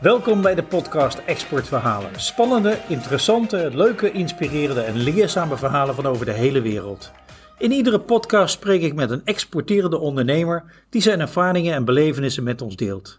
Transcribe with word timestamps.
Welkom 0.00 0.42
bij 0.42 0.54
de 0.54 0.62
podcast 0.62 1.18
Exportverhalen. 1.18 2.20
Spannende, 2.20 2.78
interessante, 2.88 3.70
leuke, 3.72 4.12
inspirerende 4.12 4.80
en 4.80 4.96
leerzame 4.96 5.56
verhalen 5.56 5.94
van 5.94 6.06
over 6.06 6.26
de 6.26 6.32
hele 6.32 6.60
wereld. 6.60 7.12
In 7.58 7.72
iedere 7.72 8.00
podcast 8.00 8.54
spreek 8.54 8.82
ik 8.82 8.94
met 8.94 9.10
een 9.10 9.24
exporterende 9.24 9.98
ondernemer 9.98 10.64
die 10.90 11.02
zijn 11.02 11.20
ervaringen 11.20 11.74
en 11.74 11.84
belevenissen 11.84 12.42
met 12.42 12.62
ons 12.62 12.76
deelt. 12.76 13.18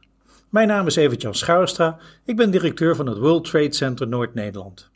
Mijn 0.50 0.68
naam 0.68 0.88
is 0.88 0.96
Evert-Jan 0.96 1.98
ik 2.26 2.36
ben 2.36 2.52
directeur 2.52 2.96
van 2.96 3.08
het 3.08 3.18
World 3.18 3.46
Trade 3.46 3.74
Center 3.74 4.08
Noord-Nederland. 4.08 4.90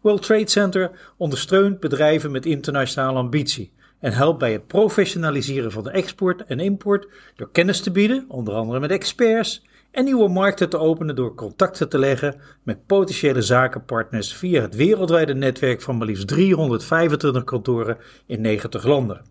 World 0.00 0.22
Trade 0.22 0.48
Center 0.48 0.90
ondersteunt 1.16 1.80
bedrijven 1.80 2.30
met 2.30 2.46
internationale 2.46 3.18
ambitie 3.18 3.72
en 4.00 4.12
helpt 4.12 4.38
bij 4.38 4.52
het 4.52 4.66
professionaliseren 4.66 5.72
van 5.72 5.84
de 5.84 5.90
export 5.90 6.44
en 6.44 6.60
import 6.60 7.08
door 7.36 7.50
kennis 7.52 7.80
te 7.80 7.90
bieden, 7.90 8.24
onder 8.28 8.54
andere 8.54 8.80
met 8.80 8.90
experts, 8.90 9.64
en 9.96 10.04
nieuwe 10.04 10.28
markten 10.28 10.68
te 10.68 10.78
openen 10.78 11.14
door 11.14 11.34
contacten 11.34 11.88
te 11.88 11.98
leggen 11.98 12.40
met 12.62 12.86
potentiële 12.86 13.42
zakenpartners 13.42 14.34
via 14.34 14.62
het 14.62 14.74
wereldwijde 14.74 15.34
netwerk 15.34 15.82
van 15.82 15.96
maar 15.96 16.06
liefst 16.06 16.28
325 16.28 17.44
kantoren 17.44 17.96
in 18.26 18.40
90 18.40 18.84
landen. 18.84 19.24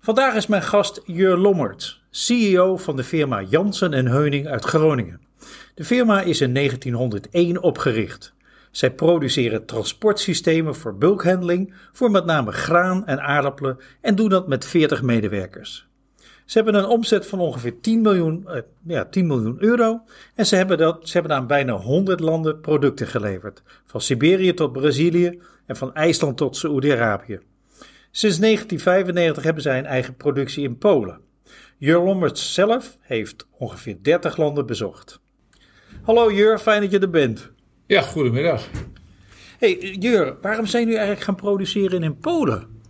Vandaag 0.00 0.34
is 0.34 0.46
mijn 0.46 0.62
gast 0.62 1.00
Jur 1.04 1.36
Lommert, 1.36 2.00
CEO 2.10 2.76
van 2.76 2.96
de 2.96 3.04
firma 3.04 3.42
Jansen 3.42 3.92
en 3.92 4.06
Heuning 4.06 4.46
uit 4.46 4.64
Groningen. 4.64 5.20
De 5.74 5.84
firma 5.84 6.20
is 6.20 6.40
in 6.40 6.54
1901 6.54 7.62
opgericht. 7.62 8.34
Zij 8.70 8.90
produceren 8.90 9.66
transportsystemen 9.66 10.74
voor 10.74 10.96
bulkhandling 10.96 11.74
voor 11.92 12.10
met 12.10 12.24
name 12.24 12.52
graan 12.52 13.06
en 13.06 13.20
aardappelen 13.20 13.78
en 14.00 14.14
doen 14.14 14.28
dat 14.28 14.48
met 14.48 14.64
40 14.64 15.02
medewerkers. 15.02 15.90
Ze 16.52 16.58
hebben 16.58 16.82
een 16.82 16.88
omzet 16.88 17.26
van 17.26 17.40
ongeveer 17.40 17.80
10 17.80 18.00
miljoen, 18.00 18.48
eh, 18.48 18.60
ja, 18.86 19.04
10 19.04 19.26
miljoen 19.26 19.56
euro 19.58 20.02
en 20.34 20.46
ze 20.46 20.56
hebben, 20.56 20.78
dat, 20.78 21.08
ze 21.08 21.12
hebben 21.12 21.36
aan 21.36 21.46
bijna 21.46 21.72
100 21.72 22.20
landen 22.20 22.60
producten 22.60 23.06
geleverd, 23.06 23.62
van 23.86 24.00
Siberië 24.00 24.54
tot 24.54 24.72
Brazilië 24.72 25.40
en 25.66 25.76
van 25.76 25.94
IJsland 25.94 26.36
tot 26.36 26.56
Saoedi-Arabië. 26.56 27.40
Sinds 28.10 28.38
1995 28.38 29.42
hebben 29.42 29.62
zij 29.62 29.78
een 29.78 29.86
eigen 29.86 30.16
productie 30.16 30.64
in 30.64 30.78
Polen. 30.78 31.20
Jur 31.78 32.00
Lommert 32.00 32.38
zelf 32.38 32.98
heeft 33.00 33.46
ongeveer 33.58 33.96
30 34.02 34.36
landen 34.36 34.66
bezocht. 34.66 35.20
Hallo 36.02 36.32
Jur, 36.32 36.58
fijn 36.58 36.80
dat 36.80 36.90
je 36.90 36.98
er 36.98 37.10
bent. 37.10 37.50
Ja, 37.86 38.02
goedemiddag. 38.02 38.68
Hey 39.58 39.78
Jur, 39.78 40.36
waarom 40.40 40.66
zijn 40.66 40.82
jullie 40.82 40.98
eigenlijk 40.98 41.26
gaan 41.26 41.36
produceren 41.36 42.02
in 42.02 42.18
Polen? 42.18 42.81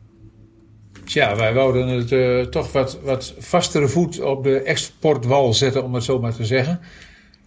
Tja, 1.05 1.37
wij 1.37 1.55
wouden 1.55 1.89
het 1.89 2.11
uh, 2.11 2.41
toch 2.41 2.73
wat, 2.73 2.99
wat 3.03 3.35
vastere 3.39 3.89
voet 3.89 4.21
op 4.21 4.45
de 4.45 4.63
exportwal 4.63 5.55
zetten, 5.55 5.85
om 5.85 5.95
het 5.95 6.05
zo 6.05 6.19
maar 6.19 6.35
te 6.35 6.45
zeggen. 6.45 6.81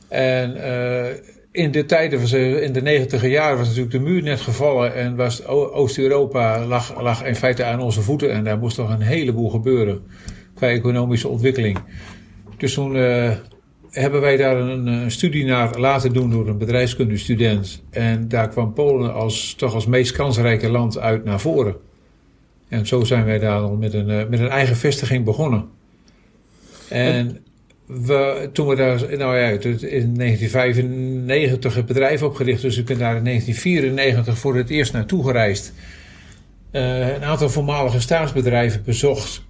En 0.08 0.58
uh, 0.58 1.06
in 1.52 1.72
de 1.72 1.86
tijden, 1.86 2.64
in 2.64 2.74
de 2.74 2.82
negentiger 2.82 3.30
jaren, 3.30 3.58
was 3.58 3.68
natuurlijk 3.68 3.96
de 3.96 4.00
muur 4.00 4.24
net 4.24 4.42
gevallen 4.42 4.96
en 4.96 5.16
was 5.16 5.46
Oost-Europa 5.46 6.66
lag, 6.66 7.02
lag 7.02 7.24
in 7.24 7.36
feite 7.36 7.64
aan 7.64 7.82
onze 7.82 8.02
voeten. 8.02 8.32
En 8.32 8.44
daar 8.44 8.58
moest 8.58 8.76
toch 8.76 8.90
een 8.90 9.02
heleboel 9.02 9.50
gebeuren 9.50 10.02
qua 10.56 10.68
economische 10.68 11.28
ontwikkeling. 11.28 11.78
Dus 12.58 12.74
toen 12.74 12.96
uh, 12.96 13.32
hebben 13.90 14.22
wij 14.22 14.38
daar 14.38 14.58
een, 14.58 14.88
een, 14.88 15.12
studie 15.12 15.46
naar 15.46 15.80
laten 15.80 16.14
doen 16.14 16.30
door 16.30 16.48
een 16.48 16.58
bedrijfskundestudent. 16.58 17.84
En 17.90 18.28
daar 18.28 18.50
kwam 18.50 18.74
Polen 18.74 19.14
als, 19.14 19.54
toch 19.54 19.74
als 19.74 19.86
meest 19.86 20.12
kansrijke 20.12 20.70
land 20.70 21.00
uit 21.00 21.24
naar 21.24 21.40
voren. 21.40 21.76
En 22.76 22.88
zo 22.88 23.04
zijn 23.04 23.26
wij 23.26 23.40
daar 23.40 23.60
al 23.60 23.76
met 23.76 23.94
een, 23.94 24.06
met 24.06 24.40
een 24.40 24.50
eigen 24.50 24.76
vestiging 24.76 25.26
begonnen. 25.26 25.66
En 26.90 27.38
we, 27.86 28.50
toen 28.54 28.68
we 28.68 28.76
daar, 28.76 29.18
nou 29.18 29.38
ja, 29.38 29.48
in 29.50 30.18
1995 30.18 31.76
het 31.76 31.86
bedrijf 31.86 32.24
opgericht, 32.24 32.62
dus 32.62 32.78
ik 32.78 32.86
ben 32.86 32.98
daar 32.98 33.16
in 33.16 33.24
1994 33.24 34.38
voor 34.38 34.56
het 34.56 34.70
eerst 34.70 34.94
naartoe 34.94 35.24
gereisd. 35.24 35.74
Uh, 36.72 37.14
een 37.16 37.24
aantal 37.24 37.50
voormalige 37.50 38.00
staatsbedrijven 38.00 38.84
bezocht. 38.84 39.44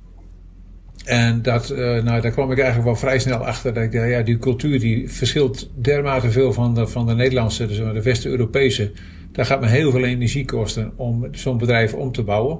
En 1.06 1.41
dat, 1.41 1.69
uh, 1.69 1.78
nou, 1.78 2.22
daar 2.22 2.31
kwam 2.31 2.52
ik 2.52 2.58
eigenlijk 2.58 2.88
wel 2.88 2.96
vrij 2.96 3.19
snel 3.19 3.46
achter. 3.46 3.74
Dat 3.74 3.84
ik 3.84 3.91
dacht, 3.91 4.09
ja, 4.09 4.22
die 4.22 4.38
cultuur 4.38 4.80
die 4.80 5.09
verschilt 5.09 5.69
dermate 5.75 6.31
veel 6.31 6.53
van 6.53 6.74
de, 6.74 6.88
van 6.88 7.06
de 7.06 7.14
Nederlandse, 7.14 7.68
dus 7.68 7.78
de 7.78 8.02
West-Europese. 8.02 8.91
Daar 9.31 9.46
gaat 9.46 9.62
me 9.62 9.68
heel 9.68 9.91
veel 9.91 10.03
energie 10.03 10.46
kosten 10.46 10.91
om 10.96 11.28
zo'n 11.31 11.58
bedrijf 11.58 11.94
om 11.94 12.12
te 12.12 12.24
bouwen. 12.24 12.59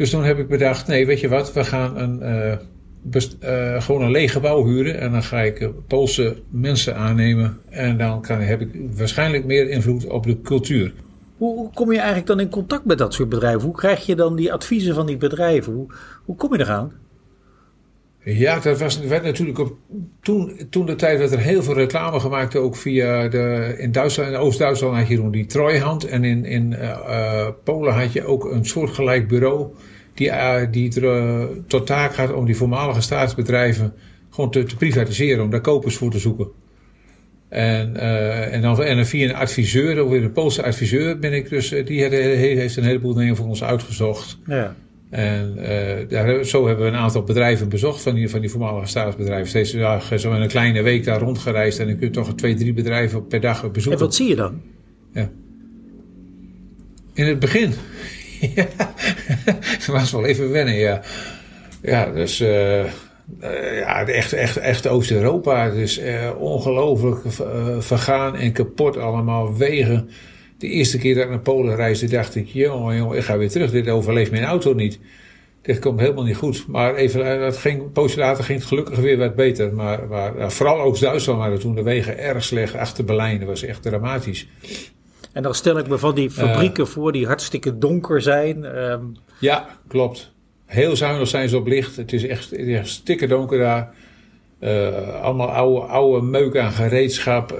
Dus 0.00 0.10
toen 0.10 0.24
heb 0.24 0.38
ik 0.38 0.48
bedacht, 0.48 0.86
nee, 0.86 1.06
weet 1.06 1.20
je 1.20 1.28
wat, 1.28 1.52
we 1.52 1.64
gaan 1.64 1.96
een, 1.96 2.20
uh, 2.22 3.22
uh, 3.42 3.82
gewoon 3.82 4.02
een 4.02 4.10
leeg 4.10 4.32
gebouw 4.32 4.64
huren. 4.64 5.00
En 5.00 5.12
dan 5.12 5.22
ga 5.22 5.40
ik 5.40 5.70
Poolse 5.86 6.36
mensen 6.50 6.96
aannemen. 6.96 7.58
En 7.68 7.98
dan 7.98 8.22
kan, 8.22 8.40
heb 8.40 8.60
ik 8.60 8.68
waarschijnlijk 8.96 9.44
meer 9.44 9.68
invloed 9.68 10.06
op 10.06 10.24
de 10.24 10.40
cultuur. 10.40 10.92
Hoe, 11.36 11.70
kom 11.74 11.90
je 11.90 11.98
eigenlijk 11.98 12.26
dan 12.26 12.40
in 12.40 12.48
contact 12.48 12.84
met 12.84 12.98
dat 12.98 13.14
soort 13.14 13.28
bedrijven? 13.28 13.60
Hoe 13.60 13.76
krijg 13.76 14.06
je 14.06 14.14
dan 14.14 14.36
die 14.36 14.52
adviezen 14.52 14.94
van 14.94 15.06
die 15.06 15.16
bedrijven? 15.16 15.72
Hoe, 15.72 15.86
hoe 16.24 16.36
kom 16.36 16.52
je 16.52 16.60
eraan? 16.60 16.92
Ja, 18.24 18.60
dat 18.60 18.78
was, 18.78 19.00
werd 19.00 19.24
natuurlijk 19.24 19.58
op, 19.58 19.76
toen, 20.20 20.66
toen 20.70 20.86
de 20.86 20.94
tijd 20.94 21.18
werd 21.18 21.32
er 21.32 21.38
heel 21.38 21.62
veel 21.62 21.74
reclame 21.74 22.20
gemaakt, 22.20 22.56
ook 22.56 22.76
via 22.76 23.28
de, 23.28 23.74
in 23.78 23.92
Duitsland, 23.92 24.30
in 24.30 24.36
Oost-Duitsland 24.36 24.96
had 24.96 25.08
je 25.08 25.16
toen 25.16 25.30
die 25.30 25.46
Trojhand 25.46 26.04
en 26.04 26.24
in, 26.24 26.44
in 26.44 26.72
uh, 26.72 27.48
Polen 27.64 27.94
had 27.94 28.12
je 28.12 28.24
ook 28.24 28.44
een 28.44 28.64
soortgelijk 28.64 29.28
bureau 29.28 29.72
die, 30.20 30.28
uh, 30.28 30.60
die 30.70 31.00
er, 31.00 31.48
tot 31.66 31.86
taak 31.86 32.14
had 32.14 32.32
om 32.32 32.46
die 32.46 32.56
voormalige 32.56 33.00
staatsbedrijven 33.00 33.92
gewoon 34.30 34.50
te, 34.50 34.62
te 34.62 34.76
privatiseren, 34.76 35.44
om 35.44 35.50
daar 35.50 35.60
kopers 35.60 35.96
voor 35.96 36.10
te 36.10 36.18
zoeken. 36.18 36.48
En, 37.48 37.92
uh, 37.96 38.54
en, 38.54 38.62
dan, 38.62 38.82
en 38.82 39.06
via 39.06 39.28
een 39.28 39.34
adviseur, 39.34 40.04
of 40.04 40.12
een 40.12 40.32
Poolse 40.32 40.62
adviseur, 40.62 41.18
ben 41.18 41.32
ik 41.32 41.48
dus, 41.48 41.68
die 41.84 42.04
heeft 42.04 42.76
een 42.76 42.84
heleboel 42.84 43.14
dingen 43.14 43.36
voor 43.36 43.46
ons 43.46 43.64
uitgezocht. 43.64 44.38
Ja. 44.46 44.76
En 45.10 45.54
uh, 45.58 46.08
daar, 46.08 46.44
zo 46.44 46.66
hebben 46.66 46.84
we 46.84 46.90
een 46.90 46.98
aantal 46.98 47.22
bedrijven 47.22 47.68
bezocht 47.68 48.02
van 48.02 48.14
die, 48.14 48.28
van 48.28 48.40
die 48.40 48.50
voormalige 48.50 48.86
staatsbedrijven. 48.86 49.48
Steeds 49.48 49.70
zo 50.22 50.34
in 50.34 50.40
een 50.40 50.48
kleine 50.48 50.82
week 50.82 51.04
daar 51.04 51.20
rondgereisd 51.20 51.78
en 51.78 51.86
dan 51.86 51.96
kun 51.96 52.06
je 52.06 52.12
toch 52.12 52.34
twee, 52.34 52.54
drie 52.54 52.72
bedrijven 52.72 53.26
per 53.26 53.40
dag 53.40 53.70
bezoeken. 53.70 54.00
En 54.00 54.06
wat 54.06 54.14
zie 54.14 54.28
je 54.28 54.36
dan? 54.36 54.60
Ja. 55.12 55.30
In 57.14 57.26
het 57.26 57.38
begin. 57.38 57.72
ja, 58.54 58.66
dat 59.44 59.86
was 59.86 60.12
wel 60.12 60.24
even 60.24 60.50
wennen, 60.50 60.74
ja. 60.74 61.00
Ja, 61.82 62.10
dus 62.10 62.40
uh, 62.40 62.84
uh, 62.84 63.78
ja, 63.78 64.06
echt, 64.06 64.32
echt, 64.32 64.56
echt 64.56 64.86
Oost-Europa. 64.86 65.64
Het 65.64 65.74
is 65.74 65.98
uh, 65.98 66.30
ongelooflijk 66.38 67.20
vergaan 67.78 68.36
en 68.36 68.52
kapot 68.52 68.96
allemaal. 68.96 69.56
Wegen 69.56 70.10
de 70.58 70.68
eerste 70.68 70.98
keer 70.98 71.14
dat 71.14 71.24
ik 71.24 71.30
naar 71.30 71.40
Polen 71.40 71.76
reisde, 71.76 72.08
dacht 72.08 72.34
ik: 72.34 72.46
jongen, 72.46 72.96
jongen, 72.96 73.16
ik 73.16 73.24
ga 73.24 73.38
weer 73.38 73.50
terug. 73.50 73.70
Dit 73.70 73.88
overleeft 73.88 74.30
mijn 74.30 74.44
auto 74.44 74.74
niet. 74.74 74.98
Dit 75.62 75.78
komt 75.78 76.00
helemaal 76.00 76.24
niet 76.24 76.36
goed. 76.36 76.64
Maar 76.68 76.94
even, 76.94 77.40
dat 77.40 77.56
ging, 77.56 77.92
poosje 77.92 78.18
later 78.18 78.44
ging 78.44 78.58
het 78.58 78.68
gelukkig 78.68 78.98
weer 78.98 79.18
wat 79.18 79.34
beter. 79.34 79.74
Maar, 79.74 80.08
maar 80.08 80.52
vooral 80.52 80.80
Oost-Duitsland 80.80 81.38
waren 81.38 81.58
toen 81.58 81.74
de 81.74 81.82
wegen 81.82 82.18
erg 82.18 82.44
slecht. 82.44 82.74
Achter 82.74 83.04
Berlijn, 83.04 83.38
dat 83.38 83.48
was 83.48 83.62
echt 83.62 83.82
dramatisch. 83.82 84.48
En 85.32 85.42
dan 85.42 85.54
stel 85.54 85.78
ik 85.78 85.88
me 85.88 85.98
van 85.98 86.14
die 86.14 86.30
fabrieken 86.30 86.84
uh, 86.84 86.90
voor 86.90 87.12
die 87.12 87.26
hartstikke 87.26 87.78
donker 87.78 88.22
zijn. 88.22 88.64
Um... 88.64 89.16
Ja, 89.38 89.68
klopt. 89.88 90.32
Heel 90.66 90.96
zuinig 90.96 91.28
zijn 91.28 91.48
ze 91.48 91.56
op 91.56 91.66
licht. 91.66 91.96
Het 91.96 92.12
is 92.12 92.26
echt, 92.26 92.50
het 92.50 92.60
is 92.60 92.90
stikke 92.90 93.26
donker 93.26 93.58
daar. 93.58 93.94
Uh, 94.60 95.22
allemaal 95.22 95.50
oude, 95.50 95.86
oude 95.86 96.26
meuk 96.26 96.56
aan 96.56 96.72
gereedschap. 96.72 97.52
Uh, 97.52 97.58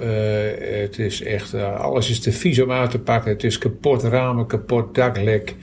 het 0.81 0.99
is 0.99 1.23
echt, 1.23 1.53
alles 1.53 2.09
is 2.09 2.19
te 2.19 2.31
vies 2.31 2.61
om 2.61 2.71
uit 2.71 2.91
te 2.91 2.99
pakken. 2.99 3.31
Het 3.31 3.43
is 3.43 3.57
kapot 3.57 4.03
ramen, 4.03 4.47
kapot 4.47 4.95
daklek. 4.95 5.55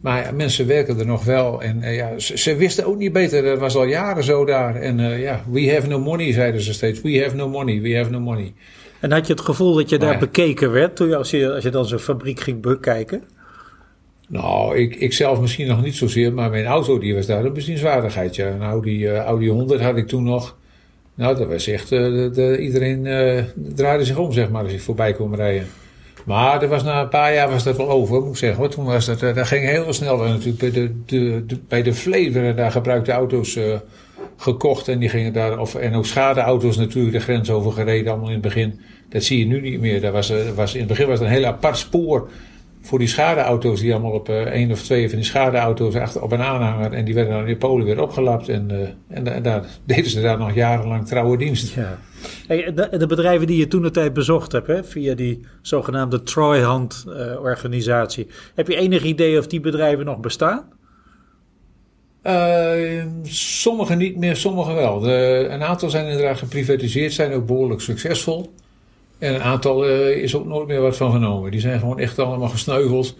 Maar 0.00 0.24
ja, 0.24 0.32
mensen 0.32 0.66
werken 0.66 0.98
er 0.98 1.06
nog 1.06 1.24
wel. 1.24 1.62
En 1.62 1.94
ja, 1.94 2.18
ze, 2.18 2.38
ze, 2.38 2.56
wisten 2.56 2.86
ook 2.86 2.98
niet 2.98 3.12
beter. 3.12 3.42
Dat 3.42 3.58
was 3.58 3.76
al 3.76 3.84
jaren 3.84 4.24
zo 4.24 4.44
daar. 4.44 4.76
En 4.76 5.18
ja, 5.18 5.44
we 5.50 5.72
have 5.72 5.86
no 5.86 5.98
money, 5.98 6.32
zeiden 6.32 6.60
ze 6.60 6.72
steeds. 6.72 7.00
We 7.00 7.22
have 7.22 7.36
no 7.36 7.48
money, 7.48 7.80
we 7.80 7.96
have 7.96 8.10
no 8.10 8.20
money. 8.20 8.54
En 9.04 9.12
had 9.12 9.26
je 9.26 9.32
het 9.32 9.42
gevoel 9.42 9.74
dat 9.74 9.88
je 9.88 9.98
daar 9.98 10.12
ja. 10.12 10.18
bekeken 10.18 10.72
werd 10.72 10.96
toen 10.96 11.08
je, 11.08 11.16
als, 11.16 11.30
je, 11.30 11.52
als 11.52 11.62
je 11.62 11.70
dan 11.70 11.86
zo'n 11.86 11.98
fabriek 11.98 12.40
ging 12.40 12.60
bekijken? 12.60 13.22
Nou, 14.28 14.76
ik, 14.76 14.94
ik 14.94 15.12
zelf 15.12 15.40
misschien 15.40 15.66
nog 15.66 15.82
niet 15.82 15.94
zozeer, 15.94 16.32
maar 16.32 16.50
mijn 16.50 16.64
auto 16.64 16.98
die 16.98 17.14
was 17.14 17.26
daar 17.26 17.44
een 17.44 17.52
bezienswaardigheid. 17.52 18.36
Ja. 18.36 18.46
Een 18.46 18.62
Audi, 18.62 19.08
Audi 19.08 19.48
100 19.48 19.80
had 19.80 19.96
ik 19.96 20.08
toen 20.08 20.22
nog. 20.22 20.56
Nou, 21.14 21.36
dat 21.36 21.48
was 21.48 21.66
echt, 21.66 21.92
uh, 21.92 22.00
de, 22.00 22.30
de, 22.32 22.58
iedereen 22.58 23.04
uh, 23.04 23.42
draaide 23.74 24.04
zich 24.04 24.16
om, 24.16 24.32
zeg 24.32 24.50
maar, 24.50 24.62
als 24.62 24.72
ik 24.72 24.80
voorbij 24.80 25.12
kwam 25.12 25.34
rijden. 25.34 25.66
Maar 26.24 26.62
er 26.62 26.68
was 26.68 26.84
na 26.84 27.00
een 27.00 27.08
paar 27.08 27.34
jaar 27.34 27.50
was 27.50 27.64
dat 27.64 27.76
wel 27.76 27.90
over, 27.90 28.20
moet 28.20 28.30
ik 28.30 28.36
zeggen. 28.36 28.60
Want 28.60 28.72
toen 28.72 28.84
was 28.84 29.06
dat, 29.06 29.20
dat 29.20 29.46
ging 29.46 29.68
heel 29.68 29.92
snel. 29.92 30.16
natuurlijk 30.16 30.58
bij 30.58 30.70
de, 30.70 30.92
de, 31.06 31.46
de, 31.46 31.58
bij 31.68 31.82
de 31.82 32.30
werden 32.32 32.56
daar 32.56 32.70
gebruikte 32.70 33.12
auto's 33.12 33.58
gekocht. 34.36 34.88
En 34.88 34.98
die 34.98 35.08
gingen 35.08 35.32
daar, 35.32 35.58
of, 35.58 35.74
en 35.74 35.94
ook 35.94 36.06
schadeauto's 36.06 36.76
natuurlijk 36.76 37.14
de 37.14 37.20
grens 37.20 37.50
over 37.50 37.72
gereden, 37.72 38.10
allemaal 38.12 38.28
in 38.28 38.34
het 38.34 38.42
begin. 38.42 38.80
Dat 39.14 39.22
zie 39.22 39.38
je 39.38 39.46
nu 39.46 39.60
niet 39.60 39.80
meer. 39.80 40.00
Dat 40.00 40.12
was, 40.12 40.32
was, 40.54 40.74
in 40.74 40.78
het 40.78 40.88
begin 40.88 41.06
was 41.06 41.18
het 41.18 41.28
een 41.28 41.34
heel 41.34 41.44
apart 41.44 41.76
spoor. 41.76 42.30
voor 42.82 42.98
die 42.98 43.08
schadeauto's 43.08 43.80
die 43.80 43.92
allemaal 43.92 44.12
op 44.12 44.28
uh, 44.28 44.40
één 44.40 44.70
of 44.70 44.82
twee 44.82 45.08
van 45.08 45.18
die 45.18 45.26
schadeauto's 45.26 45.94
achter 45.94 46.22
op 46.22 46.32
een 46.32 46.42
aanhanger. 46.42 46.92
En 46.92 47.04
die 47.04 47.14
werden 47.14 47.34
dan 47.34 47.46
in 47.46 47.58
Polen 47.58 47.86
weer 47.86 48.02
opgelapt. 48.02 48.48
En, 48.48 48.68
uh, 48.72 48.78
en, 49.08 49.34
en, 49.34 49.42
daar 49.42 49.64
deden 49.86 50.10
ze 50.10 50.20
daar 50.20 50.38
nog 50.38 50.54
jarenlang 50.54 51.06
trouwe 51.06 51.36
dienst. 51.36 51.74
Ja. 51.74 51.98
Hey, 52.46 52.74
de, 52.74 52.88
de, 52.98 53.06
bedrijven 53.06 53.46
die 53.46 53.58
je 53.58 53.68
toen 53.68 53.82
de 53.82 53.90
tijd 53.90 54.12
bezocht 54.12 54.52
hebt, 54.52 54.66
hè, 54.66 54.84
via 54.84 55.14
die 55.14 55.40
zogenaamde 55.62 56.22
Treuhand-organisatie. 56.22 58.26
heb 58.54 58.68
je 58.68 58.76
enig 58.76 59.02
idee 59.02 59.38
of 59.38 59.46
die 59.46 59.60
bedrijven 59.60 60.04
nog 60.04 60.20
bestaan? 60.20 60.64
Uh, 62.22 63.04
sommige 63.22 63.94
niet 63.94 64.16
meer, 64.16 64.36
sommige 64.36 64.72
wel. 64.72 65.00
De, 65.00 65.46
een 65.50 65.62
aantal 65.62 65.90
zijn 65.90 66.06
inderdaad 66.06 66.38
geprivatiseerd, 66.38 67.12
zijn 67.12 67.32
ook 67.32 67.46
behoorlijk 67.46 67.80
succesvol. 67.80 68.52
En 69.18 69.34
een 69.34 69.42
aantal 69.42 69.88
uh, 69.88 70.08
is 70.08 70.34
ook 70.34 70.46
nooit 70.46 70.66
meer 70.66 70.80
wat 70.80 70.96
van 70.96 71.12
genomen. 71.12 71.50
Die 71.50 71.60
zijn 71.60 71.78
gewoon 71.78 71.98
echt 71.98 72.18
allemaal 72.18 72.48
gesneuveld. 72.48 73.16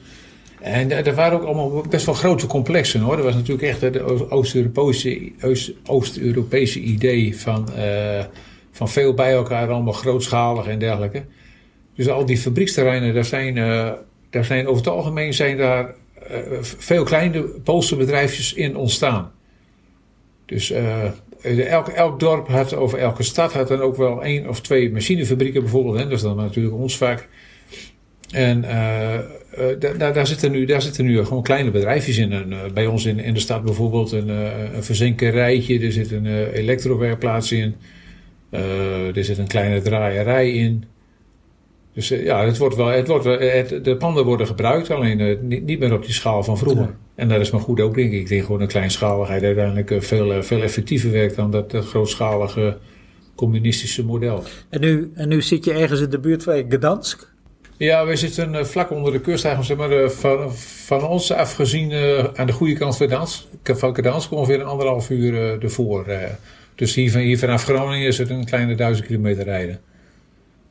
En 0.61 0.91
er 0.91 1.15
waren 1.15 1.41
ook 1.41 1.47
allemaal 1.47 1.85
best 1.89 2.07
wel 2.07 2.15
grote 2.15 2.47
complexen 2.47 3.01
hoor. 3.01 3.17
Er 3.17 3.23
was 3.23 3.35
natuurlijk 3.35 3.69
echt 3.69 3.81
het 3.81 4.31
Oost-Europese 4.31 5.31
Oost 5.87 6.77
idee 6.77 7.39
van, 7.39 7.69
van 8.71 8.89
veel 8.89 9.15
bij 9.15 9.33
elkaar, 9.33 9.71
allemaal 9.71 9.93
grootschalig 9.93 10.67
en 10.67 10.79
dergelijke. 10.79 11.25
Dus 11.95 12.09
al 12.09 12.25
die 12.25 12.39
fabrieksterreinen, 12.39 13.15
daar 13.15 13.25
zijn, 13.25 13.55
daar 14.31 14.45
zijn 14.45 14.67
over 14.67 14.85
het 14.85 14.93
algemeen 14.93 15.35
zijn 15.35 15.57
daar 15.57 15.95
veel 16.61 17.05
kleine 17.05 17.43
Poolse 17.43 17.97
bedrijfjes 17.97 18.55
in 18.55 18.77
ontstaan. 18.77 19.33
Dus 20.47 20.73
elk, 21.45 21.89
elk 21.89 22.21
dorp 22.21 22.49
had, 22.49 22.77
of 22.77 22.95
elke 22.95 23.23
stad 23.23 23.53
had 23.53 23.69
dan 23.69 23.81
ook 23.81 23.97
wel 23.97 24.25
één 24.25 24.49
of 24.49 24.61
twee 24.61 24.91
machinefabrieken 24.91 25.61
bijvoorbeeld. 25.61 25.97
Hè? 25.97 26.03
Dat 26.03 26.13
is 26.13 26.23
dan 26.23 26.37
natuurlijk 26.37 26.75
ons 26.75 26.97
vaak. 26.97 27.29
En 28.31 28.65
uh, 28.65 29.19
daar, 29.79 30.13
daar, 30.13 30.27
zitten 30.27 30.51
nu, 30.51 30.65
daar 30.65 30.83
zitten 30.83 31.05
nu 31.05 31.25
gewoon 31.25 31.43
kleine 31.43 31.71
bedrijfjes 31.71 32.19
in. 32.19 32.55
Bij 32.75 32.87
ons 32.87 33.05
in, 33.05 33.19
in 33.19 33.35
de 33.35 33.41
stad 33.41 33.65
bijvoorbeeld 33.65 34.13
een, 34.13 34.29
een 34.29 34.85
verzinkerijtje. 34.85 35.81
Er 35.81 35.93
zit 35.93 36.11
een 36.11 36.51
elektrowerkplaats 36.53 37.53
in. 37.53 37.75
er 39.15 39.25
zit 39.25 39.39
een 39.39 39.47
kleine 39.47 39.83
draaierij 39.83 40.53
in. 40.53 40.85
Dus 41.95 42.09
ja, 42.09 42.45
het 42.45 42.59
wordt 42.59 42.77
wel, 42.77 42.87
het 42.87 43.09
wordt 43.09 43.25
wel, 43.25 43.39
het, 43.39 43.85
de 43.85 43.97
panden 43.97 44.25
worden 44.25 44.47
gebruikt, 44.47 44.91
alleen 44.91 45.39
niet, 45.49 45.65
niet 45.65 45.79
meer 45.79 45.93
op 45.93 46.05
die 46.05 46.13
schaal 46.13 46.43
van 46.43 46.59
vroeger. 46.59 46.95
En 47.15 47.29
dat 47.29 47.41
is 47.41 47.51
maar 47.51 47.61
goed 47.61 47.81
ook, 47.81 47.95
denk 47.95 48.13
ik. 48.13 48.21
Ik 48.21 48.29
denk 48.29 48.45
gewoon 48.45 48.61
een 48.61 48.67
kleinschaligheid 48.67 49.43
uiteindelijk 49.43 49.91
eh, 49.91 50.01
veel, 50.01 50.33
eh, 50.33 50.43
veel 50.43 50.63
effectiever 50.63 51.11
werkt 51.11 51.37
dan 51.37 51.51
dat 51.51 51.75
grootschalige 51.75 52.77
communistische 53.35 54.05
model. 54.05 54.43
En 54.69 54.81
nu, 54.81 55.11
en 55.15 55.29
nu 55.29 55.43
zit 55.43 55.65
je 55.65 55.73
ergens 55.73 56.01
in 56.01 56.11
de 56.11 56.19
buurt 56.19 56.43
van 56.43 56.65
Gdansk? 56.69 57.33
Ja, 57.77 58.07
we 58.07 58.17
zitten 58.17 58.67
vlak 58.67 58.91
onder 58.91 59.13
de 59.13 59.21
kust, 59.21 59.45
eigenlijk 59.45 59.81
zeg 59.81 59.89
maar, 59.89 60.11
van, 60.11 60.53
van 60.87 61.09
ons 61.09 61.33
afgezien 61.33 61.91
uh, 61.91 62.25
aan 62.35 62.47
de 62.47 62.53
goede 62.53 62.75
kant 62.75 62.97
van 62.97 63.07
Gdansk. 63.07 63.45
Van 63.63 63.95
Gdansk 63.95 64.31
ongeveer 64.31 64.61
een 64.61 64.67
anderhalf 64.67 65.11
uur 65.11 65.63
ervoor. 65.63 66.07
dus 66.75 66.95
hier, 66.95 67.11
van, 67.11 67.21
hier 67.21 67.39
vanaf 67.39 67.65
Groningen 67.65 68.07
is 68.07 68.19
het 68.19 68.31
een 68.31 68.45
kleine 68.45 68.75
duizend 68.75 69.07
kilometer 69.07 69.45
rijden. 69.45 69.81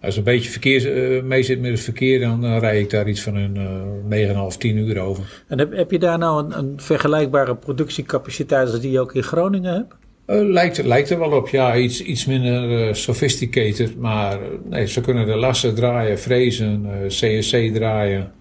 Als 0.03 0.17
een 0.17 0.23
beetje 0.23 0.49
verkeer 0.49 1.15
uh, 1.15 1.23
mee 1.23 1.43
zit 1.43 1.59
met 1.59 1.71
het 1.71 1.79
verkeer, 1.79 2.19
dan 2.19 2.45
uh, 2.45 2.59
rijd 2.59 2.83
ik 2.83 2.89
daar 2.89 3.07
iets 3.07 3.21
van 3.21 3.35
een 3.35 4.05
uh, 4.09 4.51
9,5, 4.51 4.57
10 4.57 4.77
uur 4.77 4.99
over. 4.99 5.43
En 5.47 5.59
heb, 5.59 5.71
heb 5.71 5.91
je 5.91 5.99
daar 5.99 6.17
nou 6.17 6.43
een, 6.43 6.57
een, 6.57 6.73
vergelijkbare 6.75 7.55
productiecapaciteit 7.55 8.71
als 8.71 8.79
die 8.79 8.91
je 8.91 8.99
ook 8.99 9.13
in 9.13 9.23
Groningen 9.23 9.73
hebt? 9.73 9.93
lijkt, 10.25 10.83
lijkt 10.83 11.09
er 11.09 11.19
wel 11.19 11.31
op, 11.31 11.47
ja. 11.47 11.75
Iets, 11.75 12.03
iets 12.03 12.25
minder 12.25 12.95
sophisticated, 12.95 13.97
maar 13.97 14.39
nee, 14.69 14.87
ze 14.87 15.01
kunnen 15.01 15.25
de 15.25 15.35
lassen 15.35 15.75
draaien, 15.75 16.19
frezen, 16.19 16.87
CNC 17.07 17.73
draaien, 17.73 18.31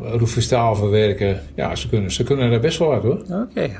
roevenstaal 0.00 0.74
verwerken. 0.74 1.40
Ja, 1.54 1.74
ze 1.74 1.88
kunnen, 1.88 2.10
ze 2.10 2.24
kunnen 2.24 2.52
er 2.52 2.60
best 2.60 2.78
wel 2.78 2.88
wat 2.88 3.02
hoor. 3.02 3.20
Oké. 3.20 3.46
Okay. 3.50 3.70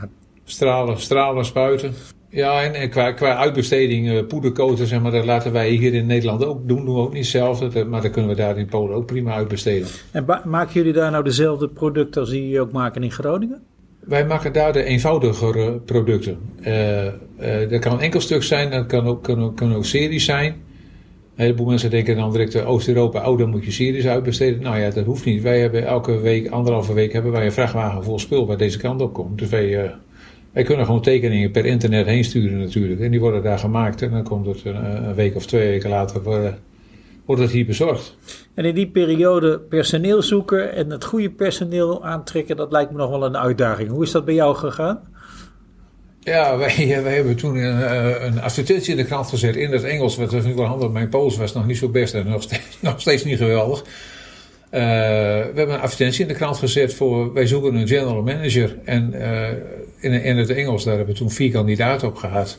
Stralen, 0.44 1.00
stralen 1.00 1.44
spuiten. 1.44 1.94
Ja, 2.34 2.62
en, 2.62 2.90
qua, 2.90 3.12
qua 3.12 3.36
uitbesteding, 3.36 4.10
uh, 4.10 4.26
poederkoten, 4.26 4.86
zeg 4.86 5.00
maar, 5.00 5.10
dat 5.10 5.24
laten 5.24 5.52
wij 5.52 5.70
hier 5.70 5.94
in 5.94 6.06
Nederland 6.06 6.44
ook 6.44 6.68
doen. 6.68 6.84
Doen 6.84 6.94
we 6.94 7.00
ook 7.00 7.12
niet 7.12 7.26
zelf, 7.26 7.58
dat, 7.58 7.86
maar 7.86 8.02
dat 8.02 8.10
kunnen 8.10 8.30
we 8.30 8.36
daar 8.36 8.58
in 8.58 8.66
Polen 8.66 8.96
ook 8.96 9.06
prima 9.06 9.34
uitbesteden. 9.34 9.88
En 10.10 10.24
maken 10.44 10.72
jullie 10.72 10.92
daar 10.92 11.10
nou 11.10 11.24
dezelfde 11.24 11.68
producten 11.68 12.20
als 12.20 12.30
die 12.30 12.42
jullie 12.42 12.60
ook 12.60 12.72
maken 12.72 13.02
in 13.02 13.10
Groningen? 13.10 13.62
Wij 14.00 14.26
maken 14.26 14.52
daar 14.52 14.72
de 14.72 14.82
eenvoudigere 14.82 15.72
producten. 15.72 16.38
Uh, 16.60 17.04
uh, 17.04 17.10
dat 17.70 17.80
kan 17.80 18.00
enkel 18.00 18.20
stuk 18.20 18.42
zijn, 18.42 18.70
dat 18.70 18.86
kan 18.86 19.06
ook, 19.06 19.22
kan 19.22 19.42
ook, 19.42 19.56
kan 19.56 19.74
ook 19.74 19.84
series 19.84 20.24
zijn. 20.24 20.52
Een 20.52 21.44
heleboel 21.44 21.66
mensen 21.66 21.90
denken 21.90 22.16
dan 22.16 22.32
direct 22.32 22.64
Oost-Europa, 22.64 23.30
oh 23.30 23.38
dan 23.38 23.50
moet 23.50 23.64
je 23.64 23.70
series 23.70 24.06
uitbesteden. 24.06 24.62
Nou 24.62 24.78
ja, 24.78 24.90
dat 24.90 25.04
hoeft 25.04 25.24
niet. 25.24 25.42
Wij 25.42 25.60
hebben 25.60 25.86
elke 25.86 26.20
week, 26.20 26.48
anderhalve 26.48 26.92
week, 26.92 27.12
hebben 27.12 27.32
wij 27.32 27.44
een 27.44 27.52
vrachtwagen 27.52 28.04
vol 28.04 28.18
spul 28.18 28.46
waar 28.46 28.56
deze 28.56 28.78
kant 28.78 29.00
op 29.00 29.12
komt. 29.12 29.38
Dus 29.38 29.48
wij 29.48 29.92
wij 30.54 30.62
kunnen 30.62 30.86
gewoon 30.86 31.02
tekeningen 31.02 31.50
per 31.50 31.64
internet 31.64 32.06
heen 32.06 32.24
sturen 32.24 32.58
natuurlijk. 32.58 33.00
En 33.00 33.10
die 33.10 33.20
worden 33.20 33.42
daar 33.42 33.58
gemaakt. 33.58 34.02
En 34.02 34.10
dan 34.10 34.22
komt 34.22 34.46
het 34.46 34.64
een, 34.64 35.14
week 35.14 35.36
of 35.36 35.46
twee 35.46 35.68
weken 35.68 35.90
later 35.90 36.22
worden, 36.22 36.58
wordt 37.24 37.42
het 37.42 37.50
hier 37.50 37.66
bezorgd. 37.66 38.16
En 38.54 38.64
in 38.64 38.74
die 38.74 38.88
periode 38.88 39.58
personeel 39.58 40.22
zoeken 40.22 40.72
en 40.72 40.90
het 40.90 41.04
goede 41.04 41.30
personeel 41.30 42.04
aantrekken, 42.04 42.56
dat 42.56 42.72
lijkt 42.72 42.90
me 42.90 42.96
nog 42.96 43.10
wel 43.10 43.24
een 43.24 43.36
uitdaging. 43.36 43.90
Hoe 43.90 44.02
is 44.02 44.10
dat 44.10 44.24
bij 44.24 44.34
jou 44.34 44.56
gegaan? 44.56 45.00
Ja, 46.20 46.56
wij, 46.58 47.00
wij 47.02 47.14
hebben 47.14 47.36
toen 47.36 47.56
een, 47.56 47.82
eh, 47.82 48.24
een 48.24 48.40
advertentie 48.40 48.90
in 48.90 48.96
de 48.96 49.04
krant 49.04 49.28
gezet 49.28 49.56
in 49.56 49.72
het 49.72 49.84
Engels. 49.84 50.16
Wat 50.16 50.30
natuurlijk 50.30 50.58
wel 50.58 50.68
handig. 50.68 50.90
Mijn 50.90 51.08
Pools 51.08 51.36
was 51.36 51.52
nog 51.52 51.66
niet 51.66 51.76
zo 51.76 51.88
best 51.88 52.14
en 52.14 52.28
nog 52.28 52.42
steeds, 52.42 52.78
nog 52.80 53.00
steeds 53.00 53.24
niet 53.24 53.38
geweldig. 53.38 53.84
Uh, 54.74 54.80
we 54.80 55.52
hebben 55.54 55.74
een 55.74 55.80
advertentie 55.80 56.22
in 56.22 56.28
de 56.28 56.34
krant 56.34 56.56
gezet 56.56 56.94
voor 56.94 57.32
wij 57.32 57.46
zoeken 57.46 57.74
een 57.74 57.88
general 57.88 58.22
manager. 58.22 58.76
En 58.84 59.10
uh, 59.14 59.48
in, 60.00 60.12
in 60.22 60.36
het 60.36 60.50
Engels, 60.50 60.84
daar 60.84 60.96
hebben 60.96 61.14
we 61.14 61.20
toen 61.20 61.30
vier 61.30 61.50
kandidaten 61.50 62.08
op 62.08 62.16
gehad. 62.16 62.58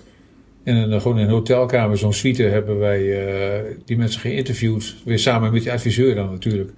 In 0.63 0.75
een, 0.75 1.01
gewoon 1.01 1.17
in 1.17 1.23
een 1.23 1.31
hotelkamer, 1.31 1.97
zo'n 1.97 2.13
suite, 2.13 2.43
hebben 2.43 2.79
wij 2.79 3.01
uh, 3.01 3.75
die 3.85 3.97
mensen 3.97 4.21
geïnterviewd. 4.21 4.95
Weer 5.05 5.19
samen 5.19 5.51
met 5.51 5.61
die 5.61 5.71
adviseur 5.71 6.15
dan 6.15 6.31
natuurlijk. 6.31 6.71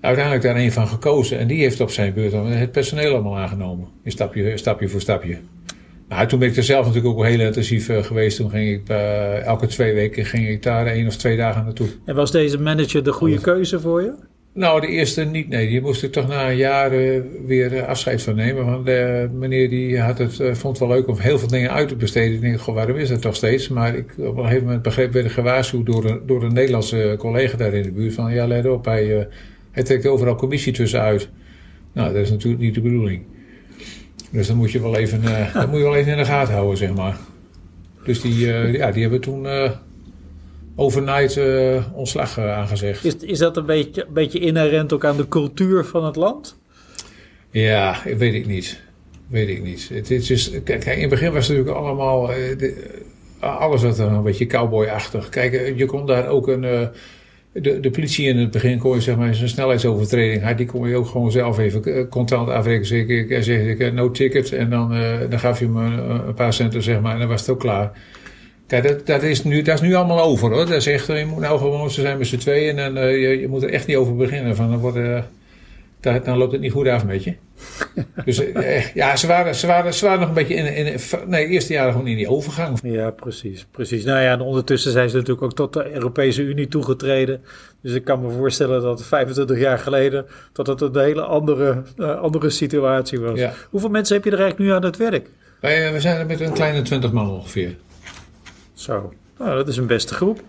Uiteindelijk 0.00 0.44
daar 0.44 0.56
een 0.56 0.72
van 0.72 0.88
gekozen. 0.88 1.38
En 1.38 1.46
die 1.46 1.60
heeft 1.60 1.80
op 1.80 1.90
zijn 1.90 2.14
beurt 2.14 2.30
dan 2.30 2.46
het 2.46 2.72
personeel 2.72 3.12
allemaal 3.12 3.38
aangenomen. 3.38 3.88
In 4.02 4.10
stapje, 4.10 4.56
stapje 4.56 4.88
voor 4.88 5.00
stapje. 5.00 5.38
Nou, 6.08 6.26
toen 6.26 6.38
ben 6.38 6.48
ik 6.48 6.56
er 6.56 6.62
zelf 6.62 6.86
natuurlijk 6.86 7.14
ook 7.14 7.24
heel 7.24 7.40
intensief 7.40 7.90
geweest. 8.00 8.36
Toen 8.36 8.50
ging 8.50 8.70
ik 8.70 8.88
uh, 8.90 9.44
elke 9.44 9.66
twee 9.66 9.94
weken 9.94 10.24
ging 10.24 10.48
ik 10.48 10.62
daar 10.62 10.86
één 10.86 11.06
of 11.06 11.16
twee 11.16 11.36
dagen 11.36 11.64
naartoe. 11.64 11.88
En 12.04 12.14
was 12.14 12.30
deze 12.30 12.58
manager 12.58 13.04
de 13.04 13.12
goede 13.12 13.40
keuze 13.40 13.80
voor 13.80 14.02
je? 14.02 14.30
Nou, 14.54 14.80
de 14.80 14.86
eerste 14.86 15.24
niet. 15.24 15.48
Nee, 15.48 15.68
die 15.68 15.80
moest 15.80 16.02
ik 16.02 16.12
toch 16.12 16.28
na 16.28 16.50
een 16.50 16.56
jaar 16.56 16.90
weer 17.46 17.72
uh, 17.72 17.82
afscheid 17.82 18.22
van 18.22 18.34
nemen. 18.34 18.64
Want 18.64 18.86
de 18.86 19.28
meneer 19.32 19.68
die 19.70 20.00
had 20.00 20.18
het, 20.18 20.38
uh, 20.38 20.54
vond 20.54 20.78
het 20.78 20.88
wel 20.88 20.96
leuk 20.96 21.08
om 21.08 21.18
heel 21.18 21.38
veel 21.38 21.48
dingen 21.48 21.70
uit 21.70 21.88
te 21.88 21.96
besteden. 21.96 22.34
Ik 22.34 22.40
denk, 22.40 22.60
waarom 22.60 22.96
is 22.96 23.08
dat 23.08 23.20
toch 23.20 23.36
steeds? 23.36 23.68
Maar 23.68 23.96
ik, 23.96 24.14
op 24.18 24.36
een 24.36 24.44
gegeven 24.44 24.64
moment 24.64 24.82
begreep, 24.82 25.12
werd 25.12 25.26
ik 25.26 25.32
gewaarschuwd 25.32 25.86
door 25.86 26.04
een, 26.04 26.20
door 26.26 26.42
een 26.42 26.52
Nederlandse 26.52 27.14
collega 27.18 27.56
daar 27.56 27.74
in 27.74 27.82
de 27.82 27.92
buurt. 27.92 28.14
Van 28.14 28.32
ja, 28.32 28.46
let 28.46 28.66
op, 28.66 28.84
hij, 28.84 29.28
hij 29.70 29.82
trekt 29.82 30.06
overal 30.06 30.34
commissie 30.34 30.72
tussenuit. 30.72 31.28
Nou, 31.92 32.12
dat 32.12 32.22
is 32.22 32.30
natuurlijk 32.30 32.62
niet 32.62 32.74
de 32.74 32.80
bedoeling. 32.80 33.22
Dus 34.30 34.46
dan 34.46 34.56
moet 34.56 34.72
je 34.72 34.80
wel 34.80 34.96
even, 34.96 35.22
dat 35.54 35.68
moet 35.68 35.78
je 35.78 35.84
wel 35.84 35.96
even 35.96 36.12
in 36.12 36.18
de 36.18 36.24
gaten 36.24 36.54
houden, 36.54 36.76
zeg 36.76 36.94
maar. 36.94 37.16
Dus 38.04 38.20
die, 38.20 38.46
ja, 38.72 38.90
die 38.90 39.02
hebben 39.02 39.20
toen 39.20 39.46
overnight 40.76 41.36
uh, 41.36 41.84
ontslag 41.94 42.38
uh, 42.38 42.56
aangezegd. 42.56 43.04
Is, 43.04 43.16
is 43.16 43.38
dat 43.38 43.56
een 43.56 43.66
beetje, 43.66 44.04
een 44.06 44.12
beetje 44.12 44.38
inherent 44.38 44.92
ook 44.92 45.04
aan 45.04 45.16
de 45.16 45.28
cultuur 45.28 45.84
van 45.84 46.04
het 46.04 46.16
land? 46.16 46.58
Ja, 47.50 47.96
weet 48.04 48.34
ik 48.34 48.46
niet. 48.46 48.80
Weet 49.26 49.48
ik 49.48 49.62
niet. 49.62 49.88
Het, 49.92 50.08
het 50.08 50.30
is, 50.30 50.50
kijk, 50.64 50.84
in 50.84 51.00
het 51.00 51.10
begin 51.10 51.32
was 51.32 51.48
het 51.48 51.56
natuurlijk 51.56 51.84
allemaal. 51.84 52.26
De, 52.26 53.00
alles 53.38 53.82
wat 53.82 53.98
een 53.98 54.22
beetje 54.22 54.46
cowboyachtig. 54.46 55.28
Kijk, 55.28 55.72
je 55.76 55.86
kon 55.86 56.06
daar 56.06 56.28
ook 56.28 56.48
een. 56.48 56.90
De, 57.52 57.80
de, 57.80 57.90
politie 57.90 58.28
in 58.28 58.36
het 58.36 58.50
begin 58.50 58.78
kon 58.78 58.94
je 58.94 59.00
zeg 59.00 59.16
maar 59.16 59.34
zijn 59.34 59.48
snelheidsovertreding 59.48 60.54
die 60.54 60.66
kon 60.66 60.88
je 60.88 60.96
ook 60.96 61.06
gewoon 61.06 61.30
zelf 61.30 61.58
even 61.58 62.08
contant 62.08 62.48
afrekenen. 62.48 62.86
Zeg 62.86 63.06
ik, 63.06 63.42
zeg 63.42 63.60
ik 63.66 63.92
no 63.92 64.10
ticket 64.10 64.52
en 64.52 64.70
dan, 64.70 64.88
dan 65.28 65.38
gaf 65.38 65.58
je 65.58 65.68
me 65.68 65.84
een, 65.84 66.26
een 66.26 66.34
paar 66.34 66.52
centen 66.52 66.82
zeg 66.82 67.00
maar 67.00 67.12
en 67.12 67.18
dan 67.18 67.28
was 67.28 67.40
het 67.40 67.50
ook 67.50 67.60
klaar. 67.60 67.92
Kijk, 68.72 68.88
dat, 68.88 69.06
dat, 69.06 69.22
is 69.22 69.44
nu, 69.44 69.62
dat 69.62 69.74
is 69.74 69.80
nu 69.80 69.94
allemaal 69.94 70.20
over 70.20 70.50
hoor. 70.50 70.66
Dat 70.66 70.76
is 70.76 70.86
echt, 70.86 71.06
je 71.06 71.26
moet 71.26 71.40
nou 71.40 71.58
gewoon, 71.58 71.90
ze 71.90 72.00
zijn 72.00 72.18
met 72.18 72.26
z'n 72.26 72.36
tweeën 72.36 72.78
en 72.78 72.96
uh, 72.96 73.10
je, 73.10 73.40
je, 73.40 73.48
moet 73.48 73.62
er 73.62 73.70
echt 73.70 73.86
niet 73.86 73.96
over 73.96 74.16
beginnen. 74.16 74.56
Van, 74.56 74.70
dan, 74.70 74.78
worden, 74.78 75.24
uh, 76.00 76.24
dan 76.24 76.38
loopt 76.38 76.52
het 76.52 76.60
niet 76.60 76.72
goed 76.72 76.88
af 76.88 77.04
met 77.04 77.24
je. 77.24 77.34
dus 78.24 78.40
uh, 78.40 78.94
ja, 78.94 79.16
ze 79.16 79.26
waren, 79.26 79.54
ze, 79.54 79.66
waren, 79.66 79.94
ze 79.94 80.04
waren 80.04 80.20
nog 80.20 80.28
een 80.28 80.34
beetje 80.34 80.54
in, 80.54 80.74
in 80.74 81.00
nee, 81.26 81.46
de 81.46 81.52
eerste 81.52 81.72
jaren 81.72 81.92
gewoon 81.92 82.06
in 82.06 82.16
die 82.16 82.28
overgang. 82.28 82.78
Ja, 82.82 83.10
precies, 83.10 83.66
precies. 83.70 84.04
Nou 84.04 84.20
ja, 84.20 84.32
en 84.32 84.40
ondertussen 84.40 84.92
zijn 84.92 85.10
ze 85.10 85.16
natuurlijk 85.16 85.42
ook 85.42 85.54
tot 85.54 85.72
de 85.72 85.92
Europese 85.92 86.42
Unie 86.42 86.68
toegetreden. 86.68 87.42
Dus 87.82 87.92
ik 87.92 88.04
kan 88.04 88.22
me 88.22 88.30
voorstellen 88.30 88.82
dat 88.82 89.06
25 89.06 89.58
jaar 89.58 89.78
geleden 89.78 90.26
dat 90.52 90.66
het 90.66 90.80
een 90.80 90.98
hele 90.98 91.22
andere, 91.22 91.82
andere 92.20 92.50
situatie 92.50 93.20
was. 93.20 93.38
Ja. 93.38 93.52
Hoeveel 93.70 93.90
mensen 93.90 94.14
heb 94.14 94.24
je 94.24 94.30
er 94.30 94.40
eigenlijk 94.40 94.68
nu 94.68 94.76
aan 94.76 94.84
het 94.84 94.96
werk? 94.96 95.28
Wij, 95.60 95.92
we 95.92 96.00
zijn 96.00 96.18
er 96.18 96.26
met 96.26 96.40
een 96.40 96.52
kleine 96.52 96.82
20 96.82 97.12
man 97.12 97.30
ongeveer. 97.30 97.74
Zo, 98.82 99.12
nou, 99.38 99.56
dat 99.56 99.68
is 99.68 99.76
een 99.76 99.86
beste 99.86 100.14
groep. 100.14 100.42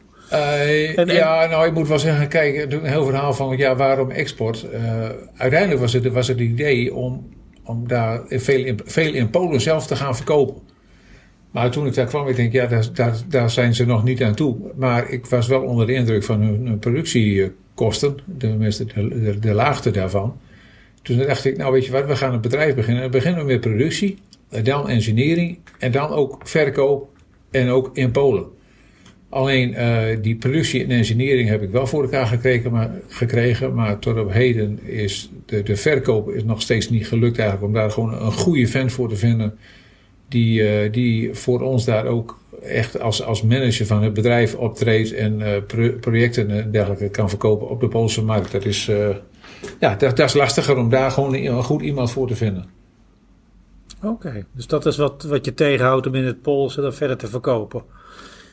ja, 1.05 1.45
nou, 1.45 1.67
ik 1.67 1.73
moet 1.73 1.87
wel 1.87 1.99
zeggen, 1.99 2.27
kijk, 2.27 2.71
een 2.71 2.85
heel 2.85 3.05
verhaal 3.05 3.33
van 3.33 3.57
ja, 3.57 3.75
waarom 3.75 4.11
export? 4.11 4.65
uiteindelijk 5.37 5.81
was 5.81 5.93
het, 5.93 6.07
was 6.07 6.27
het 6.27 6.39
idee 6.39 6.93
om, 6.93 7.29
om 7.63 7.87
daar 7.87 8.21
veel 8.27 8.65
in, 8.65 8.79
veel 8.85 9.13
in 9.13 9.29
Polen 9.29 9.61
zelf 9.61 9.87
te 9.87 9.95
gaan 9.95 10.15
verkopen. 10.15 10.61
Maar 11.51 11.71
toen 11.71 11.87
ik 11.87 11.93
daar 11.93 12.05
kwam, 12.05 12.27
ik 12.27 12.35
denk, 12.35 12.51
ja, 12.51 12.65
daar, 12.65 12.85
daar, 12.93 13.15
daar 13.27 13.49
zijn 13.49 13.75
ze 13.75 13.85
nog 13.85 14.03
niet 14.03 14.23
aan 14.23 14.35
toe. 14.35 14.57
Maar 14.75 15.09
ik 15.09 15.25
was 15.25 15.47
wel 15.47 15.61
onder 15.61 15.87
de 15.87 15.93
indruk 15.93 16.23
van 16.23 16.41
hun, 16.41 16.79
productiekosten, 16.79 18.17
de, 18.25 18.57
de, 18.57 19.39
de, 19.39 19.53
laagte 19.53 19.91
daarvan. 19.91 20.39
Toen 21.01 21.17
dacht 21.17 21.45
ik, 21.45 21.57
nou 21.57 21.71
weet 21.71 21.85
je 21.85 21.91
wat, 21.91 22.05
we 22.05 22.15
gaan 22.15 22.33
een 22.33 22.41
bedrijf 22.41 22.75
beginnen. 22.75 23.03
We 23.03 23.09
beginnen 23.09 23.45
met 23.45 23.61
productie, 23.61 24.17
dan 24.63 24.89
engineering 24.89 25.57
en 25.79 25.91
dan 25.91 26.09
ook 26.09 26.39
verkoop 26.43 27.12
en 27.53 27.69
ook 27.69 27.89
in 27.93 28.11
Polen. 28.11 28.45
Alleen 29.29 29.71
uh, 29.71 30.03
die 30.21 30.35
productie 30.35 30.83
en 30.83 30.89
engineering 30.89 31.49
heb 31.49 31.61
ik 31.61 31.69
wel 31.69 31.87
voor 31.87 32.03
elkaar 32.03 32.25
gekregen, 32.25 32.71
maar, 32.71 32.91
gekregen, 33.07 33.73
maar 33.73 33.99
tot 33.99 34.19
op 34.19 34.31
heden 34.31 34.79
is 34.83 35.31
de, 35.45 35.63
de 35.63 35.75
verkoop 35.75 36.29
is 36.29 36.43
nog 36.43 36.61
steeds 36.61 36.89
niet 36.89 37.07
gelukt 37.07 37.37
eigenlijk 37.37 37.67
om 37.67 37.73
daar 37.73 37.91
gewoon 37.91 38.13
een 38.13 38.31
goede 38.31 38.67
vent 38.67 38.91
voor 38.91 39.09
te 39.09 39.15
vinden 39.15 39.57
die, 40.27 40.61
uh, 40.61 40.91
die 40.91 41.33
voor 41.33 41.61
ons 41.61 41.85
daar 41.85 42.05
ook 42.05 42.41
echt 42.63 42.99
als, 42.99 43.23
als 43.23 43.41
manager 43.41 43.85
van 43.85 44.03
het 44.03 44.13
bedrijf 44.13 44.55
optreedt 44.55 45.13
en 45.13 45.39
uh, 45.39 45.89
projecten 45.99 46.49
en 46.49 46.71
dergelijke 46.71 47.09
kan 47.09 47.29
verkopen 47.29 47.69
op 47.69 47.79
de 47.79 47.87
Poolse 47.87 48.23
markt. 48.23 48.51
Dat 48.51 48.65
is, 48.65 48.85
ja, 49.79 49.95
dat, 49.95 50.17
dat, 50.17 50.29
is 50.29 50.33
lastiger 50.33 50.77
om 50.77 50.89
daar 50.89 51.11
gewoon 51.11 51.33
een 51.33 51.63
goed 51.63 51.81
iemand 51.81 52.11
voor 52.11 52.27
te 52.27 52.35
vinden. 52.35 52.65
Oké, 54.03 54.45
dus 54.51 54.67
dat 54.67 54.85
is 54.85 54.97
wat, 54.97 55.23
wat 55.23 55.45
je 55.45 55.53
tegenhoudt 55.53 56.07
om 56.07 56.15
in 56.15 56.25
het 56.25 56.41
Poolse 56.41 56.81
dan 56.81 56.93
verder 56.93 57.17
te 57.17 57.27
verkopen. 57.27 57.83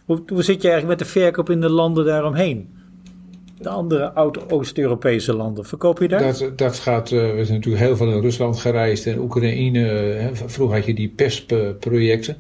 Hoe, 0.05 0.23
hoe 0.27 0.43
zit 0.43 0.63
je 0.63 0.69
eigenlijk 0.69 0.99
met 0.99 1.09
de 1.09 1.21
verkoop 1.21 1.51
in 1.51 1.61
de 1.61 1.71
landen 1.71 2.05
daaromheen? 2.05 2.79
De 3.59 3.69
andere 3.69 4.13
oud-Oost-Europese 4.13 5.35
landen, 5.35 5.65
verkoop 5.65 5.99
je 5.99 6.09
daar? 6.09 6.39
Dat, 6.39 6.59
dat 6.59 6.79
gaat, 6.79 7.11
uh, 7.11 7.21
we 7.21 7.45
zijn 7.45 7.57
natuurlijk 7.59 7.85
heel 7.85 7.97
veel 7.97 8.13
in 8.13 8.21
Rusland 8.21 8.59
gereisd 8.59 9.07
en 9.07 9.19
Oekraïne. 9.19 9.79
Hè, 9.79 10.35
vroeger 10.35 10.77
had 10.77 10.87
je 10.87 10.95
die 10.95 11.09
PESP-projecten. 11.09 12.37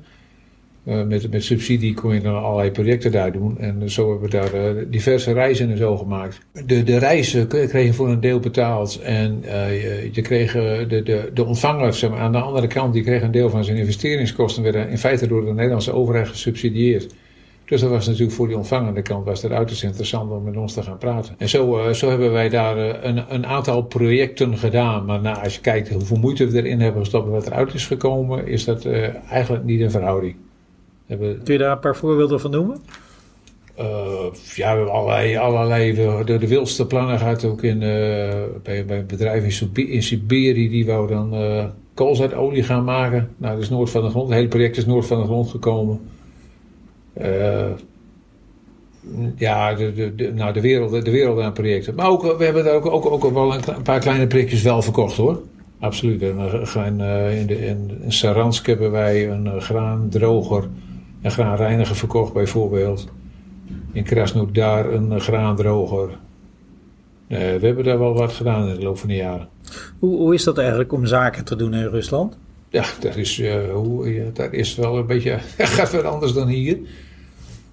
Uh, 0.84 1.02
met, 1.02 1.30
met 1.30 1.44
subsidie 1.44 1.94
kon 1.94 2.14
je 2.14 2.20
dan 2.20 2.42
allerlei 2.42 2.70
projecten 2.70 3.12
daar 3.12 3.32
doen. 3.32 3.58
En 3.58 3.90
zo 3.90 4.10
hebben 4.10 4.30
we 4.30 4.36
daar 4.36 4.76
uh, 4.76 4.84
diverse 4.88 5.32
reizen 5.32 5.70
en 5.70 5.76
zo 5.76 5.96
gemaakt. 5.96 6.40
De, 6.66 6.82
de 6.82 6.98
reizen 6.98 7.46
kreeg 7.46 7.86
je 7.86 7.92
voor 7.92 8.08
een 8.08 8.20
deel 8.20 8.40
betaald. 8.40 9.00
En 9.02 9.42
uh, 9.44 10.14
je, 10.14 10.22
kreeg 10.22 10.52
de, 10.52 11.02
de, 11.04 11.30
de 11.34 11.44
ontvanger 11.44 11.94
zeg 11.94 12.10
maar, 12.10 12.18
aan 12.18 12.32
de 12.32 12.38
andere 12.38 12.66
kant, 12.66 12.92
die 12.92 13.02
kreeg 13.02 13.22
een 13.22 13.30
deel 13.30 13.50
van 13.50 13.64
zijn 13.64 13.76
investeringskosten. 13.76 14.62
werden 14.62 14.88
in 14.88 14.98
feite 14.98 15.26
door 15.26 15.44
de 15.44 15.52
Nederlandse 15.52 15.92
overheid 15.92 16.28
gesubsidieerd. 16.28 17.14
Dus 17.64 17.80
dat 17.80 17.90
was 17.90 18.06
natuurlijk 18.06 18.32
voor 18.32 18.46
die 18.48 18.56
ontvangende 18.56 19.02
kant 19.02 19.24
was 19.24 19.42
het 19.42 19.52
uiterst 19.52 19.82
interessant 19.82 20.30
om 20.30 20.44
met 20.44 20.56
ons 20.56 20.72
te 20.72 20.82
gaan 20.82 20.98
praten. 20.98 21.34
En 21.38 21.48
zo, 21.48 21.92
zo 21.92 22.08
hebben 22.08 22.32
wij 22.32 22.48
daar 22.48 23.04
een, 23.04 23.24
een 23.28 23.46
aantal 23.46 23.82
projecten 23.82 24.58
gedaan. 24.58 25.04
Maar 25.04 25.20
nou, 25.20 25.42
als 25.42 25.54
je 25.54 25.60
kijkt 25.60 25.90
hoeveel 25.90 26.18
moeite 26.18 26.46
we 26.46 26.58
erin 26.58 26.80
hebben 26.80 27.02
gestopt 27.02 27.26
en 27.26 27.32
wat 27.32 27.46
eruit 27.46 27.74
is 27.74 27.86
gekomen, 27.86 28.46
is 28.46 28.64
dat 28.64 28.86
eigenlijk 29.28 29.64
niet 29.64 29.80
in 29.80 29.90
verhouding. 29.90 30.34
Hebben... 31.10 31.42
Kun 31.42 31.52
je 31.52 31.58
daar 31.58 31.72
een 31.72 31.78
paar 31.78 31.96
voorbeelden 31.96 32.40
van 32.40 32.50
noemen? 32.50 32.76
Uh, 33.78 33.86
ja, 34.54 34.70
we 34.70 34.76
hebben 34.76 34.92
allerlei, 34.92 35.36
allerlei 35.36 35.94
de, 35.94 36.38
de 36.38 36.48
wildste 36.48 36.86
plannen 36.86 37.18
gehad. 37.18 37.44
Ook 37.44 37.62
in, 37.62 37.76
uh, 37.76 37.80
bij, 38.62 38.84
bij 38.84 38.98
een 38.98 39.06
bedrijf 39.06 39.60
in, 39.60 39.88
in 39.88 40.02
Siberië, 40.02 40.68
die 40.68 40.86
wou 40.86 41.08
dan 41.08 41.34
uh, 41.34 41.64
koolzaadolie 41.94 42.62
gaan 42.62 42.84
maken. 42.84 43.28
Nou, 43.36 43.54
dat 43.54 43.62
is 43.62 43.70
noord 43.70 43.90
van 43.90 44.02
de 44.02 44.10
grond. 44.10 44.28
Het 44.28 44.36
hele 44.36 44.48
project 44.48 44.76
is 44.76 44.86
noord 44.86 45.06
van 45.06 45.20
de 45.20 45.24
grond 45.24 45.50
gekomen. 45.50 46.00
ja, 49.36 49.74
de, 49.74 49.92
de, 49.92 50.14
de, 50.14 50.32
nou, 50.34 50.52
de, 50.52 50.60
wereld, 50.60 51.04
de 51.04 51.10
wereld 51.10 51.40
aan 51.40 51.52
projecten. 51.52 51.94
Maar 51.94 52.08
ook, 52.08 52.36
we 52.38 52.44
hebben 52.44 52.64
daar 52.64 52.74
ook, 52.74 52.86
ook, 52.86 53.24
ook 53.24 53.32
wel 53.32 53.54
een, 53.54 53.60
een 53.76 53.82
paar 53.82 54.00
kleine 54.00 54.26
projectjes 54.26 54.62
wel 54.62 54.82
verkocht 54.82 55.16
hoor. 55.16 55.40
Absoluut. 55.78 56.22
En, 56.22 57.00
in, 57.30 57.46
de, 57.46 57.66
in, 57.66 57.90
in 58.02 58.12
Saransk 58.12 58.66
hebben 58.66 58.90
wij 58.90 59.30
een 59.30 59.60
graandroger 59.60 60.68
een 61.22 61.30
graanreiniger 61.30 61.96
verkocht 61.96 62.32
bijvoorbeeld. 62.32 63.06
In 63.92 64.04
Krasnodar 64.04 64.92
een 64.92 65.20
graandroger. 65.20 66.08
Uh, 66.08 67.38
we 67.38 67.66
hebben 67.66 67.84
daar 67.84 67.98
wel 67.98 68.14
wat 68.14 68.32
gedaan 68.32 68.68
in 68.68 68.74
de 68.74 68.82
loop 68.82 68.98
van 68.98 69.08
de 69.08 69.14
jaren. 69.14 69.48
Hoe, 69.98 70.16
hoe 70.16 70.34
is 70.34 70.44
dat 70.44 70.58
eigenlijk 70.58 70.92
om 70.92 71.06
zaken 71.06 71.44
te 71.44 71.56
doen 71.56 71.74
in 71.74 71.86
Rusland? 71.86 72.38
Ja, 72.68 72.84
dat 73.00 73.16
is, 73.16 73.38
uh, 73.38 73.72
hoe, 73.72 74.14
ja, 74.14 74.24
dat 74.32 74.52
is 74.52 74.74
wel 74.74 74.98
een 74.98 75.06
beetje. 75.06 75.38
gaat 75.58 75.92
wat 75.92 76.04
anders 76.04 76.32
dan 76.32 76.48
hier. 76.48 76.78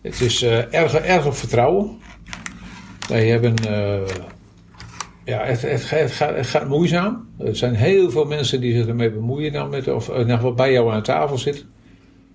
Het 0.02 0.22
is 0.22 0.44
uh, 0.44 0.74
erg, 0.74 0.94
erg 0.94 1.26
op 1.26 1.34
vertrouwen. 1.34 1.98
Wij 3.10 3.28
hebben. 3.28 3.54
ja, 5.26 5.44
het, 5.44 5.62
het, 5.62 5.90
het, 5.90 6.12
gaat, 6.12 6.36
het, 6.36 6.48
gaat, 6.48 6.68
moeizaam. 6.68 7.28
Er 7.38 7.56
zijn 7.56 7.76
heel 7.76 8.12
veel 8.12 8.26
mensen 8.26 8.62
die 8.62 8.76
zich 8.76 8.88
ermee 8.88 9.12
bemoeien 9.12 9.54
dan 9.54 9.70
met, 9.70 9.88
of 9.88 10.08
ieder 10.08 10.36
geval 10.36 10.54
bij 10.54 10.72
jou 10.72 10.92
aan 10.92 11.04
tafel 11.04 11.38
zitten. 11.38 11.66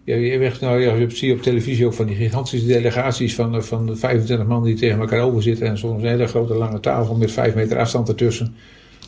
Ja, 0.04 0.16
je, 0.16 0.38
hebt, 0.38 0.60
nou, 0.60 0.80
ja, 0.80 0.94
je 0.94 1.10
ziet 1.10 1.32
op 1.32 1.42
televisie 1.42 1.86
ook 1.86 1.94
van 1.94 2.06
die 2.06 2.16
gigantische 2.16 2.66
delegaties 2.66 3.34
van, 3.34 3.64
van 3.64 3.86
de 3.86 3.96
25 3.96 4.46
man 4.46 4.62
die 4.62 4.74
tegen 4.74 5.00
elkaar 5.00 5.20
over 5.20 5.42
zitten. 5.42 5.66
En 5.66 5.78
soms 5.78 6.02
een 6.02 6.08
hele 6.08 6.26
grote 6.26 6.54
lange 6.54 6.80
tafel 6.80 7.14
met 7.16 7.32
5 7.32 7.54
meter 7.54 7.78
afstand 7.78 8.08
ertussen. 8.08 8.54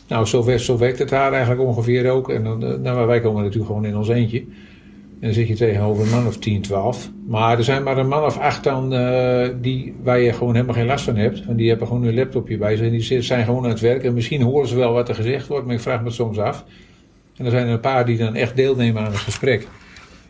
Nou, 0.08 0.26
zo, 0.26 0.44
werkt, 0.78 0.98
het 0.98 1.08
daar 1.08 1.32
eigenlijk 1.32 1.60
ongeveer 1.60 2.10
ook. 2.10 2.30
En 2.30 2.44
dan, 2.44 2.64
eh, 2.64 2.78
nou, 2.78 3.06
wij 3.06 3.20
komen 3.20 3.42
natuurlijk 3.42 3.66
gewoon 3.66 3.84
in 3.84 3.96
ons 3.96 4.08
eentje. 4.08 4.38
En 4.38 5.30
dan 5.30 5.32
zit 5.32 5.48
je 5.48 5.54
tegenover 5.54 6.04
een 6.04 6.10
man 6.10 6.26
of 6.26 6.36
10, 6.36 6.62
12. 6.62 7.10
Maar 7.26 7.58
er 7.58 7.64
zijn 7.64 7.82
maar 7.82 7.98
een 7.98 8.08
man 8.08 8.24
of 8.24 8.38
8 8.38 8.64
dan 8.64 8.94
uh, 8.94 9.48
die, 9.60 9.94
waar 10.02 10.20
je 10.20 10.32
gewoon 10.32 10.54
helemaal 10.54 10.74
geen 10.74 10.86
last 10.86 11.04
van 11.04 11.16
hebt. 11.16 11.42
En 11.48 11.56
die 11.56 11.68
hebben 11.68 11.86
gewoon 11.86 12.02
hun 12.02 12.14
laptopje 12.14 12.56
bij 12.56 12.76
zich. 12.76 12.86
En 12.86 12.92
die 12.92 13.22
zijn 13.22 13.44
gewoon 13.44 13.64
aan 13.64 13.70
het 13.70 13.80
werk. 13.80 14.04
En 14.04 14.14
misschien 14.14 14.42
horen 14.42 14.68
ze 14.68 14.76
wel 14.76 14.92
wat 14.92 15.08
er 15.08 15.14
gezegd 15.14 15.46
wordt, 15.46 15.66
maar 15.66 15.74
ik 15.74 15.80
vraag 15.80 15.98
me 15.98 16.06
het 16.06 16.14
soms 16.14 16.38
af. 16.38 16.64
En 17.36 17.44
er 17.44 17.50
zijn 17.50 17.66
er 17.66 17.72
een 17.72 17.80
paar 17.80 18.06
die 18.06 18.18
dan 18.18 18.34
echt 18.34 18.56
deelnemen 18.56 19.02
aan 19.02 19.12
het 19.12 19.16
gesprek. 19.16 19.68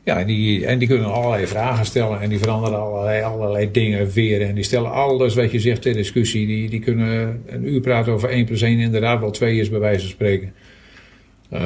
Ja, 0.04 0.18
en 0.18 0.26
die, 0.26 0.66
en 0.66 0.78
die 0.78 0.88
kunnen 0.88 1.12
allerlei 1.12 1.46
vragen 1.46 1.86
stellen 1.86 2.20
en 2.20 2.28
die 2.28 2.38
veranderen 2.38 2.78
allerlei, 2.78 3.22
allerlei 3.22 3.70
dingen 3.70 4.10
weer. 4.10 4.42
En 4.42 4.54
die 4.54 4.64
stellen 4.64 4.92
alles 4.92 5.34
wat 5.34 5.50
je 5.50 5.60
zegt 5.60 5.82
ter 5.82 5.92
discussie. 5.92 6.46
Die, 6.46 6.70
die 6.70 6.80
kunnen 6.80 7.42
een 7.46 7.68
uur 7.68 7.80
praten 7.80 8.12
over 8.12 8.28
1 8.28 8.44
plus 8.44 8.62
1, 8.62 8.78
inderdaad 8.78 9.20
wel 9.20 9.30
2 9.30 9.58
is 9.58 9.70
bij 9.70 9.78
wijze 9.78 10.00
van 10.00 10.08
spreken. 10.08 10.52
Uh, 11.52 11.60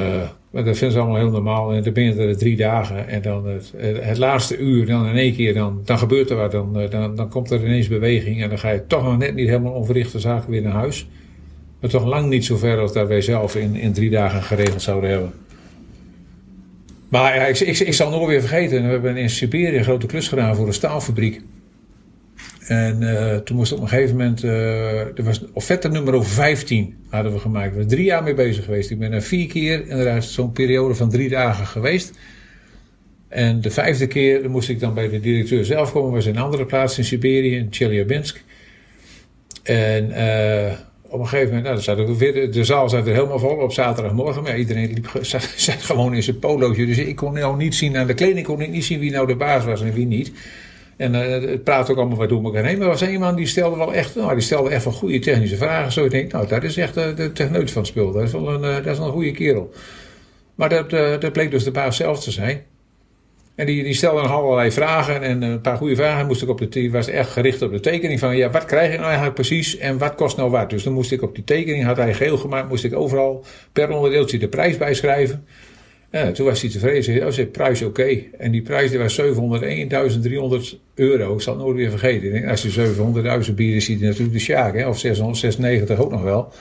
maar 0.50 0.64
dat 0.64 0.76
vinden 0.76 0.97
ze 0.97 0.99
allemaal 0.99 1.21
heel 1.21 1.30
normaal. 1.30 1.73
En 1.73 1.83
dan 1.83 1.92
ben 1.92 2.04
je 2.04 2.14
er 2.14 2.38
drie 2.38 2.57
dagen. 2.57 3.09
En 3.09 3.23
dan 3.23 3.47
het, 3.47 3.73
het, 4.00 4.18
laatste 4.18 4.57
uur, 4.57 4.87
dan 4.87 5.07
in 5.07 5.16
één 5.16 5.35
keer, 5.35 5.54
dan, 5.54 5.80
dan 5.85 5.99
gebeurt 5.99 6.30
er 6.30 6.37
wat. 6.37 6.52
Dan, 6.52 6.80
eh, 6.80 6.90
dan, 6.90 7.16
dan 7.16 7.28
komt 7.28 7.50
er 7.50 7.64
ineens 7.64 7.88
beweging. 7.88 8.42
En 8.42 8.49
dan 8.49 8.59
ga 8.59 8.71
je 8.71 8.87
toch 8.87 9.02
nog 9.02 9.18
net 9.18 9.35
niet 9.35 9.49
helemaal 9.49 9.73
onverrichte 9.73 10.18
zaken 10.18 10.50
weer 10.50 10.62
naar 10.62 10.73
huis. 10.73 11.09
Maar 11.80 11.90
toch 11.90 12.07
lang 12.07 12.28
niet 12.28 12.45
zo 12.45 12.57
ver 12.57 12.78
als 12.78 12.92
dat 12.92 13.09
wij 13.09 13.21
zelf 13.21 13.57
in, 13.57 13.75
in 13.75 13.92
drie 13.92 14.11
dagen 14.11 14.42
geregeld 14.42 14.83
zouden 14.83 15.11
hebben. 15.11 15.33
Maar 17.08 17.48
ik, 17.48 17.58
ik, 17.58 17.78
ik 17.78 17.94
zal 17.94 18.10
nooit 18.10 18.28
weer 18.28 18.40
vergeten. 18.40 18.84
We 18.84 18.90
hebben 18.90 19.16
in 19.16 19.30
Siberië 19.30 19.76
een 19.76 19.84
grote 19.84 20.06
klus 20.06 20.28
gedaan 20.28 20.56
voor 20.56 20.66
een 20.66 20.72
staalfabriek. 20.72 21.40
En 22.66 23.02
uh, 23.02 23.36
toen 23.36 23.56
moest 23.56 23.72
op 23.72 23.80
een 23.80 23.88
gegeven 23.88 24.16
moment, 24.16 24.44
uh, 24.44 25.00
er 25.00 25.24
was 25.24 25.44
offerte 25.52 25.88
nummer 25.88 26.14
over 26.14 26.30
15 26.30 26.96
hadden 27.08 27.32
we 27.32 27.38
gemaakt. 27.38 27.70
We 27.70 27.76
zijn 27.76 27.88
drie 27.88 28.04
jaar 28.04 28.22
mee 28.22 28.34
bezig 28.34 28.64
geweest. 28.64 28.90
Ik 28.90 28.98
ben 28.98 29.12
er 29.12 29.22
vier 29.22 29.46
keer, 29.46 29.88
inderdaad 29.88 30.24
zo'n 30.24 30.52
periode 30.52 30.94
van 30.94 31.10
drie 31.10 31.28
dagen 31.28 31.66
geweest. 31.66 32.18
En 33.28 33.60
de 33.60 33.70
vijfde 33.70 34.06
keer 34.06 34.50
moest 34.50 34.68
ik 34.68 34.80
dan 34.80 34.94
bij 34.94 35.08
de 35.08 35.20
directeur 35.20 35.64
zelf 35.64 35.92
komen. 35.92 36.08
We 36.08 36.14
was 36.14 36.26
in 36.26 36.36
een 36.36 36.42
andere 36.42 36.66
plaats 36.66 36.98
in 36.98 37.04
Siberië, 37.04 37.56
in 37.56 37.66
Chelyabinsk. 37.70 38.42
En 39.62 40.10
uh, 40.10 40.72
op 41.08 41.20
een 41.20 41.28
gegeven 41.28 41.54
moment, 41.54 41.64
nou, 41.64 41.80
zat 41.80 42.16
weer, 42.18 42.52
de 42.52 42.64
zaal 42.64 42.88
zat 42.88 43.06
er 43.06 43.14
helemaal 43.14 43.38
vol 43.38 43.56
op 43.56 43.72
zaterdagmorgen. 43.72 44.42
Maar 44.42 44.58
iedereen 44.58 44.92
liep, 44.92 45.18
zat, 45.24 45.42
gewoon 45.78 46.14
in 46.14 46.22
zijn 46.22 46.38
polootje. 46.38 46.86
Dus 46.86 46.98
ik 46.98 47.16
kon 47.16 47.32
nou 47.32 47.56
niet 47.56 47.74
zien 47.74 47.96
aan 47.96 48.06
de 48.06 48.14
kleding, 48.14 48.46
kon 48.46 48.60
ik 48.60 48.70
niet 48.70 48.84
zien 48.84 49.00
wie 49.00 49.10
nou 49.10 49.26
de 49.26 49.36
baas 49.36 49.64
was 49.64 49.82
en 49.82 49.92
wie 49.92 50.06
niet. 50.06 50.32
En 50.96 51.14
uh, 51.14 51.50
het 51.50 51.64
praat 51.64 51.90
ook 51.90 51.96
allemaal 51.96 52.16
wat 52.16 52.28
door 52.28 52.44
elkaar 52.44 52.64
heen. 52.64 52.78
Maar 52.78 52.86
er 52.86 52.92
was 52.92 53.00
een 53.00 53.20
man 53.20 53.36
die 53.36 53.46
stelde 53.46 53.76
wel 53.76 53.94
echt, 53.94 54.14
nou, 54.14 54.32
die 54.32 54.42
stelde 54.42 54.70
echt 54.70 54.82
van 54.82 54.92
goede 54.92 55.18
technische 55.18 55.56
vragen. 55.56 55.92
Zo 55.92 56.04
ik 56.04 56.10
denk, 56.10 56.32
nou, 56.32 56.48
dat 56.48 56.62
is 56.62 56.76
echt 56.76 56.94
de 56.94 57.30
techneut 57.32 57.70
van 57.70 57.82
het 57.82 57.90
spul. 57.90 58.12
Dat 58.12 58.22
is 58.22 58.32
wel 58.32 58.48
een, 58.48 58.62
uh, 58.62 58.74
dat 58.74 58.86
is 58.86 58.98
een 58.98 59.10
goede 59.10 59.30
kerel. 59.30 59.72
Maar 60.54 60.68
dat, 60.68 60.90
dat 61.20 61.32
bleek 61.32 61.50
dus 61.50 61.64
de 61.64 61.70
baas 61.70 61.96
zelf 61.96 62.20
te 62.20 62.30
zijn. 62.30 62.62
En 63.58 63.66
die, 63.66 63.82
die 63.82 63.94
stelde 63.94 64.22
nog 64.22 64.30
allerlei 64.30 64.72
vragen 64.72 65.22
en 65.22 65.42
een 65.42 65.60
paar 65.60 65.76
goede 65.76 65.96
vragen 65.96 66.26
moest 66.26 66.42
ik 66.42 66.48
op 66.48 66.58
de 66.58 66.68
die 66.68 66.92
was 66.92 67.08
echt 67.08 67.30
gericht 67.30 67.62
op 67.62 67.72
de 67.72 67.80
tekening 67.80 68.18
van 68.18 68.36
ja, 68.36 68.50
wat 68.50 68.64
krijg 68.64 68.90
je 68.90 68.96
nou 68.96 69.06
eigenlijk 69.06 69.34
precies 69.34 69.76
en 69.76 69.98
wat 69.98 70.14
kost 70.14 70.36
nou 70.36 70.50
wat. 70.50 70.70
Dus 70.70 70.82
dan 70.82 70.92
moest 70.92 71.12
ik 71.12 71.22
op 71.22 71.34
die 71.34 71.44
tekening, 71.44 71.84
had 71.84 71.96
hij 71.96 72.14
geel 72.14 72.36
gemaakt, 72.36 72.68
moest 72.68 72.84
ik 72.84 72.94
overal 72.94 73.44
per 73.72 73.90
onderdeeltje 73.90 74.38
de 74.38 74.48
prijs 74.48 74.76
bijschrijven. 74.76 75.44
Ja, 76.10 76.32
toen 76.32 76.46
was 76.46 76.60
hij 76.60 76.70
tevreden. 76.70 77.04
Zei, 77.04 77.24
oh, 77.24 77.30
zei 77.30 77.46
prijs 77.46 77.82
oké. 77.82 78.22
En 78.38 78.50
die 78.50 78.62
prijs 78.62 78.90
die 78.90 78.98
was 78.98 79.20
701.300 79.20 79.26
euro. 80.94 81.34
Ik 81.34 81.40
zal 81.40 81.54
het 81.54 81.62
nooit 81.62 81.76
weer 81.76 81.90
vergeten. 81.90 82.48
als 82.48 82.62
je 82.62 82.94
700.000 83.48 83.54
biedt, 83.54 83.76
is 83.76 83.86
hij 83.86 83.96
natuurlijk 83.96 84.32
de 84.32 84.38
sjaak. 84.38 84.86
Of 84.86 84.98
696 84.98 85.98
ook 85.98 86.10
nog 86.10 86.22
wel. 86.22 86.52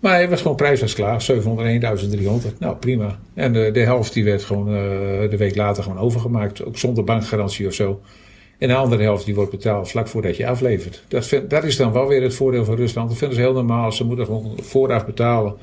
Maar 0.00 0.12
hij 0.12 0.28
was 0.28 0.40
gewoon 0.42 0.56
prijs 0.56 0.80
was 0.80 0.94
klaar, 0.94 1.26
701.300. 1.32 2.58
Nou, 2.58 2.76
prima. 2.76 3.18
En 3.34 3.52
de, 3.52 3.70
de 3.70 3.80
helft 3.80 4.12
die 4.12 4.24
werd 4.24 4.44
gewoon 4.44 4.68
uh, 4.68 4.74
de 5.30 5.36
week 5.36 5.56
later 5.56 5.82
gewoon 5.82 5.98
overgemaakt. 5.98 6.64
Ook 6.64 6.78
zonder 6.78 7.04
bankgarantie 7.04 7.66
of 7.66 7.74
zo. 7.74 8.00
En 8.58 8.68
de 8.68 8.74
andere 8.74 9.02
helft 9.02 9.24
die 9.24 9.34
wordt 9.34 9.50
betaald 9.50 9.90
vlak 9.90 10.08
voordat 10.08 10.36
je 10.36 10.46
aflevert. 10.46 11.04
Dat, 11.08 11.26
vind, 11.26 11.50
dat 11.50 11.64
is 11.64 11.76
dan 11.76 11.92
wel 11.92 12.06
weer 12.06 12.22
het 12.22 12.34
voordeel 12.34 12.64
van 12.64 12.76
Rusland. 12.76 13.08
Dat 13.08 13.18
vinden 13.18 13.36
ze 13.36 13.42
heel 13.42 13.52
normaal. 13.52 13.92
Ze 13.92 14.04
moeten 14.04 14.26
gewoon 14.26 14.58
vooraf 14.62 15.06
betalen. 15.06 15.54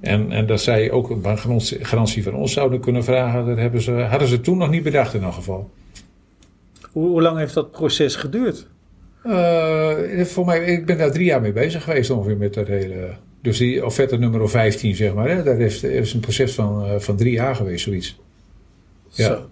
En, 0.00 0.32
en 0.32 0.46
dat 0.46 0.60
zij 0.60 0.90
ook 0.90 1.10
een 1.10 1.38
garantie 1.80 2.22
van 2.22 2.34
ons 2.34 2.52
zouden 2.52 2.80
kunnen 2.80 3.04
vragen, 3.04 3.46
dat 3.46 3.56
hebben 3.56 3.80
ze, 3.80 3.92
hadden 3.92 4.28
ze 4.28 4.40
toen 4.40 4.58
nog 4.58 4.70
niet 4.70 4.82
bedacht 4.82 5.14
in 5.14 5.22
elk 5.22 5.32
geval. 5.34 5.70
Hoe, 6.92 7.08
hoe 7.08 7.22
lang 7.22 7.38
heeft 7.38 7.54
dat 7.54 7.70
proces 7.70 8.16
geduurd? 8.16 8.66
Uh, 9.26 10.24
voor 10.24 10.44
mij, 10.44 10.64
ik 10.64 10.86
ben 10.86 10.98
daar 10.98 11.12
drie 11.12 11.24
jaar 11.24 11.40
mee 11.40 11.52
bezig 11.52 11.84
geweest 11.84 12.10
ongeveer 12.10 12.36
met 12.36 12.54
dat 12.54 12.66
hele... 12.66 13.08
Dus 13.42 13.58
die 13.58 13.84
offerte 13.84 14.16
nummer 14.16 14.48
15, 14.48 14.94
zeg 14.94 15.14
maar. 15.14 15.28
Hè, 15.28 15.42
dat 15.42 15.56
heeft, 15.56 15.84
is 15.84 16.12
een 16.12 16.20
proces 16.20 16.54
van, 16.54 16.84
uh, 16.84 16.98
van 16.98 17.16
drie 17.16 17.32
jaar 17.32 17.56
geweest, 17.56 17.84
zoiets. 17.84 18.20
Ja. 19.08 19.26
Zo. 19.26 19.48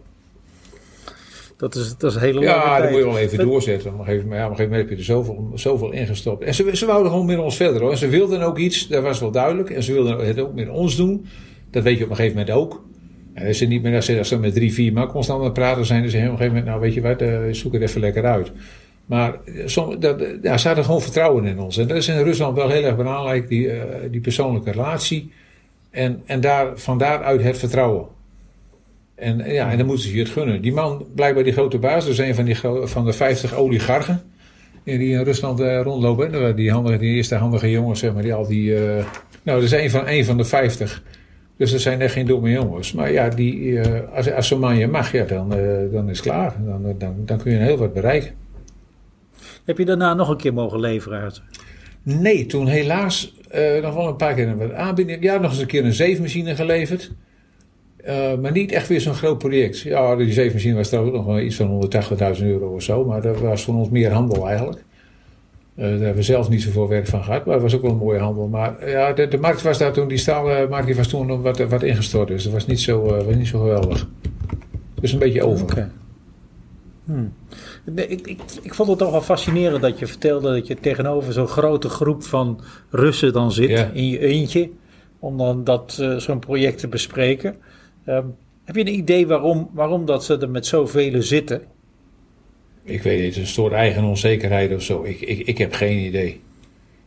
Dat 1.57 1.75
is, 1.75 1.97
dat 1.97 2.11
is 2.11 2.17
een 2.17 2.23
hele 2.23 2.35
lange 2.35 2.47
ja, 2.47 2.65
tijd. 2.65 2.83
Dat 2.83 2.91
moet 2.91 2.99
je 2.99 3.05
wel 3.05 3.19
even 3.19 3.39
doorzetten. 3.39 3.93
Op 3.93 3.99
een 3.99 4.05
gegeven 4.05 4.25
moment, 4.25 4.41
ja, 4.41 4.47
op 4.47 4.51
een 4.51 4.57
gegeven 4.57 4.79
moment 4.79 4.91
heb 4.91 4.99
je 4.99 5.13
er 5.13 5.17
zoveel, 5.17 5.51
zoveel 5.55 5.93
ingestopt. 5.93 6.45
En 6.45 6.55
ze, 6.55 6.77
ze 6.77 6.87
wouden 6.87 7.11
gewoon 7.11 7.27
met 7.27 7.39
ons 7.39 7.57
verder 7.57 7.81
hoor. 7.81 7.91
En 7.91 7.97
ze 7.97 8.09
wilden 8.09 8.43
ook 8.43 8.59
iets, 8.59 8.89
dat 8.89 9.03
was 9.03 9.21
wel 9.21 9.31
duidelijk. 9.31 9.71
En 9.71 9.83
ze 9.83 9.93
wilden 9.93 10.27
het 10.27 10.41
ook 10.41 10.55
met 10.55 10.69
ons 10.69 10.97
doen. 10.97 11.27
Dat 11.71 11.83
weet 11.83 11.99
je 11.99 12.05
op 12.05 12.11
een 12.11 12.17
gegeven 12.17 12.39
moment 12.39 12.57
ook. 12.57 12.85
En 13.35 13.47
als 13.47 13.59
ze 13.59 13.65
niet 13.65 13.83
meer 13.83 13.95
als 13.95 14.05
ze, 14.05 14.19
als 14.19 14.29
ze 14.29 14.39
met 14.39 14.55
drie, 14.55 14.73
vier 14.73 14.93
man 14.93 15.09
constant 15.09 15.39
aan 15.39 15.45
het 15.45 15.55
praten 15.55 15.87
zijn, 15.87 16.01
dan 16.01 16.11
zeggen 16.11 16.29
ze 16.29 16.35
op 16.35 16.41
een 16.41 16.47
gegeven 16.47 16.67
moment, 16.67 16.81
nou 16.81 16.81
weet 16.81 17.19
je 17.19 17.29
wat, 17.29 17.47
uh, 17.47 17.55
zoek 17.55 17.73
het 17.73 17.83
even 17.83 18.01
lekker 18.01 18.25
uit. 18.25 18.53
Maar 19.09 19.35
som, 19.65 20.01
dat, 20.01 20.25
ja, 20.43 20.59
ze 20.59 20.67
hadden 20.67 20.85
gewoon 20.85 21.03
vertrouwen 21.03 21.45
in 21.45 21.61
ons. 21.61 21.77
En 21.77 21.87
dat 21.87 21.97
is 21.97 22.09
in 22.09 22.23
Rusland 22.23 22.57
wel 22.57 22.69
heel 22.69 22.85
erg 22.85 22.97
belangrijk, 22.97 23.49
die, 23.49 23.67
uh, 23.67 23.83
die 24.11 24.21
persoonlijke 24.21 24.71
relatie. 24.71 25.33
En, 25.91 26.23
en 26.27 26.41
daar, 26.41 26.79
van 26.79 26.99
daaruit 26.99 27.43
het 27.43 27.59
vertrouwen. 27.59 28.07
En, 29.15 29.53
ja, 29.53 29.71
en 29.71 29.79
dan 29.79 29.87
moeten 29.87 30.05
ze 30.05 30.15
je 30.15 30.23
het 30.23 30.31
gunnen. 30.31 30.63
Die 30.63 30.73
man, 30.73 31.07
blijkbaar 31.15 31.45
die 31.45 31.53
grote 31.53 31.79
baas, 31.79 32.05
dat 32.05 32.13
is 32.13 32.19
een 32.19 32.35
van, 32.35 32.45
die, 32.45 32.57
van 32.83 33.05
de 33.05 33.13
50 33.13 33.55
oligarchen 33.55 34.23
die 34.85 35.13
in 35.13 35.23
Rusland 35.23 35.61
rondlopen. 35.61 36.57
Die, 36.57 36.99
die 36.99 37.15
eerste 37.15 37.35
handige 37.35 37.71
jongens, 37.71 38.01
zeg 38.01 38.13
maar, 38.13 38.23
die 38.23 38.35
al 38.35 38.47
die. 38.47 38.75
Nou, 39.43 39.61
dat 39.61 39.63
is 39.63 39.73
een 39.73 39.91
van, 39.91 40.09
een 40.09 40.25
van 40.25 40.37
de 40.37 40.45
50. 40.45 41.03
Dus 41.57 41.73
er 41.73 41.81
zijn 41.81 42.01
echt 42.01 42.13
geen 42.13 42.27
domme 42.27 42.51
jongens. 42.51 42.93
Maar 42.93 43.13
ja, 43.13 43.29
die, 43.29 43.81
als, 44.15 44.33
als 44.33 44.49
zo'n 44.49 44.61
man 44.61 44.77
je 44.77 44.87
mag, 44.87 45.13
ja, 45.13 45.25
dan, 45.25 45.49
dan 45.93 46.09
is 46.09 46.19
het 46.19 46.27
klaar. 46.27 46.57
Dan, 46.65 46.95
dan, 46.99 47.15
dan 47.25 47.39
kun 47.39 47.53
je 47.53 47.59
heel 47.59 47.77
wat 47.77 47.93
bereiken. 47.93 48.47
Heb 49.69 49.79
je 49.79 49.85
daarna 49.85 50.15
nog 50.15 50.29
een 50.29 50.37
keer 50.37 50.53
mogen 50.53 50.81
leveren 50.81 51.21
uit? 51.21 51.43
Nee, 52.03 52.47
toen 52.47 52.67
helaas 52.67 53.35
nog 53.83 53.95
wel 53.95 54.09
een 54.09 54.17
paar 54.17 54.35
keer 54.35 54.49
een 54.49 54.75
aanbieding. 54.75 55.23
Ja, 55.23 55.39
nog 55.39 55.51
eens 55.51 55.61
een 55.61 55.67
keer 55.67 55.85
een 55.85 55.93
zeefmachine 55.93 56.55
geleverd. 56.55 57.11
Uh, 58.07 58.35
maar 58.35 58.53
niet 58.53 58.73
echt 58.73 58.89
weer 58.89 59.01
zo'n 59.01 59.15
groot 59.15 59.39
project. 59.39 59.79
Ja, 59.79 60.17
die 60.17 60.33
zeefmachine 60.33 60.75
was 60.75 60.89
trouwens 60.89 61.17
nog 61.17 61.27
wel 61.27 61.41
iets 61.41 61.57
van 61.57 61.91
180.000 62.37 62.45
euro 62.45 62.75
of 62.75 62.83
zo. 62.83 63.05
Maar 63.05 63.23
dat 63.23 63.41
was 63.41 63.65
voor 63.65 63.75
ons 63.75 63.89
meer 63.89 64.13
handel 64.13 64.49
eigenlijk. 64.49 64.79
Uh, 64.79 65.85
daar 65.85 65.91
hebben 65.91 66.15
we 66.15 66.23
zelf 66.23 66.49
niet 66.49 66.63
zoveel 66.63 66.89
werk 66.89 67.07
van 67.07 67.25
gehad. 67.25 67.45
Maar 67.45 67.55
het 67.55 67.63
was 67.63 67.75
ook 67.75 67.83
wel 67.83 67.91
een 67.91 67.97
mooie 67.97 68.19
handel. 68.19 68.49
Maar 68.49 68.91
ja, 68.91 69.13
de, 69.13 69.29
de 69.29 69.39
markt 69.39 69.63
was 69.63 69.79
daar 69.79 69.93
toen, 69.93 70.09
die 70.09 70.19
staalmarkt 70.19 70.97
was 70.97 71.09
toen 71.09 71.43
wat, 71.43 71.59
wat 71.59 71.83
ingestort. 71.83 72.29
Dus 72.29 72.45
dat 72.45 72.53
was 72.53 72.67
niet 72.67 72.81
zo, 72.81 73.05
uh, 73.05 73.23
was 73.23 73.35
niet 73.35 73.49
zo 73.49 73.59
geweldig. 73.59 74.09
Dus 75.01 75.13
een 75.13 75.19
beetje 75.19 75.43
over. 75.43 75.63
Okay. 75.63 75.89
Hmm. 77.09 77.33
Ik, 77.95 78.27
ik, 78.27 78.41
ik 78.63 78.75
vond 78.75 78.89
het 78.89 78.99
toch 78.99 79.11
wel 79.11 79.21
fascinerend 79.21 79.83
dat 79.83 79.99
je 79.99 80.07
vertelde 80.07 80.53
dat 80.53 80.67
je 80.67 80.75
tegenover 80.75 81.33
zo'n 81.33 81.47
grote 81.47 81.89
groep 81.89 82.23
van 82.23 82.61
Russen 82.91 83.33
dan 83.33 83.53
zit 83.53 83.69
yeah. 83.69 83.95
in 83.95 84.09
je 84.09 84.19
eentje. 84.19 84.71
Om 85.19 85.37
dan 85.37 85.65
dat, 85.65 86.05
zo'n 86.17 86.39
project 86.39 86.79
te 86.79 86.89
bespreken. 86.89 87.55
Um, 88.07 88.35
heb 88.65 88.77
je 88.77 88.81
een 88.81 88.99
idee 88.99 89.27
waarom, 89.27 89.71
waarom 89.73 90.07
dat 90.07 90.25
ze 90.25 90.39
er 90.39 90.51
met 90.51 90.67
zoveel 90.67 91.23
zitten? 91.23 91.63
Ik 92.83 93.03
weet 93.03 93.23
niet, 93.23 93.37
een 93.37 93.47
soort 93.47 93.73
eigen 93.73 94.05
onzekerheid 94.05 94.75
of 94.75 94.83
zo. 94.83 95.05
Ik, 95.05 95.21
ik, 95.21 95.39
ik 95.39 95.59
heb 95.59 95.73
geen 95.73 95.99
idee. 95.99 96.41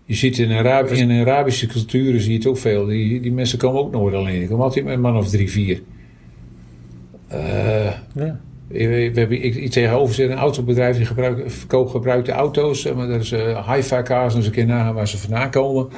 Je 0.05 0.13
ziet 0.13 0.37
in, 0.37 0.51
Arab 0.51 0.87
in 0.87 1.11
Arabische 1.11 1.67
culturen 1.67 2.21
zie 2.21 2.31
je 2.31 2.37
het 2.37 2.47
ook 2.47 2.57
veel. 2.57 2.85
Die, 2.85 3.21
die 3.21 3.31
mensen 3.31 3.57
komen 3.57 3.81
ook 3.81 3.91
nooit 3.91 4.15
alleen. 4.15 4.39
Die 4.39 4.47
komen 4.47 4.63
altijd 4.63 4.85
met 4.85 4.93
een 4.93 5.01
man 5.01 5.17
of 5.17 5.29
drie, 5.29 5.51
vier. 5.51 5.81
Uh, 7.31 7.91
ja. 8.15 8.39
We, 8.71 9.11
we 9.13 9.19
hebben 9.19 9.63
iets 9.63 9.73
tegenover 9.73 10.15
zitten, 10.15 10.35
een 10.35 10.41
autobedrijf 10.41 10.97
die 10.97 11.05
gebruikt, 11.05 11.53
verkoopt 11.53 11.91
gebruikte 11.91 12.31
auto's. 12.31 12.91
Maar 12.93 13.07
dat 13.07 13.21
is 13.21 13.31
uh, 13.31 13.73
hi-fi 13.73 14.01
cars, 14.01 14.35
dus 14.35 14.45
een 14.45 14.51
keer 14.51 14.65
nagaan 14.65 14.93
waar 14.93 15.07
ze 15.07 15.17
vandaan 15.17 15.51
komen. 15.51 15.89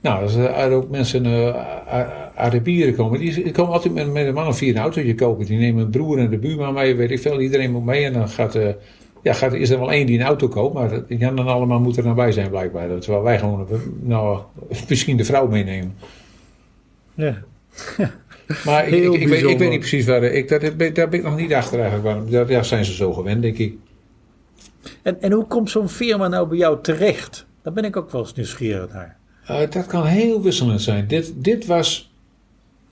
Nou, 0.00 0.22
als 0.22 0.34
er 0.34 0.70
ook 0.70 0.90
mensen 0.90 1.26
uh, 1.26 1.56
Arabieren 2.34 2.94
komen, 2.94 3.20
die 3.20 3.50
komen 3.50 3.72
altijd 3.72 3.94
met, 3.94 4.12
met 4.12 4.26
een 4.26 4.34
man 4.34 4.46
of 4.46 4.56
vier 4.56 4.74
een 4.74 4.82
autootje 4.82 5.14
kopen. 5.14 5.46
Die 5.46 5.58
nemen 5.58 5.84
een 5.84 5.90
broer 5.90 6.18
en 6.18 6.28
de 6.28 6.38
buurman 6.38 6.74
mee, 6.74 6.94
weet 6.94 7.10
ik 7.10 7.20
veel. 7.20 7.40
Iedereen 7.40 7.70
moet 7.70 7.84
mee 7.84 8.04
en 8.04 8.12
dan 8.12 8.28
gaat, 8.28 8.54
uh, 8.54 8.68
ja, 9.22 9.32
gaat, 9.32 9.52
is 9.52 9.70
er 9.70 9.78
wel 9.78 9.92
één 9.92 10.06
die 10.06 10.18
een 10.18 10.26
auto 10.26 10.48
koopt. 10.48 10.74
Maar 10.74 11.06
die 11.06 11.26
anderen 11.26 11.52
allemaal 11.52 11.80
moeten 11.80 12.04
er 12.04 12.14
bij 12.14 12.32
zijn 12.32 12.50
blijkbaar. 12.50 12.98
Terwijl 12.98 13.22
wij 13.22 13.38
gewoon 13.38 13.68
nou, 14.00 14.40
misschien 14.88 15.16
de 15.16 15.24
vrouw 15.24 15.46
meenemen. 15.46 15.94
Ja. 17.14 17.42
maar 18.64 18.88
ik, 18.88 18.94
ik, 18.94 19.20
ik, 19.20 19.28
weet, 19.28 19.42
ik, 19.42 19.58
weet, 19.58 19.70
niet 19.70 19.78
precies 19.78 20.06
waar. 20.06 20.22
Ik, 20.22 20.48
daar, 20.48 20.60
daar 20.92 21.08
ben 21.08 21.18
ik 21.18 21.22
nog 21.22 21.36
niet 21.36 21.54
achter 21.54 21.78
eigenlijk. 21.78 22.04
Waarom, 22.04 22.30
daar, 22.30 22.46
daar 22.46 22.64
zijn 22.64 22.84
ze 22.84 22.94
zo 22.94 23.12
gewend, 23.12 23.42
denk 23.42 23.58
ik. 23.58 23.74
En, 25.02 25.22
en 25.22 25.32
hoe 25.32 25.46
komt 25.46 25.70
zo'n 25.70 25.88
firma 25.88 26.28
nou 26.28 26.48
bij 26.48 26.58
jou 26.58 26.82
terecht? 26.82 27.46
Daar 27.62 27.72
ben 27.72 27.84
ik 27.84 27.96
ook 27.96 28.10
wel 28.10 28.20
eens 28.20 28.34
nieuwsgierig 28.34 28.92
naar. 28.92 29.16
Uh, 29.50 29.60
dat 29.70 29.86
kan 29.86 30.06
heel 30.06 30.42
wisselend 30.42 30.82
zijn. 30.82 31.06
Dit, 31.06 31.32
dit 31.36 31.66
was 31.66 32.12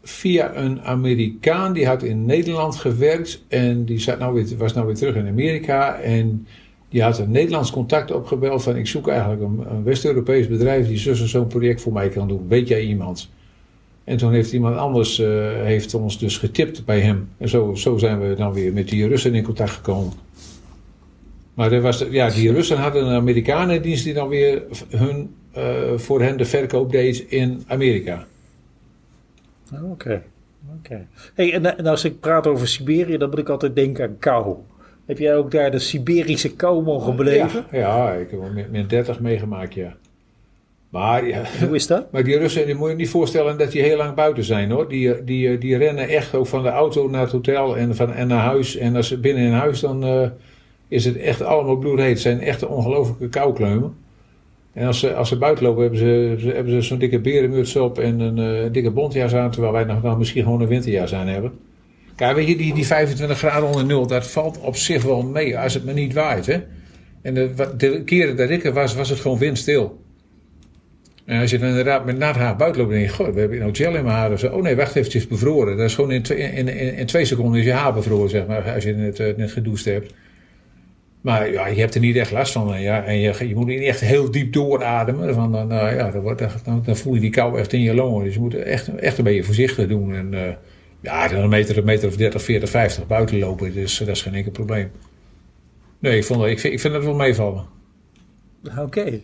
via 0.02 0.56
een 0.56 0.80
Amerikaan 0.82 1.72
die 1.72 1.86
had 1.86 2.02
in 2.02 2.26
Nederland 2.26 2.76
gewerkt 2.76 3.44
en 3.48 3.84
die 3.84 3.98
zat 3.98 4.18
nou 4.18 4.34
weer, 4.34 4.56
was 4.56 4.74
nou 4.74 4.86
weer 4.86 4.96
terug 4.96 5.14
in 5.14 5.26
Amerika 5.26 5.94
en 5.94 6.46
die 6.88 7.02
had 7.02 7.18
een 7.18 7.30
Nederlands 7.30 7.70
contact 7.70 8.10
opgebeld 8.10 8.62
van 8.62 8.76
ik 8.76 8.86
zoek 8.86 9.08
eigenlijk 9.08 9.42
een, 9.42 9.64
een 9.70 9.82
West-Europees 9.82 10.48
bedrijf 10.48 10.86
die 10.86 10.98
zo 10.98 11.14
zo'n 11.14 11.46
project 11.46 11.80
voor 11.80 11.92
mij 11.92 12.08
kan 12.08 12.28
doen. 12.28 12.48
Weet 12.48 12.68
jij 12.68 12.82
iemand? 12.82 13.30
En 14.10 14.16
toen 14.16 14.32
heeft 14.32 14.52
iemand 14.52 14.76
anders 14.76 15.18
uh, 15.18 15.28
heeft 15.52 15.94
ons 15.94 16.18
dus 16.18 16.38
getipt 16.38 16.84
bij 16.84 17.00
hem. 17.00 17.28
En 17.38 17.48
zo, 17.48 17.74
zo 17.74 17.98
zijn 17.98 18.20
we 18.20 18.34
dan 18.34 18.52
weer 18.52 18.72
met 18.72 18.88
die 18.88 19.08
Russen 19.08 19.34
in 19.34 19.42
contact 19.42 19.70
gekomen. 19.70 20.12
Maar 21.54 21.72
er 21.72 21.80
was, 21.80 22.06
ja, 22.10 22.30
die 22.30 22.52
Russen 22.52 22.76
hadden 22.76 23.06
een 23.06 23.14
Amerikanendienst 23.14 24.04
die 24.04 24.14
dan 24.14 24.28
weer 24.28 24.62
hun, 24.88 25.34
uh, 25.56 25.62
voor 25.96 26.22
hen 26.22 26.36
de 26.36 26.44
verkoop 26.44 26.90
deed 26.92 27.18
in 27.18 27.64
Amerika. 27.66 28.26
Oké. 29.72 29.84
Okay. 29.84 30.22
Okay. 30.78 31.06
Hey, 31.34 31.52
en, 31.52 31.78
en, 31.78 31.86
als 31.86 32.04
ik 32.04 32.20
praat 32.20 32.46
over 32.46 32.68
Siberië, 32.68 33.16
dan 33.16 33.30
moet 33.30 33.38
ik 33.38 33.48
altijd 33.48 33.76
denken 33.76 34.04
aan 34.04 34.18
kou. 34.18 34.56
Heb 35.06 35.18
jij 35.18 35.36
ook 35.36 35.50
daar 35.50 35.70
de 35.70 35.78
Siberische 35.78 36.54
kou 36.54 36.82
mogen 36.82 37.16
beleven? 37.16 37.64
Ja, 37.70 37.78
ja 37.78 38.12
ik 38.12 38.30
heb 38.30 38.40
met 38.54 38.70
min 38.70 38.86
30 38.86 39.20
meegemaakt, 39.20 39.74
ja. 39.74 39.96
Maar, 40.90 41.26
ja, 41.26 41.42
Hoe 41.66 41.74
is 41.74 41.86
dat? 41.86 42.12
Maar 42.12 42.24
die 42.24 42.38
Russen, 42.38 42.66
die 42.66 42.74
moet 42.74 42.90
je 42.90 42.96
niet 42.96 43.10
voorstellen 43.10 43.58
dat 43.58 43.72
die 43.72 43.82
heel 43.82 43.96
lang 43.96 44.14
buiten 44.14 44.44
zijn 44.44 44.70
hoor. 44.70 44.88
Die, 44.88 45.24
die, 45.24 45.58
die 45.58 45.76
rennen 45.76 46.08
echt 46.08 46.34
ook 46.34 46.46
van 46.46 46.62
de 46.62 46.68
auto 46.68 47.08
naar 47.08 47.20
het 47.20 47.30
hotel 47.30 47.76
en, 47.76 47.96
van, 47.96 48.12
en 48.12 48.28
naar 48.28 48.42
huis. 48.42 48.76
En 48.76 48.96
als 48.96 49.08
ze 49.08 49.18
binnen 49.18 49.44
in 49.44 49.52
huis, 49.52 49.80
dan 49.80 50.04
uh, 50.04 50.28
is 50.88 51.04
het 51.04 51.16
echt 51.16 51.42
allemaal 51.42 51.76
bloedheet. 51.76 52.08
Het 52.08 52.20
zijn 52.20 52.40
echt 52.40 52.66
ongelofelijke 52.66 53.28
koukleumen. 53.28 53.94
En 54.72 54.86
als 54.86 54.98
ze, 54.98 55.14
als 55.14 55.28
ze 55.28 55.38
buiten 55.38 55.64
lopen, 55.64 55.82
hebben 55.82 55.98
ze, 55.98 56.50
hebben 56.54 56.72
ze 56.72 56.80
zo'n 56.80 56.98
dikke 56.98 57.20
berenmuts 57.20 57.76
op 57.76 57.98
en 57.98 58.20
een 58.20 58.64
uh, 58.64 58.72
dikke 58.72 58.90
bontjas 58.90 59.34
aan. 59.34 59.50
Terwijl 59.50 59.72
wij 59.72 59.84
nog, 59.84 60.02
nog 60.02 60.18
misschien 60.18 60.42
gewoon 60.42 60.60
een 60.60 60.68
winterjas 60.68 61.14
aan 61.14 61.26
hebben. 61.26 61.52
Kijk, 62.16 62.36
weet 62.36 62.48
je, 62.48 62.56
die, 62.56 62.74
die 62.74 62.86
25 62.86 63.38
graden 63.38 63.68
onder 63.68 63.84
nul, 63.84 64.06
dat 64.06 64.26
valt 64.26 64.60
op 64.60 64.76
zich 64.76 65.02
wel 65.02 65.22
mee 65.22 65.58
als 65.58 65.74
het 65.74 65.84
maar 65.84 65.94
niet 65.94 66.14
waait. 66.14 66.46
Hè? 66.46 66.60
En 67.22 67.34
de, 67.34 67.72
de 67.76 68.04
keren 68.04 68.36
dat 68.36 68.50
ik 68.50 68.64
er 68.64 68.72
was, 68.72 68.94
was 68.94 69.08
het 69.08 69.20
gewoon 69.20 69.38
windstil. 69.38 69.98
En 71.30 71.40
als 71.40 71.50
je 71.50 71.58
dan 71.58 71.68
inderdaad 71.68 72.04
met 72.04 72.18
nat 72.18 72.36
haar 72.36 72.56
buiten 72.56 72.80
loopt, 72.80 72.92
denk 72.92 73.06
je, 73.06 73.12
goh, 73.14 73.34
we 73.34 73.40
hebben 73.40 73.58
nou 73.58 73.74
gel 73.74 73.96
in 73.96 74.04
mijn 74.04 74.16
haar 74.16 74.32
of 74.32 74.38
zo. 74.38 74.46
Oh 74.46 74.62
nee, 74.62 74.76
wacht 74.76 74.96
even, 74.96 75.18
het 75.18 75.28
bevroren. 75.28 75.76
Dat 75.76 75.86
is 75.86 75.94
gewoon 75.94 76.12
in 76.12 76.22
in, 76.22 76.68
in, 76.68 76.94
in 76.96 77.06
twee 77.06 77.24
seconden 77.24 77.60
is 77.60 77.66
je 77.66 77.72
haar 77.72 77.92
bevroren, 77.92 78.30
zeg 78.30 78.46
maar, 78.46 78.72
als 78.72 78.84
je 78.84 78.92
net, 78.92 79.18
uh, 79.18 79.36
net 79.36 79.52
gedoucht 79.52 79.84
hebt. 79.84 80.14
Maar 81.20 81.52
ja, 81.52 81.66
je 81.66 81.80
hebt 81.80 81.94
er 81.94 82.00
niet 82.00 82.16
echt 82.16 82.30
last 82.30 82.52
van. 82.52 82.80
Ja, 82.80 83.04
en 83.04 83.18
je, 83.18 83.48
je 83.48 83.54
moet 83.54 83.66
niet 83.66 83.82
echt 83.82 84.00
heel 84.00 84.30
diep 84.30 84.52
doorademen. 84.52 85.34
Van, 85.34 85.52
dan, 85.52 85.72
uh, 85.72 85.96
ja, 85.96 86.10
dan, 86.10 86.20
wordt, 86.20 86.64
dan, 86.64 86.82
dan, 86.84 86.96
voel 86.96 87.14
je 87.14 87.20
die 87.20 87.30
kou 87.30 87.58
echt 87.58 87.72
in 87.72 87.80
je 87.80 87.94
longen. 87.94 88.24
Dus 88.24 88.34
je 88.34 88.40
moet 88.40 88.54
echt, 88.54 88.94
echt 88.94 89.18
een 89.18 89.24
beetje 89.24 89.44
voorzichtig 89.44 89.88
doen. 89.88 90.14
En 90.14 90.32
uh, 90.32 90.40
ja, 91.00 91.28
dan 91.28 91.42
een 91.42 91.48
meter, 91.48 91.78
een 91.78 91.84
meter 91.84 92.08
of 92.08 92.16
30, 92.16 92.42
40, 92.42 92.70
50 92.70 93.06
buiten 93.06 93.38
lopen. 93.38 93.72
Dus 93.72 93.98
dat 93.98 94.08
is 94.08 94.22
geen 94.22 94.34
enkel 94.34 94.52
probleem. 94.52 94.90
Nee, 95.98 96.16
ik, 96.16 96.24
vond, 96.24 96.44
ik, 96.44 96.60
vind, 96.60 96.74
ik 96.84 96.92
het 96.92 97.04
wel 97.04 97.14
meevallen. 97.14 97.64
Oké. 98.78 99.20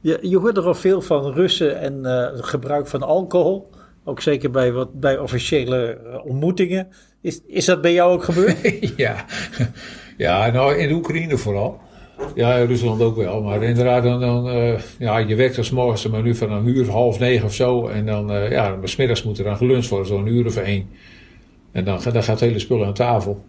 Je, 0.00 0.18
je 0.22 0.38
hoort 0.38 0.56
er 0.56 0.66
al 0.66 0.74
veel 0.74 1.00
van 1.00 1.32
Russen 1.32 1.80
en 1.80 1.98
uh, 2.02 2.26
gebruik 2.34 2.86
van 2.86 3.02
alcohol. 3.02 3.70
Ook 4.04 4.20
zeker 4.20 4.50
bij, 4.50 4.72
wat, 4.72 5.00
bij 5.00 5.18
officiële 5.18 5.98
ontmoetingen. 6.24 6.88
Is, 7.20 7.40
is 7.46 7.64
dat 7.64 7.80
bij 7.80 7.92
jou 7.92 8.12
ook 8.12 8.24
gebeurd? 8.24 8.82
ja. 8.96 9.24
Ja, 10.16 10.50
nou 10.50 10.76
in 10.76 10.88
de 10.88 10.94
Oekraïne 10.94 11.36
vooral. 11.36 11.80
Ja, 12.34 12.64
Rusland 12.64 13.02
ook 13.02 13.16
wel. 13.16 13.42
Maar 13.42 13.62
inderdaad, 13.62 14.02
dan, 14.02 14.20
dan 14.20 14.48
uh, 14.48 14.78
ja, 14.98 15.18
je 15.18 15.34
werkt 15.34 15.58
als 15.58 15.70
morgens 15.70 16.08
maar 16.08 16.22
nu 16.22 16.34
van 16.34 16.52
een 16.52 16.66
uur, 16.66 16.90
half 16.90 17.18
negen 17.18 17.44
of 17.44 17.54
zo. 17.54 17.86
En 17.86 18.06
dan, 18.06 18.32
uh, 18.32 18.50
ja, 18.50 18.78
smiddags 18.82 19.22
moet 19.22 19.38
er 19.38 19.44
dan 19.44 19.56
geluncht 19.56 19.88
worden, 19.88 20.08
zo'n 20.08 20.26
uur 20.26 20.46
of 20.46 20.56
één. 20.56 20.88
En 21.72 21.84
dan, 21.84 22.00
dan 22.02 22.22
gaat 22.22 22.26
het 22.26 22.40
hele 22.40 22.58
spul 22.58 22.84
aan 22.84 22.92
tafel. 22.92 23.44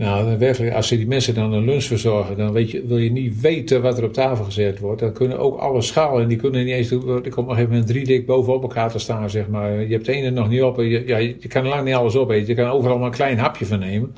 Nou, 0.00 0.72
als 0.72 0.88
ze 0.88 0.96
die 0.96 1.06
mensen 1.06 1.34
dan 1.34 1.52
een 1.52 1.64
lunch 1.64 1.82
verzorgen, 1.82 2.36
dan 2.36 2.52
weet 2.52 2.70
je, 2.70 2.86
wil 2.86 2.98
je 2.98 3.12
niet 3.12 3.40
weten 3.40 3.82
wat 3.82 3.98
er 3.98 4.04
op 4.04 4.12
tafel 4.12 4.44
gezet 4.44 4.78
wordt. 4.78 5.00
Dan 5.00 5.12
kunnen 5.12 5.38
ook 5.38 5.58
alle 5.58 5.82
schalen, 5.82 6.28
die 6.28 6.36
kunnen 6.36 6.64
niet 6.64 6.74
eens, 6.74 6.90
er 6.90 6.98
komt 6.98 7.12
op 7.14 7.36
een 7.36 7.44
gegeven 7.44 7.68
moment 7.68 7.86
drie 7.86 8.04
dik 8.04 8.26
bovenop 8.26 8.62
elkaar 8.62 8.90
te 8.90 8.98
staan, 8.98 9.30
zeg 9.30 9.48
maar. 9.48 9.80
Je 9.80 9.92
hebt 9.92 10.06
de 10.06 10.12
ene 10.12 10.30
nog 10.30 10.48
niet 10.48 10.62
op, 10.62 10.76
je, 10.76 11.02
ja, 11.06 11.16
je 11.16 11.48
kan 11.48 11.66
lang 11.66 11.84
niet 11.84 11.94
alles 11.94 12.16
opeten. 12.16 12.46
Je 12.46 12.54
kan 12.54 12.70
overal 12.70 12.98
maar 12.98 13.06
een 13.06 13.12
klein 13.12 13.38
hapje 13.38 13.66
van 13.66 13.78
nemen. 13.78 14.14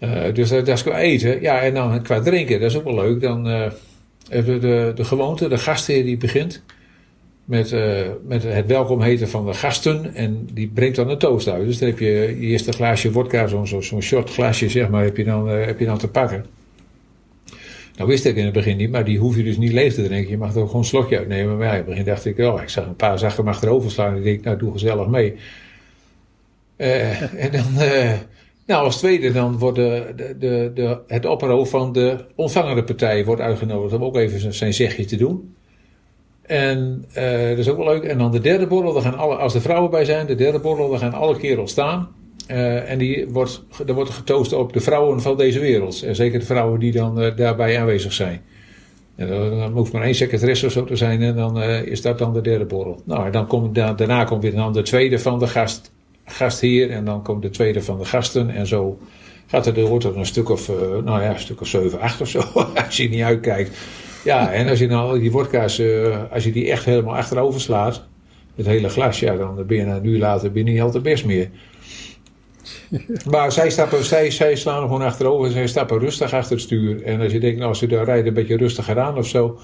Uh, 0.00 0.34
dus 0.34 0.48
dat, 0.48 0.68
is 0.68 0.82
qua 0.82 0.98
eten. 0.98 1.40
Ja, 1.40 1.60
en 1.60 1.74
dan 1.74 2.02
qua 2.02 2.20
drinken, 2.20 2.60
dat 2.60 2.70
is 2.70 2.76
ook 2.76 2.84
wel 2.84 2.94
leuk. 2.94 3.20
Dan 3.20 3.48
uh, 3.48 3.70
we 4.28 4.58
de, 4.58 4.92
de 4.94 5.04
gewoonte, 5.04 5.48
de 5.48 5.58
gastheer 5.58 6.04
die 6.04 6.16
begint 6.16 6.62
met, 7.44 7.72
uh, 7.72 8.06
met 8.26 8.42
het 8.42 8.66
welkom 8.66 9.00
heten 9.00 9.28
van 9.28 9.46
de 9.46 9.54
gasten. 9.54 10.14
En 10.14 10.48
die 10.52 10.68
brengt 10.68 10.96
dan 10.96 11.08
een 11.08 11.18
toast 11.18 11.48
uit. 11.48 11.66
Dus 11.66 11.78
dan 11.78 11.88
heb 11.88 11.98
je 11.98 12.06
je 12.06 12.36
eerste 12.36 12.72
glaasje 12.72 13.12
wodka, 13.12 13.46
zo'n 13.46 13.66
zo, 13.66 14.00
short 14.00 14.30
glaasje 14.30 14.68
zeg 14.68 14.88
maar, 14.88 15.04
heb 15.04 15.16
je, 15.16 15.24
dan, 15.24 15.50
uh, 15.50 15.64
heb 15.64 15.78
je 15.78 15.84
dan 15.84 15.98
te 15.98 16.08
pakken. 16.08 16.44
Nou 17.96 18.08
wist 18.08 18.24
ik 18.24 18.36
in 18.36 18.44
het 18.44 18.52
begin 18.52 18.76
niet, 18.76 18.90
maar 18.90 19.04
die 19.04 19.18
hoef 19.18 19.36
je 19.36 19.42
dus 19.42 19.56
niet 19.56 19.72
leeg 19.72 19.94
te 19.94 20.02
drinken. 20.02 20.30
Je 20.30 20.38
mag 20.38 20.54
er 20.54 20.60
ook 20.60 20.66
gewoon 20.66 20.80
een 20.80 20.86
slokje 20.86 21.18
uitnemen. 21.18 21.56
Maar 21.56 21.66
ja, 21.66 21.72
in 21.72 21.76
het 21.76 21.86
begin 21.86 22.04
dacht 22.04 22.24
ik, 22.24 22.38
oh, 22.38 22.62
ik 22.62 22.68
zag 22.68 22.86
een 22.86 22.96
paar 22.96 23.18
zakken 23.18 23.46
achterover 23.46 23.90
slaan. 23.90 24.16
Ik 24.16 24.22
denk, 24.22 24.44
nou, 24.44 24.58
doe 24.58 24.72
gezellig 24.72 25.06
mee. 25.06 25.34
Uh, 26.76 27.22
en 27.44 27.50
dan, 27.52 27.64
nou, 28.66 28.84
als 28.84 28.98
tweede 28.98 29.32
dan 29.32 29.58
wordt 29.58 29.76
de, 29.76 30.12
de, 30.38 30.70
de, 30.74 30.98
het 31.06 31.26
opperhoofd 31.26 31.70
van 31.70 31.92
de 31.92 32.24
ontvangende 32.34 32.84
partij 32.84 33.24
wordt 33.24 33.40
uitgenodigd 33.40 33.94
om 33.94 34.04
ook 34.04 34.16
even 34.16 34.54
zijn 34.54 34.74
zegje 34.74 35.04
te 35.04 35.16
doen. 35.16 35.54
En 36.52 37.04
uh, 37.18 37.48
dat 37.48 37.58
is 37.58 37.68
ook 37.68 37.76
wel 37.76 37.86
leuk. 37.86 38.02
En 38.02 38.18
dan 38.18 38.30
de 38.30 38.40
derde 38.40 38.66
borrel, 38.66 38.92
daar 38.92 39.02
gaan 39.02 39.18
alle, 39.18 39.34
als 39.34 39.54
er 39.54 39.60
vrouwen 39.60 39.90
bij 39.90 40.04
zijn, 40.04 40.26
de 40.26 40.34
derde 40.34 40.58
borrel, 40.58 40.90
daar 40.90 40.98
gaan 40.98 41.12
alle 41.12 41.36
kerels 41.36 41.70
staan. 41.70 42.08
Uh, 42.48 42.90
en 42.90 42.98
die 42.98 43.26
wordt, 43.28 43.62
er 43.86 43.94
wordt 43.94 44.10
getoost 44.10 44.52
op 44.52 44.72
de 44.72 44.80
vrouwen 44.80 45.20
van 45.20 45.36
deze 45.36 45.60
wereld. 45.60 46.02
En 46.02 46.16
zeker 46.16 46.38
de 46.38 46.44
vrouwen 46.44 46.80
die 46.80 46.92
dan 46.92 47.22
uh, 47.22 47.36
daarbij 47.36 47.80
aanwezig 47.80 48.12
zijn. 48.12 48.40
En 49.16 49.28
dan 49.28 49.72
hoeft 49.72 49.92
maar 49.92 50.02
één 50.02 50.14
secretaresse 50.14 50.66
of 50.66 50.72
zo 50.72 50.84
te 50.84 50.96
zijn 50.96 51.22
en 51.22 51.36
dan 51.36 51.62
is 51.62 52.02
dat 52.02 52.18
dan 52.18 52.32
de 52.32 52.40
derde 52.40 52.64
borrel. 52.64 53.02
Nou, 53.04 53.26
en 53.26 53.32
dan 53.32 53.46
komt, 53.46 53.74
daarna 53.74 54.24
komt 54.24 54.42
weer 54.42 54.54
dan 54.54 54.72
de 54.72 54.82
tweede 54.82 55.18
van 55.18 55.38
de 55.38 55.46
gast, 55.46 55.92
gastheer 56.24 56.90
en 56.90 57.04
dan 57.04 57.22
komt 57.22 57.42
de 57.42 57.50
tweede 57.50 57.82
van 57.82 57.98
de 57.98 58.04
gasten. 58.04 58.50
En 58.50 58.66
zo 58.66 58.98
gaat 59.46 59.66
er, 59.66 59.78
er 59.78 59.86
wordt 59.86 60.04
er 60.04 60.16
een 60.16 60.26
stuk 60.26 60.48
of, 60.48 60.68
nou 61.04 61.22
ja, 61.22 61.30
een 61.30 61.38
stuk 61.38 61.60
of 61.60 61.68
zeven, 61.68 62.00
acht 62.00 62.20
of 62.20 62.28
zo, 62.28 62.40
als 62.86 62.96
je 62.96 63.08
niet 63.08 63.22
uitkijkt. 63.22 63.78
Ja, 64.24 64.52
en 64.52 64.68
als 64.68 64.78
je 64.78 64.86
nou 64.86 65.20
die 65.20 65.32
wodka's, 65.32 65.78
uh, 65.78 66.32
als 66.32 66.44
je 66.44 66.52
die 66.52 66.70
echt 66.70 66.84
helemaal 66.84 67.16
achterover 67.16 67.60
slaat, 67.60 68.06
het 68.56 68.66
hele 68.66 68.88
glas, 68.88 69.20
ja, 69.20 69.36
dan 69.36 69.66
ben 69.66 69.76
je 69.76 69.82
een 69.82 70.06
uur 70.06 70.18
later 70.18 70.52
ben 70.52 70.64
je 70.64 70.72
niet 70.72 70.80
al 70.80 70.90
te 70.90 71.00
best 71.00 71.24
meer. 71.24 71.48
Maar 73.30 73.52
zij, 73.52 73.70
stappen, 73.70 74.04
zij, 74.04 74.30
zij 74.30 74.56
slaan 74.56 74.80
gewoon 74.80 75.02
achterover 75.02 75.46
en 75.46 75.52
zij 75.52 75.66
stappen 75.66 75.98
rustig 75.98 76.32
achter 76.32 76.52
het 76.52 76.60
stuur. 76.60 77.02
En 77.02 77.20
als 77.20 77.32
je 77.32 77.40
denkt, 77.40 77.58
nou, 77.58 77.74
ze 77.74 77.86
daar 77.86 78.04
rijden 78.04 78.26
een 78.26 78.34
beetje 78.34 78.56
rustiger 78.56 79.00
aan 79.00 79.16
of 79.16 79.26
zo. 79.26 79.58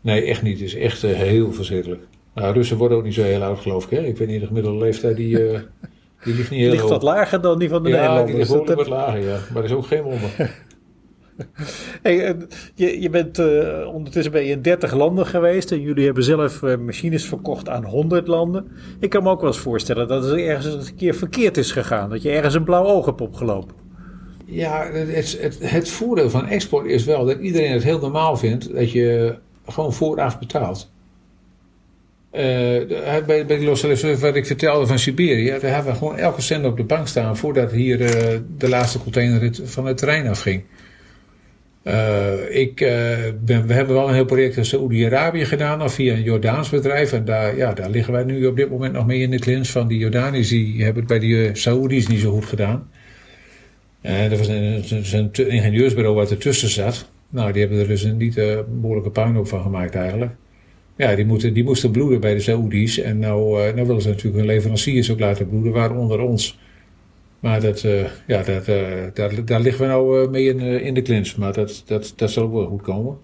Nee, 0.00 0.24
echt 0.24 0.42
niet. 0.42 0.58
Het 0.58 0.68
is 0.68 0.74
echt 0.74 1.04
uh, 1.04 1.10
heel 1.12 1.52
verschrikkelijk. 1.52 2.02
Nou, 2.34 2.52
Russen 2.54 2.76
worden 2.76 2.98
ook 2.98 3.04
niet 3.04 3.14
zo 3.14 3.22
heel 3.22 3.42
oud, 3.42 3.58
geloof 3.58 3.84
ik. 3.84 3.90
Hè? 3.90 4.04
Ik 4.04 4.16
weet 4.16 4.28
niet, 4.28 4.40
de 4.40 4.46
gemiddelde 4.46 4.78
leeftijd 4.78 5.16
die, 5.16 5.50
uh, 5.50 5.58
die 6.24 6.34
ligt 6.34 6.50
niet 6.50 6.60
heel 6.60 6.70
ligt 6.70 6.88
wat 6.88 7.02
lager 7.02 7.40
dan 7.40 7.58
die 7.58 7.68
van 7.68 7.82
de 7.82 7.88
ja, 7.88 7.94
Nederlanders. 7.94 8.48
Ja, 8.48 8.54
die 8.54 8.64
ligt 8.66 8.74
wat 8.76 8.88
lager, 8.88 9.20
ja. 9.20 9.38
Maar 9.52 9.62
dat 9.62 9.64
is 9.64 9.72
ook 9.72 9.86
geen 9.86 10.02
wonder. 10.02 10.50
Hey, 12.02 12.36
je, 12.74 13.00
je 13.00 13.10
bent 13.10 13.38
uh, 13.38 13.94
ondertussen 13.94 14.32
ben 14.32 14.46
in 14.46 14.62
30 14.62 14.94
landen 14.94 15.26
geweest 15.26 15.72
en 15.72 15.80
jullie 15.80 16.04
hebben 16.04 16.24
zelf 16.24 16.62
uh, 16.62 16.76
machines 16.76 17.24
verkocht 17.24 17.68
aan 17.68 17.84
100 17.84 18.26
landen. 18.26 18.68
Ik 19.00 19.10
kan 19.10 19.22
me 19.22 19.30
ook 19.30 19.40
wel 19.40 19.50
eens 19.50 19.58
voorstellen 19.58 20.08
dat 20.08 20.24
het 20.24 20.38
ergens 20.38 20.88
een 20.88 20.96
keer 20.96 21.14
verkeerd 21.14 21.56
is 21.56 21.72
gegaan, 21.72 22.10
dat 22.10 22.22
je 22.22 22.30
ergens 22.30 22.54
een 22.54 22.64
blauw 22.64 22.84
oog 22.84 23.06
hebt 23.06 23.20
opgelopen. 23.20 23.74
Ja, 24.44 24.90
het, 24.92 25.38
het, 25.40 25.58
het 25.62 25.88
voordeel 25.88 26.30
van 26.30 26.46
export 26.46 26.86
is 26.86 27.04
wel 27.04 27.24
dat 27.24 27.38
iedereen 27.38 27.72
het 27.72 27.82
heel 27.82 27.98
normaal 27.98 28.36
vindt 28.36 28.74
dat 28.74 28.92
je 28.92 29.34
gewoon 29.66 29.92
vooraf 29.92 30.38
betaalt. 30.38 30.90
Bij, 32.30 33.24
bij 33.46 33.58
die 33.58 34.16
wat 34.18 34.34
ik 34.34 34.46
vertelde 34.46 34.86
van 34.86 34.98
Siberië, 34.98 35.58
daar 35.60 35.74
hebben 35.74 35.92
we 35.92 35.98
gewoon 35.98 36.16
elke 36.16 36.40
cent 36.40 36.64
op 36.64 36.76
de 36.76 36.84
bank 36.84 37.08
staan 37.08 37.36
voordat 37.36 37.70
hier 37.72 37.98
de 38.58 38.68
laatste 38.68 38.98
container 38.98 39.50
van 39.64 39.86
het 39.86 39.96
terrein 39.98 40.28
afging. 40.28 40.62
Uh, 41.84 42.56
ik, 42.56 42.76
ben, 43.44 43.66
we 43.66 43.72
hebben 43.72 43.94
wel 43.94 44.08
een 44.08 44.14
heel 44.14 44.24
project 44.24 44.56
in 44.56 44.64
Saoedi-Arabië 44.64 45.44
gedaan, 45.44 45.90
via 45.90 46.14
een 46.14 46.22
Jordaans 46.22 46.70
bedrijf. 46.70 47.12
En 47.12 47.24
daar, 47.24 47.56
ja, 47.56 47.72
daar 47.72 47.90
liggen 47.90 48.12
wij 48.12 48.24
nu 48.24 48.46
op 48.46 48.56
dit 48.56 48.70
moment 48.70 48.92
nog 48.92 49.06
mee 49.06 49.20
in 49.20 49.30
de 49.30 49.38
klins 49.38 49.70
van 49.70 49.88
die 49.88 49.98
Jordaniërs. 49.98 50.48
Die 50.48 50.84
hebben 50.84 51.02
het 51.02 51.10
bij 51.10 51.18
de 51.18 51.46
eh, 51.46 51.54
Saoedi's 51.54 52.06
niet 52.06 52.20
zo 52.20 52.32
goed 52.32 52.44
gedaan. 52.44 52.90
Er 54.00 54.36
was 54.36 54.48
een, 54.48 54.84
een, 55.12 55.50
ingenieursbureau 55.50 56.14
wat 56.14 56.30
ertussen 56.30 56.68
zat. 56.68 57.10
Nou, 57.28 57.52
die 57.52 57.60
hebben 57.60 57.80
er 57.80 57.88
dus 57.88 58.02
een 58.02 58.16
niet 58.16 58.34
behoorlijke 58.80 59.10
puinhoop 59.10 59.48
van 59.48 59.62
gemaakt 59.62 59.94
eigenlijk. 59.94 60.32
Ja, 60.96 61.14
die, 61.14 61.26
moeten, 61.26 61.54
die 61.54 61.64
moesten 61.64 61.90
bloeden 61.90 62.20
bij 62.20 62.34
de 62.34 62.40
Saoedi's. 62.40 62.98
En 62.98 63.18
nou, 63.18 63.72
nou 63.74 63.86
willen 63.86 64.02
ze 64.02 64.08
natuurlijk 64.08 64.36
hun 64.36 64.46
leveranciers 64.46 65.10
ook 65.10 65.20
laten 65.20 65.48
bloeden, 65.48 65.72
waaronder 65.72 66.20
ons. 66.20 66.58
Maar 67.40 67.60
dat, 67.60 67.82
uh, 67.82 68.04
ja, 68.26 68.42
dat, 68.42 68.68
uh, 68.68 68.76
daar, 69.14 69.44
daar 69.44 69.60
liggen 69.60 69.82
we 69.82 69.90
nou 69.90 70.22
uh, 70.22 70.30
mee 70.30 70.44
in, 70.44 70.60
in 70.60 70.94
de 70.94 71.02
klins. 71.02 71.34
Maar 71.34 71.52
dat, 71.52 71.82
dat, 71.86 72.12
dat 72.16 72.30
zal 72.30 72.52
wel 72.52 72.66
goed 72.66 72.82
komen. 72.82 73.16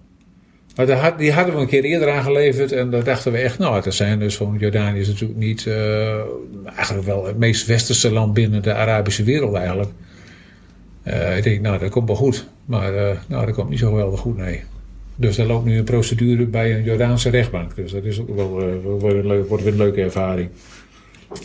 Maar 0.75 0.85
daar, 0.85 1.17
die 1.17 1.31
hadden 1.31 1.55
we 1.55 1.61
een 1.61 1.67
keer 1.67 1.83
eerder 1.83 2.11
aangeleverd. 2.11 2.71
En 2.71 2.89
daar 2.89 3.03
dachten 3.03 3.31
we 3.31 3.37
echt, 3.37 3.59
nou, 3.59 3.81
dat 3.81 3.93
zijn 3.93 4.19
dus 4.19 4.35
van 4.35 4.55
Jordanië 4.59 4.99
is 4.99 5.07
natuurlijk 5.07 5.39
niet, 5.39 5.67
eigenlijk 6.75 7.05
wel 7.05 7.25
het 7.25 7.37
meest 7.37 7.65
westerse 7.65 8.11
land 8.11 8.33
binnen 8.33 8.63
de 8.63 8.73
Arabische 8.73 9.23
wereld 9.23 9.55
eigenlijk. 9.55 9.89
ik 11.37 11.43
denk, 11.43 11.61
nou, 11.61 11.79
dat 11.79 11.89
komt 11.89 12.07
wel 12.07 12.15
goed. 12.15 12.47
Maar 12.65 12.91
nou, 13.27 13.45
dat 13.45 13.55
komt 13.55 13.69
niet 13.69 13.79
zo 13.79 13.89
geweldig 13.89 14.19
goed, 14.19 14.37
nee. 14.37 14.63
Dus 15.15 15.37
er 15.37 15.45
loopt 15.45 15.65
nu 15.65 15.77
een 15.77 15.83
procedure 15.83 16.45
bij 16.45 16.75
een 16.75 16.83
Jordaanse 16.83 17.29
rechtbank. 17.29 17.75
Dus 17.75 17.91
dat 17.91 18.03
is 18.03 18.19
ook 18.19 18.35
wel, 18.35 18.49
wordt, 18.81 19.47
wordt 19.47 19.63
weer 19.63 19.71
een 19.71 19.77
leuke 19.77 20.01
ervaring. 20.01 20.49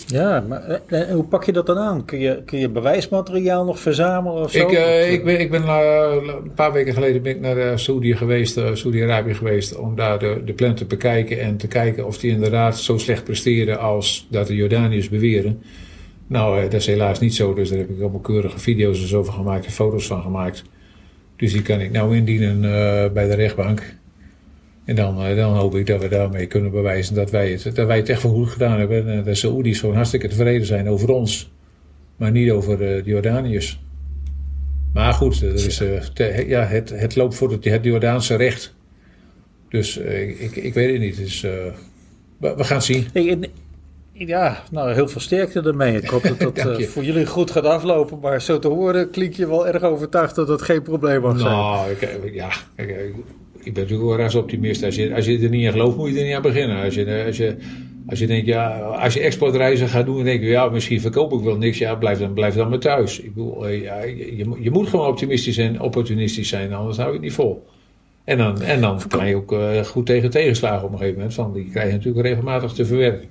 Ja, 0.07 0.45
maar 0.49 0.63
eh, 0.63 1.09
en 1.09 1.15
hoe 1.15 1.25
pak 1.25 1.45
je 1.45 1.53
dat 1.53 1.67
dan 1.67 1.79
aan? 1.79 2.05
Kun 2.05 2.19
je, 2.19 2.43
kun 2.45 2.59
je 2.59 2.69
bewijsmateriaal 2.69 3.65
nog 3.65 3.81
verzamelen 3.81 4.43
of 4.43 4.51
zo? 4.51 4.67
Ik, 4.67 4.73
uh, 4.73 5.13
ik 5.13 5.25
ben, 5.25 5.41
ik 5.41 5.51
ben 5.51 5.63
uh, 5.63 6.15
een 6.43 6.55
paar 6.55 6.73
weken 6.73 6.95
geleden 6.95 7.23
ben 7.23 7.35
ik 7.35 7.41
naar 7.41 7.57
uh, 7.57 7.77
Saudi 7.77 8.17
geweest, 8.17 8.61
Saudi-Arabië 8.73 9.35
geweest, 9.35 9.77
om 9.77 9.97
daar 9.97 10.19
de, 10.19 10.43
de 10.45 10.53
plan 10.53 10.75
te 10.75 10.85
bekijken 10.85 11.41
en 11.41 11.57
te 11.57 11.67
kijken 11.67 12.07
of 12.07 12.19
die 12.19 12.31
inderdaad 12.31 12.79
zo 12.79 12.99
slecht 12.99 13.25
presteren 13.25 13.79
als 13.79 14.27
dat 14.31 14.47
de 14.47 14.55
Jordaniërs 14.55 15.09
beweren. 15.09 15.63
Nou, 16.27 16.63
dat 16.63 16.73
is 16.73 16.87
helaas 16.87 17.19
niet 17.19 17.35
zo, 17.35 17.55
dus 17.55 17.69
daar 17.69 17.79
heb 17.79 17.91
ik 17.91 18.01
allemaal 18.01 18.21
keurige 18.21 18.59
video's 18.59 19.01
en 19.01 19.09
zo 19.09 19.23
van 19.23 19.35
gemaakt 19.35 19.67
en 19.67 19.73
foto's 19.73 20.07
van 20.07 20.23
gemaakt. 20.23 20.63
Dus 21.37 21.53
die 21.53 21.63
kan 21.63 21.81
ik 21.81 21.91
nou 21.91 22.17
indienen 22.17 22.61
bij 23.13 23.27
de 23.27 23.35
rechtbank. 23.35 23.95
En 24.85 24.95
dan, 24.95 25.23
eh, 25.23 25.37
dan 25.37 25.57
hoop 25.57 25.75
ik 25.75 25.87
dat 25.87 26.01
we 26.01 26.09
daarmee 26.09 26.47
kunnen 26.47 26.71
bewijzen 26.71 27.15
dat 27.15 27.31
wij 27.31 27.51
het, 27.51 27.75
dat 27.75 27.87
wij 27.87 27.97
het 27.97 28.09
echt 28.09 28.23
wel 28.23 28.33
goed 28.33 28.49
gedaan 28.49 28.79
hebben. 28.79 29.09
En 29.09 29.23
de 29.23 29.35
Saoedi's 29.35 29.81
gewoon 29.81 29.95
hartstikke 29.95 30.29
tevreden 30.29 30.67
zijn 30.67 30.89
over 30.89 31.11
ons. 31.11 31.51
Maar 32.17 32.31
niet 32.31 32.51
over 32.51 32.79
de 32.79 33.03
Jordaniërs. 33.05 33.81
Maar 34.93 35.13
goed, 35.13 35.43
er 35.43 35.55
is, 35.55 35.83
ja, 36.47 36.65
het, 36.65 36.91
het 36.91 37.17
loopt 37.17 37.35
voor 37.35 37.51
het, 37.51 37.65
het 37.65 37.85
Jordaanse 37.85 38.35
recht. 38.35 38.75
Dus 39.69 39.99
uh, 39.99 40.43
ik, 40.43 40.57
ik 40.57 40.75
weet 40.75 40.93
het 40.93 41.01
niet. 41.01 41.17
Dus, 41.17 41.43
uh, 41.43 41.51
we, 42.37 42.55
we, 42.57 42.65
gaan 42.65 42.83
zien. 42.83 43.07
ja, 44.13 44.63
nou 44.71 44.93
heel 44.93 45.09
veel 45.09 45.21
sterkte 45.21 45.63
ermee. 45.63 45.97
Ik 45.97 46.09
hoop 46.09 46.23
dat 46.23 46.57
dat 46.57 46.85
voor 46.85 47.05
jullie 47.05 47.27
goed 47.27 47.51
gaat 47.51 47.65
aflopen. 47.65 48.19
Maar 48.21 48.43
zo 48.43 48.59
te 48.59 48.69
horen 48.69 49.11
klink 49.11 49.35
je 49.35 49.49
wel 49.49 49.67
erg 49.67 49.83
overtuigd 49.83 50.35
dat 50.35 50.47
dat 50.47 50.63
geen 50.63 50.83
probleem 50.83 51.21
mag 51.21 51.39
zijn. 51.39 51.53
Nou, 51.53 51.91
ik, 51.91 52.35
ja, 52.35 52.51
ik, 52.77 53.15
ik 53.65 53.75
ben 53.75 53.83
natuurlijk 53.83 54.33
wel 54.33 54.43
optimist. 54.43 54.83
Als 54.83 54.95
je, 54.95 55.15
als 55.15 55.27
je 55.27 55.39
er 55.39 55.49
niet 55.49 55.65
in 55.65 55.73
gelooft, 55.73 55.97
moet 55.97 56.11
je 56.11 56.19
er 56.19 56.25
niet 56.25 56.35
aan 56.35 56.43
beginnen. 56.43 56.83
Als 56.83 56.95
je, 56.95 57.25
als 57.27 57.37
je, 57.37 57.57
als 58.07 58.19
je 58.19 58.27
denkt, 58.27 58.47
ja, 58.47 58.79
als 58.79 59.15
je 59.15 59.21
exportreizen 59.21 59.89
gaat 59.89 60.07
doen, 60.07 60.17
dan 60.17 60.25
denk 60.25 60.41
je, 60.41 60.49
ja, 60.49 60.69
misschien 60.69 61.01
verkoop 61.01 61.33
ik 61.33 61.41
wel 61.41 61.57
niks. 61.57 61.79
Ja, 61.79 61.95
blijf 61.95 62.19
dan, 62.19 62.33
blijf 62.33 62.55
dan 62.55 62.69
maar 62.69 62.79
thuis. 62.79 63.21
Ik 63.21 63.35
bedoel, 63.35 63.67
eh, 63.67 63.83
ja, 63.83 64.03
je, 64.03 64.55
je 64.61 64.71
moet 64.71 64.89
gewoon 64.89 65.07
optimistisch 65.07 65.59
en 65.59 65.81
opportunistisch 65.81 66.49
zijn, 66.49 66.73
anders 66.73 66.97
hou 66.97 67.09
je 67.09 67.15
het 67.15 67.23
niet 67.23 67.33
vol. 67.33 67.67
En 68.25 68.39
dan, 68.39 68.61
en 68.61 68.81
dan 68.81 69.01
kan 69.09 69.29
je 69.29 69.37
ook 69.37 69.53
uh, 69.53 69.85
goed 69.85 70.07
tegen 70.07 70.31
tegenslagen 70.31 70.87
op 70.87 70.93
een 70.93 70.99
gegeven 70.99 71.19
moment. 71.19 71.35
Van, 71.35 71.53
die 71.53 71.71
krijg 71.71 71.87
je 71.87 71.93
natuurlijk 71.93 72.27
regelmatig 72.27 72.73
te 72.73 72.85
verwerken. 72.85 73.29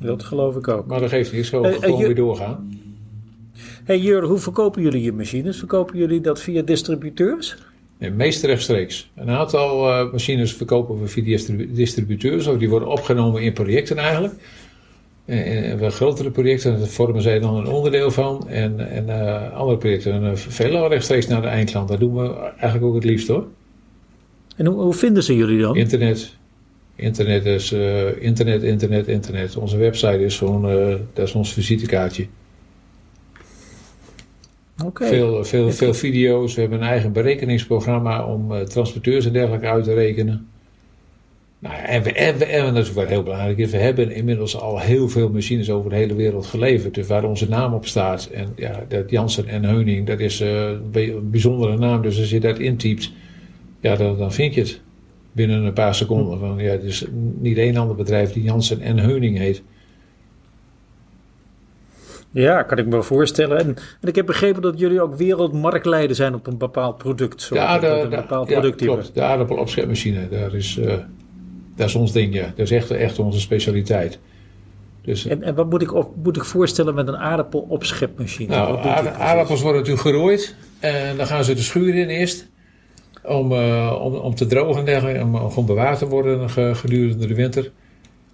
Dat 0.00 0.22
geloof 0.22 0.56
ik 0.56 0.68
ook. 0.68 0.86
Maar 0.86 1.00
dat 1.00 1.08
geeft 1.08 1.32
niks, 1.32 1.48
gewoon, 1.48 1.70
uh, 1.70 1.78
gewoon 1.78 2.02
weer 2.02 2.14
doorgaan. 2.14 2.78
Hey 3.84 3.98
Jur, 3.98 4.24
hoe 4.24 4.38
verkopen 4.38 4.82
jullie 4.82 5.02
je 5.02 5.12
machines? 5.12 5.58
Verkopen 5.58 5.98
jullie 5.98 6.20
dat 6.20 6.40
via 6.40 6.62
distributeurs? 6.62 7.56
Nee, 8.00 8.10
meest 8.10 8.44
rechtstreeks. 8.44 9.10
Een 9.16 9.30
aantal 9.30 9.88
uh, 9.88 10.12
machines 10.12 10.52
verkopen 10.52 11.00
we 11.00 11.06
via 11.06 11.38
distributeurs, 11.68 12.46
of 12.46 12.58
die 12.58 12.68
worden 12.68 12.88
opgenomen 12.88 13.42
in 13.42 13.52
projecten 13.52 13.96
eigenlijk. 13.98 14.34
En, 15.24 15.78
we 15.78 15.90
grotere 15.90 16.30
projecten, 16.30 16.78
daar 16.78 16.88
vormen 16.88 17.22
zij 17.22 17.38
dan 17.38 17.56
een 17.56 17.66
onderdeel 17.66 18.10
van. 18.10 18.48
En, 18.48 18.90
en 18.90 19.06
uh, 19.08 19.52
andere 19.52 19.78
projecten 19.78 20.22
uh, 20.22 20.30
veel 20.34 20.88
rechtstreeks 20.88 21.26
naar 21.26 21.42
de 21.42 21.48
eindklant. 21.48 21.88
Dat 21.88 22.00
doen 22.00 22.14
we 22.14 22.34
eigenlijk 22.34 22.84
ook 22.84 22.94
het 22.94 23.04
liefst 23.04 23.28
hoor. 23.28 23.46
En 24.56 24.66
hoe, 24.66 24.80
hoe 24.80 24.94
vinden 24.94 25.22
ze 25.22 25.36
jullie 25.36 25.60
dan? 25.60 25.76
Internet. 25.76 26.36
Internet 26.96 27.44
is 27.44 27.72
internet, 28.18 28.62
internet, 28.62 29.08
internet. 29.08 29.56
Onze 29.56 29.76
website 29.76 30.24
is 30.24 30.38
gewoon, 30.38 30.62
dat 31.12 31.26
is 31.26 31.32
ons 31.32 31.52
visitekaartje. 31.52 32.26
Okay. 34.86 35.08
Veel, 35.08 35.44
veel, 35.44 35.70
veel 35.70 35.94
video's. 35.94 36.54
We 36.54 36.60
hebben 36.60 36.80
een 36.80 36.88
eigen 36.88 37.12
berekeningsprogramma 37.12 38.26
om 38.26 38.52
uh, 38.52 38.60
transporteurs 38.60 39.26
en 39.26 39.32
dergelijke 39.32 39.66
uit 39.66 39.84
te 39.84 39.94
rekenen. 39.94 40.48
Nou, 41.58 41.74
en, 41.74 42.02
we, 42.02 42.12
en, 42.12 42.38
we, 42.38 42.44
en 42.44 42.74
dat 42.74 42.84
is 42.84 42.92
wat 42.92 43.08
heel 43.08 43.22
belangrijk 43.22 43.58
is, 43.58 43.70
we 43.70 43.76
hebben 43.76 44.12
inmiddels 44.12 44.56
al 44.56 44.78
heel 44.78 45.08
veel 45.08 45.28
machines 45.28 45.70
over 45.70 45.90
de 45.90 45.96
hele 45.96 46.14
wereld 46.14 46.46
geleverd. 46.46 46.94
Dus 46.94 47.06
waar 47.06 47.24
onze 47.24 47.48
naam 47.48 47.74
op 47.74 47.86
staat. 47.86 48.26
En 48.26 48.52
ja, 48.56 48.84
dat 48.88 49.10
Jansen 49.10 49.46
en 49.46 49.64
Heuning, 49.64 50.06
dat 50.06 50.20
is 50.20 50.40
uh, 50.40 50.68
een 50.92 51.30
bijzondere 51.30 51.78
naam. 51.78 52.02
Dus 52.02 52.18
als 52.18 52.30
je 52.30 52.40
dat 52.40 52.58
intypt, 52.58 53.12
ja, 53.80 53.96
dan, 53.96 54.18
dan 54.18 54.32
vind 54.32 54.54
je 54.54 54.60
het 54.60 54.80
binnen 55.32 55.64
een 55.64 55.72
paar 55.72 55.94
seconden. 55.94 56.38
Van, 56.38 56.58
ja, 56.58 56.72
er 56.72 56.84
is 56.84 57.04
niet 57.38 57.58
één 57.58 57.76
ander 57.76 57.96
bedrijf 57.96 58.32
die 58.32 58.42
Jansen 58.42 58.80
en 58.80 58.98
Heuning 58.98 59.38
heet. 59.38 59.62
Ja, 62.32 62.62
kan 62.62 62.78
ik 62.78 62.86
me 62.86 63.02
voorstellen. 63.02 63.58
En, 63.58 63.76
en, 64.00 64.08
ik 64.08 64.14
heb 64.14 64.26
begrepen 64.26 64.62
dat 64.62 64.78
jullie 64.78 65.00
ook 65.00 65.14
wereldmarktleider 65.14 66.16
zijn 66.16 66.34
op 66.34 66.46
een 66.46 66.58
bepaald 66.58 66.98
product. 66.98 67.42
Zo, 67.42 67.54
ja, 67.54 67.78
de, 67.78 67.86
een 67.86 68.10
bepaald 68.10 68.48
de, 68.48 68.52
product 68.52 68.80
ja, 68.80 68.86
klopt. 68.86 69.14
De 69.14 69.22
aardappelopschepmachine, 69.22 70.28
daar 70.28 70.54
is, 70.54 70.76
uh, 70.76 70.94
dat 71.76 71.88
is 71.88 71.94
ons 71.94 72.12
ding, 72.12 72.34
ja. 72.34 72.44
Dat 72.44 72.58
is 72.58 72.70
echt, 72.70 72.90
echt 72.90 73.18
onze 73.18 73.40
specialiteit. 73.40 74.18
Dus, 75.02 75.26
en, 75.26 75.42
en 75.42 75.54
wat 75.54 75.70
moet 75.70 75.82
ik, 75.82 75.94
op, 75.94 76.16
moet 76.22 76.36
ik 76.36 76.44
voorstellen 76.44 76.94
met 76.94 77.08
een 77.08 77.16
aardappelopschepmachine? 77.16 78.56
Nou, 78.56 78.78
aardappels 79.18 79.62
worden 79.62 79.80
natuurlijk 79.80 80.08
gerooid. 80.08 80.54
En 80.80 81.16
dan 81.16 81.26
gaan 81.26 81.44
ze 81.44 81.54
de 81.54 81.60
schuur 81.60 81.94
in 81.94 82.08
eerst. 82.08 82.48
Om, 83.24 83.52
uh, 83.52 83.98
om, 84.00 84.14
om 84.14 84.34
te 84.34 84.46
drogen 84.46 84.86
en. 84.86 85.22
Om, 85.22 85.34
om 85.34 85.48
gewoon 85.48 85.66
bewaard 85.66 85.98
te 85.98 86.06
worden 86.06 86.50
gedurende 86.76 87.26
de 87.26 87.34
winter. 87.34 87.70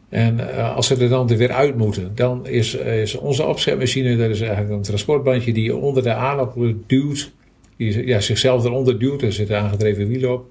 En 0.09 0.39
uh, 0.39 0.77
als 0.77 0.87
ze 0.87 0.97
er 0.97 1.09
dan 1.09 1.31
er 1.31 1.37
weer 1.37 1.53
uit 1.53 1.77
moeten, 1.77 2.13
dan 2.15 2.47
is, 2.47 2.75
is 2.75 3.17
onze 3.17 3.47
opschepmachine, 3.47 4.17
dat 4.17 4.31
is 4.31 4.41
eigenlijk 4.41 4.73
een 4.73 4.83
transportbandje 4.83 5.53
die 5.53 5.65
je 5.65 5.77
onder 5.77 6.03
de 6.03 6.13
aardappelen 6.13 6.85
duwt. 6.87 7.33
Die 7.77 8.07
ja, 8.07 8.21
zichzelf 8.21 8.65
eronder 8.65 8.99
duwt, 8.99 9.23
er 9.23 9.33
zit 9.33 9.51
een 9.51 9.57
aangedreven 9.57 10.09
wiel 10.09 10.33
op. 10.33 10.47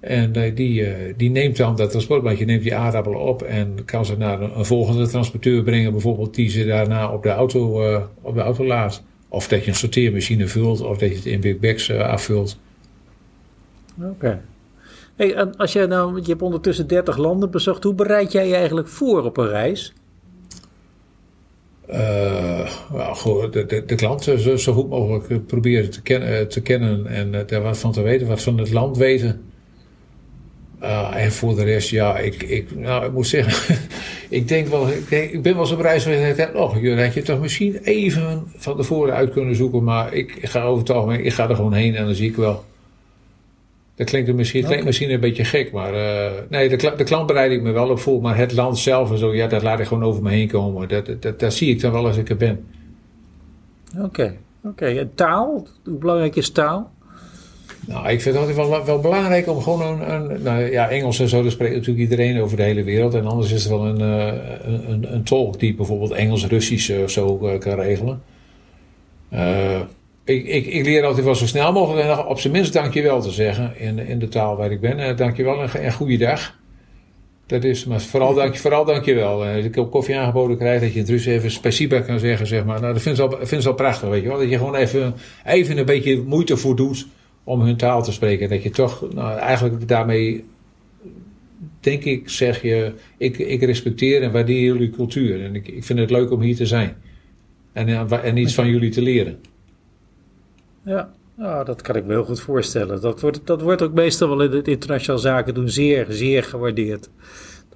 En 0.00 0.32
uh, 0.36 0.56
die, 0.56 0.80
uh, 0.80 0.88
die 1.16 1.30
neemt 1.30 1.56
dan, 1.56 1.76
dat 1.76 1.90
transportbandje 1.90 2.44
neemt 2.44 2.62
die 2.62 2.74
aardappelen 2.74 3.20
op 3.20 3.42
en 3.42 3.84
kan 3.84 4.04
ze 4.04 4.16
naar 4.16 4.40
een, 4.40 4.58
een 4.58 4.64
volgende 4.64 5.06
transporteur 5.08 5.62
brengen, 5.62 5.92
bijvoorbeeld 5.92 6.34
die 6.34 6.50
ze 6.50 6.64
daarna 6.64 7.12
op 7.12 7.22
de 7.22 7.28
auto, 7.28 7.82
op 8.22 8.34
de 8.34 8.40
auto 8.40 8.66
laat. 8.66 9.02
Of 9.28 9.48
dat 9.48 9.64
je 9.64 9.70
een 9.70 9.76
sorteermachine 9.76 10.46
vult, 10.46 10.80
of 10.80 10.98
dat 10.98 11.08
je 11.08 11.14
het 11.14 11.26
in 11.26 11.40
big 11.40 11.58
bags 11.58 11.90
afvult. 11.90 12.58
Oké. 14.00 14.40
Hey, 15.16 15.34
en 15.34 15.56
als 15.56 15.72
jij 15.72 15.86
nou, 15.86 16.20
je 16.20 16.28
hebt 16.28 16.42
ondertussen 16.42 16.86
30 16.86 17.16
landen 17.16 17.50
bezocht, 17.50 17.84
hoe 17.84 17.94
bereid 17.94 18.32
jij 18.32 18.48
je 18.48 18.54
eigenlijk 18.54 18.88
voor 18.88 19.24
op 19.24 19.36
een 19.36 19.48
reis? 19.48 19.92
Uh, 21.90 22.70
nou, 22.92 23.50
de, 23.50 23.66
de, 23.66 23.84
de 23.84 23.94
klant 23.94 24.22
zo, 24.22 24.56
zo, 24.56 24.72
goed 24.72 24.88
mogelijk 24.88 25.46
proberen 25.46 25.90
te, 25.90 26.02
ken, 26.02 26.22
eh, 26.22 26.46
te 26.46 26.60
kennen 26.60 27.06
en 27.06 27.44
daar 27.46 27.62
wat 27.62 27.78
van 27.78 27.92
te 27.92 28.02
weten, 28.02 28.26
wat 28.26 28.42
van 28.42 28.58
het 28.58 28.72
land 28.72 28.96
weten. 28.96 29.42
En 31.12 31.32
voor 31.32 31.54
de 31.54 31.64
rest, 31.64 31.88
ja, 31.88 32.18
ik, 32.18 32.42
ik, 32.42 32.76
nou, 32.76 33.04
ik 33.06 33.12
moet 33.12 33.26
zeggen, 33.26 33.76
ik 34.38 34.48
denk 34.48 34.68
wel, 34.68 34.88
ik, 35.08 35.42
ben 35.42 35.52
wel 35.52 35.60
eens 35.60 35.72
op 35.72 35.80
reis 35.80 36.02
geweest 36.02 36.38
en 36.38 36.56
oh, 36.56 36.82
je 36.82 37.02
had 37.02 37.14
je 37.14 37.22
toch 37.22 37.40
misschien 37.40 37.78
even 37.82 38.42
van 38.56 38.76
tevoren 38.76 39.14
uit 39.14 39.32
kunnen 39.32 39.56
zoeken, 39.56 39.84
maar 39.84 40.14
ik 40.14 40.38
ga 40.42 40.62
over 40.62 40.78
het 40.78 40.90
algemeen, 40.90 41.24
ik 41.24 41.32
ga 41.32 41.48
er 41.48 41.56
gewoon 41.56 41.72
heen 41.72 41.94
en 41.94 42.04
dan 42.04 42.14
zie 42.14 42.28
ik 42.28 42.36
wel. 42.36 42.64
Dat 43.94 44.06
klinkt 44.06 44.34
misschien, 44.34 44.64
klinkt 44.64 44.84
misschien 44.84 45.10
een 45.10 45.20
beetje 45.20 45.44
gek, 45.44 45.72
maar 45.72 45.94
uh, 45.94 46.30
nee, 46.48 46.68
de, 46.68 46.92
de 46.96 47.04
klant 47.04 47.26
bereid 47.26 47.52
ik 47.52 47.62
me 47.62 47.70
wel 47.70 47.88
op 47.88 47.98
voor. 47.98 48.20
Maar 48.20 48.36
het 48.36 48.52
land 48.52 48.78
zelf 48.78 49.10
en 49.10 49.18
zo, 49.18 49.34
ja, 49.34 49.46
dat 49.46 49.62
laat 49.62 49.80
ik 49.80 49.86
gewoon 49.86 50.04
over 50.04 50.22
me 50.22 50.30
heen 50.30 50.48
komen. 50.48 50.88
Dat, 50.88 51.10
dat, 51.20 51.40
dat, 51.40 51.54
zie 51.54 51.70
ik 51.70 51.80
dan 51.80 51.92
wel 51.92 52.06
als 52.06 52.16
ik 52.16 52.28
er 52.28 52.36
ben. 52.36 52.64
Oké, 53.98 54.36
oké. 54.62 55.08
Taal? 55.14 55.66
Hoe 55.84 55.98
belangrijk 55.98 56.36
is 56.36 56.50
taal? 56.50 56.92
Nou, 57.86 58.08
ik 58.08 58.20
vind 58.20 58.36
het 58.36 58.46
altijd 58.46 58.68
wel, 58.68 58.84
wel 58.84 59.00
belangrijk 59.00 59.48
om 59.48 59.62
gewoon 59.62 60.00
een, 60.00 60.10
een 60.10 60.42
nou 60.42 60.70
ja, 60.70 60.88
Engels 60.88 61.20
en 61.20 61.28
zo, 61.28 61.42
daar 61.42 61.50
spreekt 61.50 61.74
natuurlijk 61.74 62.10
iedereen 62.10 62.40
over 62.40 62.56
de 62.56 62.62
hele 62.62 62.82
wereld. 62.82 63.14
En 63.14 63.26
anders 63.26 63.52
is 63.52 63.64
er 63.64 63.70
wel 63.70 63.86
een, 63.86 64.00
uh, 64.00 64.88
een, 64.88 65.14
een, 65.14 65.22
tolk 65.22 65.58
die 65.58 65.74
bijvoorbeeld 65.74 66.12
Engels-Russisch 66.12 66.90
of 67.02 67.10
zo 67.10 67.36
kan 67.36 67.74
regelen. 67.74 68.22
Uh, 69.32 69.80
ik, 70.24 70.46
ik, 70.46 70.66
ik, 70.66 70.84
leer 70.84 71.04
altijd 71.04 71.24
wel 71.24 71.34
zo 71.34 71.46
snel 71.46 71.72
mogelijk 71.72 72.08
en 72.08 72.24
op 72.26 72.40
zijn 72.40 72.52
minst 72.52 72.72
dankjewel 72.72 73.20
te 73.20 73.30
zeggen 73.30 73.78
in, 73.78 73.98
in 73.98 74.18
de 74.18 74.28
taal 74.28 74.56
waar 74.56 74.70
ik 74.70 74.80
ben. 74.80 74.98
Uh, 74.98 75.16
dankjewel 75.16 75.62
en, 75.62 75.82
en 75.82 75.92
goeiedag. 75.92 76.56
Dat 77.46 77.64
is, 77.64 77.84
maar 77.84 78.00
vooral, 78.00 78.34
dank, 78.34 78.56
vooral 78.56 78.84
dankjewel. 78.84 79.46
Uh, 79.46 79.56
als 79.56 79.64
ik 79.64 79.76
op 79.76 79.90
koffie 79.90 80.16
aangeboden 80.16 80.56
krijg, 80.56 80.80
dat 80.80 80.92
je 80.92 80.98
het 80.98 81.08
Rus 81.08 81.26
even 81.26 81.50
spasiba 81.50 82.00
kan 82.00 82.18
zeggen, 82.18 82.46
zeg 82.46 82.64
maar. 82.64 82.80
Nou, 82.80 82.92
dat 82.92 83.02
vind 83.02 83.16
ze 83.16 83.22
al, 83.22 83.46
vind 83.46 83.62
ze 83.62 83.68
al 83.68 83.74
prachtig, 83.74 84.08
weet 84.08 84.22
je 84.22 84.28
wel. 84.28 84.38
Dat 84.38 84.50
je 84.50 84.56
gewoon 84.56 84.74
even, 84.74 85.14
even 85.44 85.78
een 85.78 85.84
beetje 85.84 86.22
moeite 86.22 86.56
voor 86.56 86.76
doet 86.76 87.06
om 87.44 87.60
hun 87.60 87.76
taal 87.76 88.02
te 88.02 88.12
spreken. 88.12 88.48
Dat 88.48 88.62
je 88.62 88.70
toch, 88.70 89.14
nou, 89.14 89.38
eigenlijk 89.38 89.88
daarmee, 89.88 90.44
denk 91.80 92.04
ik, 92.04 92.28
zeg 92.28 92.62
je, 92.62 92.92
ik, 93.16 93.38
ik 93.38 93.62
respecteer 93.62 94.22
en 94.22 94.32
waardeer 94.32 94.60
jullie 94.60 94.90
cultuur. 94.90 95.44
En 95.44 95.54
ik, 95.54 95.68
ik 95.68 95.84
vind 95.84 95.98
het 95.98 96.10
leuk 96.10 96.30
om 96.30 96.40
hier 96.40 96.56
te 96.56 96.66
zijn. 96.66 96.96
En, 97.72 98.08
en 98.22 98.36
iets 98.36 98.54
van 98.54 98.68
jullie 98.68 98.90
te 98.90 99.02
leren. 99.02 99.38
Ja, 100.84 101.10
nou, 101.34 101.64
dat 101.64 101.82
kan 101.82 101.96
ik 101.96 102.04
me 102.04 102.12
heel 102.12 102.24
goed 102.24 102.40
voorstellen. 102.40 103.00
Dat 103.00 103.20
wordt, 103.20 103.46
dat 103.46 103.60
wordt 103.60 103.82
ook 103.82 103.92
meestal 103.92 104.28
wel 104.28 104.42
in 104.42 104.52
het 104.52 104.68
internationaal 104.68 105.20
zaken 105.20 105.54
doen 105.54 105.68
zeer, 105.68 106.06
zeer 106.08 106.44
gewaardeerd. 106.44 107.10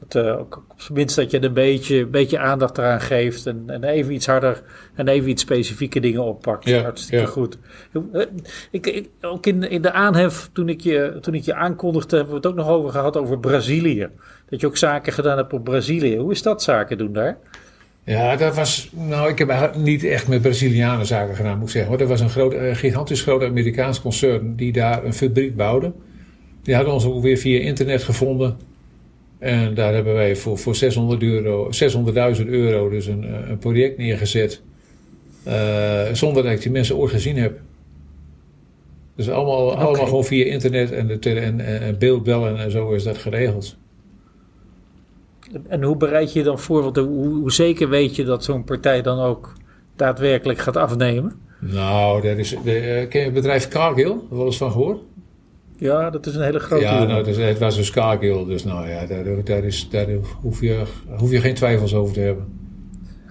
Dat, 0.00 0.24
uh, 0.24 0.38
ook 0.38 0.64
op 0.68 0.80
zijn 0.80 0.98
minst 0.98 1.16
dat 1.16 1.30
je 1.30 1.42
een 1.42 1.52
beetje, 1.52 2.06
beetje 2.06 2.38
aandacht 2.38 2.78
eraan 2.78 3.00
geeft 3.00 3.46
en, 3.46 3.64
en 3.66 3.84
even 3.84 4.12
iets 4.12 4.26
harder 4.26 4.62
en 4.94 5.08
even 5.08 5.28
iets 5.28 5.42
specifieke 5.42 6.00
dingen 6.00 6.22
oppakt. 6.22 6.64
Ja, 6.64 6.82
Hartstikke 6.82 7.24
ja. 7.24 7.30
goed. 7.30 7.58
Eh, 8.12 8.22
ik, 8.70 8.86
ik, 8.86 9.08
ook 9.20 9.46
in, 9.46 9.62
in 9.62 9.82
de 9.82 9.92
aanhef, 9.92 10.48
toen 10.52 10.68
ik, 10.68 10.80
je, 10.80 11.18
toen 11.20 11.34
ik 11.34 11.42
je 11.42 11.54
aankondigde, 11.54 12.16
hebben 12.16 12.34
we 12.34 12.40
het 12.40 12.50
ook 12.50 12.64
nog 12.64 12.68
over 12.68 12.90
gehad 12.90 13.16
over 13.16 13.38
Brazilië. 13.38 14.08
Dat 14.48 14.60
je 14.60 14.66
ook 14.66 14.76
zaken 14.76 15.12
gedaan 15.12 15.36
hebt 15.36 15.52
op 15.52 15.64
Brazilië. 15.64 16.16
Hoe 16.16 16.32
is 16.32 16.42
dat 16.42 16.62
zaken 16.62 16.98
doen 16.98 17.12
daar? 17.12 17.38
Ja, 18.08 18.36
dat 18.36 18.54
was. 18.54 18.90
Nou, 18.92 19.30
ik 19.30 19.38
heb 19.38 19.74
niet 19.76 20.04
echt 20.04 20.28
met 20.28 20.42
Brazilianen 20.42 21.06
zaken 21.06 21.36
gedaan, 21.36 21.58
moet 21.58 21.66
ik 21.66 21.72
zeggen. 21.72 21.90
Want 21.90 22.00
dat 22.00 22.10
was 22.10 22.20
een 22.20 22.30
groot, 22.30 22.54
gigantisch 22.76 23.22
groot 23.22 23.42
Amerikaans 23.42 24.00
concern 24.00 24.56
die 24.56 24.72
daar 24.72 25.04
een 25.04 25.14
fabriek 25.14 25.56
bouwde. 25.56 25.92
Die 26.62 26.74
hadden 26.74 26.92
ons 26.94 27.04
ook 27.04 27.22
weer 27.22 27.36
via 27.36 27.60
internet 27.60 28.02
gevonden. 28.02 28.56
En 29.38 29.74
daar 29.74 29.94
hebben 29.94 30.14
wij 30.14 30.36
voor, 30.36 30.58
voor 30.58 30.76
600 30.76 31.22
euro, 31.22 31.70
600.000 32.40 32.46
euro 32.46 32.88
dus 32.88 33.06
een, 33.06 33.50
een 33.50 33.58
project 33.58 33.98
neergezet. 33.98 34.62
Uh, 35.46 36.02
zonder 36.12 36.42
dat 36.42 36.52
ik 36.52 36.62
die 36.62 36.70
mensen 36.70 36.96
ooit 36.96 37.10
gezien 37.10 37.36
heb. 37.36 37.60
Dus 39.16 39.30
allemaal, 39.30 39.76
allemaal 39.76 40.04
gewoon 40.04 40.24
via 40.24 40.44
internet 40.44 40.92
en, 40.92 41.06
de 41.06 41.40
en, 41.40 41.60
en 41.60 41.98
beeldbellen 41.98 42.58
en 42.58 42.70
zo 42.70 42.92
is 42.92 43.02
dat 43.02 43.18
geregeld. 43.18 43.76
En 45.68 45.82
hoe 45.82 45.96
bereid 45.96 46.32
je 46.32 46.38
je 46.38 46.44
dan 46.44 46.58
voor? 46.58 46.82
Want 46.82 46.96
hoe, 46.96 47.26
hoe 47.26 47.52
zeker 47.52 47.88
weet 47.88 48.16
je 48.16 48.24
dat 48.24 48.44
zo'n 48.44 48.64
partij 48.64 49.02
dan 49.02 49.18
ook 49.18 49.52
daadwerkelijk 49.96 50.58
gaat 50.58 50.76
afnemen? 50.76 51.32
Nou, 51.58 52.22
dat 52.22 52.36
is, 52.36 52.56
de, 52.64 53.02
uh, 53.02 53.08
ken 53.08 53.20
je 53.20 53.26
het 53.26 53.34
bedrijf 53.34 53.68
Cargill? 53.68 54.10
Heb 54.10 54.20
je 54.30 54.36
wel 54.36 54.46
eens 54.46 54.56
van 54.56 54.70
gehoord? 54.70 55.00
Ja, 55.76 56.10
dat 56.10 56.26
is 56.26 56.34
een 56.34 56.42
hele 56.42 56.58
grote. 56.58 56.82
Ja, 56.82 57.04
nou, 57.04 57.40
het 57.40 57.58
was 57.58 57.76
een 57.76 57.92
Cargill, 57.92 58.44
dus 58.44 58.64
nou 58.64 58.88
ja, 58.88 59.06
daar, 59.06 59.44
daar, 59.44 59.64
is, 59.64 59.88
daar 59.90 60.06
hoef, 60.40 60.60
je, 60.60 60.82
hoef 61.16 61.30
je 61.30 61.40
geen 61.40 61.54
twijfels 61.54 61.94
over 61.94 62.14
te 62.14 62.20
hebben. 62.20 62.46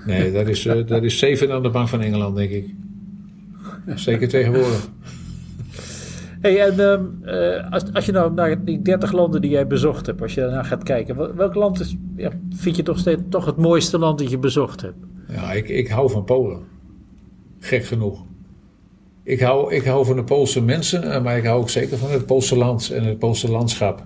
Nee, 0.06 0.32
dat 0.32 0.48
is, 0.48 0.66
uh, 0.66 0.88
dat 0.88 1.04
is 1.04 1.18
zeven 1.18 1.52
aan 1.52 1.64
de 1.64 1.70
bank 1.70 1.88
van 1.88 2.02
Engeland, 2.02 2.36
denk 2.36 2.52
ik. 2.52 2.74
Zeker 3.96 4.28
tegenwoordig. 4.28 4.90
Hey, 6.48 6.62
en 6.62 6.80
um, 6.80 7.22
uh, 7.26 7.72
als, 7.72 7.84
als 7.94 8.06
je 8.06 8.12
nou 8.12 8.34
naar 8.34 8.64
die 8.66 8.82
30 8.82 9.12
landen 9.12 9.42
die 9.42 9.52
jij 9.52 9.68
bezocht 9.68 10.06
hebt, 10.06 10.22
als 10.22 10.34
je 10.34 10.42
daarna 10.42 10.64
gaat 10.64 10.84
kijken, 10.84 11.36
welk 11.36 11.56
land 11.56 11.80
is, 11.80 11.96
ja, 12.16 12.32
vind 12.56 12.76
je 12.76 12.84
toch 12.84 13.00
steeds 13.00 13.22
toch 13.30 13.46
het 13.46 13.58
mooiste 13.58 13.98
land 13.98 14.20
dat 14.20 14.30
je 14.30 14.38
bezocht 14.38 14.82
hebt? 14.82 14.96
Ja, 15.28 15.52
ik, 15.54 15.70
ik 15.70 15.88
hou 15.88 16.10
van 16.10 16.24
Polen. 16.24 16.60
Gek 17.60 17.86
genoeg. 17.86 18.26
Ik 19.24 19.40
hou, 19.40 19.74
ik 19.74 19.84
hou 19.84 20.06
van 20.06 20.16
de 20.16 20.24
Poolse 20.24 20.62
mensen, 20.62 21.04
eh, 21.04 21.24
maar 21.24 21.38
ik 21.38 21.46
hou 21.46 21.60
ook 21.60 21.70
zeker 21.70 21.98
van 21.98 22.12
het 22.12 22.26
Poolse 22.26 22.58
land 22.58 22.92
en 22.92 23.04
het 23.04 23.20
Poolse 23.20 23.52
landschap. 23.52 24.06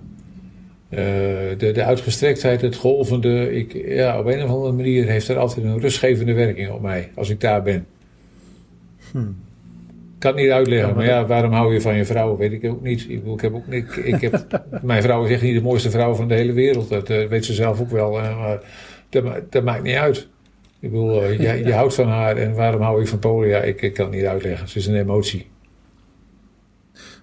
Uh, 0.90 0.98
de, 0.98 1.70
de 1.72 1.84
uitgestrektheid, 1.84 2.60
het 2.60 2.76
golvende. 2.76 3.54
Ik, 3.54 3.86
ja, 3.86 4.18
op 4.18 4.26
een 4.26 4.42
of 4.42 4.50
andere 4.50 4.72
manier 4.72 5.06
heeft 5.06 5.28
er 5.28 5.38
altijd 5.38 5.66
een 5.66 5.80
rustgevende 5.80 6.32
werking 6.32 6.70
op 6.70 6.80
mij 6.80 7.10
als 7.14 7.30
ik 7.30 7.40
daar 7.40 7.62
ben. 7.62 7.86
Hmm 9.10 9.36
kan 10.22 10.32
het 10.32 10.40
niet 10.40 10.50
uitleggen. 10.50 10.94
maar 10.94 11.04
ja, 11.04 11.26
waarom 11.26 11.52
hou 11.52 11.72
je 11.72 11.80
van 11.80 11.94
je 11.94 12.04
vrouw? 12.04 12.36
Weet 12.36 12.52
ik 12.52 12.64
ook 12.64 12.82
niet. 12.82 13.06
Ik, 13.08 13.40
heb 13.40 13.54
ook, 13.54 13.66
ik, 13.66 13.96
ik 13.96 14.20
heb, 14.20 14.46
mijn 14.82 15.02
vrouw 15.02 15.24
is 15.24 15.30
echt 15.30 15.42
niet 15.42 15.54
de 15.54 15.62
mooiste 15.62 15.90
vrouw 15.90 16.14
van 16.14 16.28
de 16.28 16.34
hele 16.34 16.52
wereld. 16.52 16.88
Dat 16.88 17.10
uh, 17.10 17.26
weet 17.26 17.44
ze 17.44 17.52
zelf 17.52 17.80
ook 17.80 17.90
wel. 17.90 18.18
Uh, 18.18 18.38
maar 18.38 18.60
dat, 19.08 19.52
dat, 19.52 19.64
maakt 19.64 19.82
niet 19.82 19.96
uit. 19.96 20.28
Ik 20.80 20.90
bedoel, 20.90 21.22
uh, 21.22 21.40
je, 21.40 21.64
je, 21.68 21.72
houdt 21.72 21.94
van 21.94 22.08
haar. 22.08 22.36
En 22.36 22.54
waarom 22.54 22.80
hou 22.80 23.00
je 23.00 23.06
van 23.06 23.18
Polen? 23.18 23.48
Ja, 23.48 23.58
ik, 23.58 23.82
ik 23.82 23.94
kan 23.94 24.06
het 24.06 24.14
niet 24.14 24.24
uitleggen. 24.24 24.66
Het 24.66 24.76
is 24.76 24.86
een 24.86 24.96
emotie. 24.96 25.50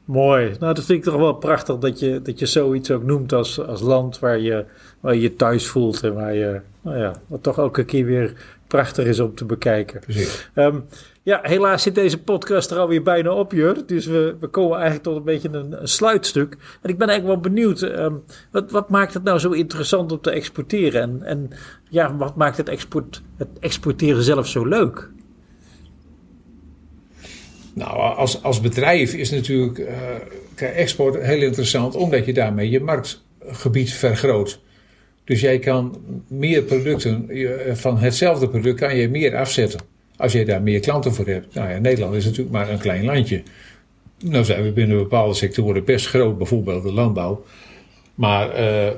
Mooi. 0.05 0.55
Nou, 0.59 0.73
dat 0.73 0.85
vind 0.85 0.97
ik 0.97 1.03
toch 1.03 1.15
wel 1.15 1.33
prachtig 1.33 1.77
dat 1.77 1.99
je, 1.99 2.21
dat 2.21 2.39
je 2.39 2.45
zoiets 2.45 2.91
ook 2.91 3.03
noemt 3.03 3.33
als, 3.33 3.65
als 3.65 3.81
land 3.81 4.19
waar 4.19 4.39
je, 4.39 4.65
waar 4.99 5.15
je 5.15 5.35
thuis 5.35 5.67
voelt. 5.67 6.03
En 6.03 6.13
waar 6.13 6.33
je, 6.33 6.61
nou 6.81 6.97
ja, 6.97 7.21
wat 7.27 7.43
toch 7.43 7.57
elke 7.57 7.85
keer 7.85 8.05
weer 8.05 8.57
prachtig 8.69 9.05
is 9.05 9.19
om 9.19 9.35
te 9.35 9.45
bekijken. 9.45 9.99
Precies. 9.99 10.49
Um, 10.55 10.85
ja, 11.23 11.39
helaas 11.43 11.83
zit 11.83 11.95
deze 11.95 12.21
podcast 12.21 12.71
er 12.71 12.77
alweer 12.77 13.03
bijna 13.03 13.31
op, 13.31 13.51
Jur. 13.51 13.85
Dus 13.85 14.05
we, 14.05 14.35
we 14.39 14.47
komen 14.47 14.73
eigenlijk 14.73 15.03
tot 15.03 15.15
een 15.15 15.23
beetje 15.23 15.49
een, 15.51 15.81
een 15.81 15.87
sluitstuk. 15.87 16.57
En 16.81 16.89
ik 16.89 16.97
ben 16.97 17.07
eigenlijk 17.07 17.41
wel 17.41 17.51
benieuwd, 17.51 17.81
um, 17.81 18.23
wat, 18.51 18.71
wat 18.71 18.89
maakt 18.89 19.13
het 19.13 19.23
nou 19.23 19.39
zo 19.39 19.51
interessant 19.51 20.11
om 20.11 20.21
te 20.21 20.31
exporteren? 20.31 21.01
En, 21.01 21.23
en 21.23 21.49
ja, 21.89 22.15
wat 22.15 22.35
maakt 22.35 22.57
het, 22.57 22.69
export, 22.69 23.21
het 23.37 23.47
exporteren 23.59 24.23
zelf 24.23 24.47
zo 24.47 24.65
leuk? 24.65 25.09
Nou, 27.73 28.15
als, 28.15 28.43
als 28.43 28.61
bedrijf 28.61 29.13
is 29.13 29.31
natuurlijk 29.31 29.77
uh, 29.77 30.79
export 30.79 31.21
heel 31.21 31.41
interessant, 31.41 31.95
omdat 31.95 32.25
je 32.25 32.33
daarmee 32.33 32.69
je 32.69 32.79
marktgebied 32.79 33.93
vergroot. 33.93 34.59
Dus 35.29 35.41
jij 35.41 35.59
kan 35.59 36.01
meer 36.27 36.61
producten, 36.61 37.29
van 37.77 37.97
hetzelfde 37.97 38.49
product 38.49 38.79
kan 38.79 38.95
je 38.95 39.09
meer 39.09 39.35
afzetten. 39.35 39.79
Als 40.17 40.31
je 40.31 40.45
daar 40.45 40.61
meer 40.61 40.79
klanten 40.79 41.13
voor 41.13 41.27
hebt. 41.27 41.53
Nou 41.53 41.69
ja, 41.69 41.77
Nederland 41.77 42.15
is 42.15 42.23
natuurlijk 42.23 42.51
maar 42.51 42.69
een 42.69 42.79
klein 42.79 43.05
landje. 43.05 43.43
Nou 44.23 44.43
zijn 44.43 44.63
we 44.63 44.71
binnen 44.71 44.97
bepaalde 44.97 45.33
sectoren 45.33 45.85
best 45.85 46.07
groot, 46.07 46.37
bijvoorbeeld 46.37 46.83
de 46.83 46.91
landbouw. 46.91 47.43
Maar 48.15 48.59
uh, 48.59 48.91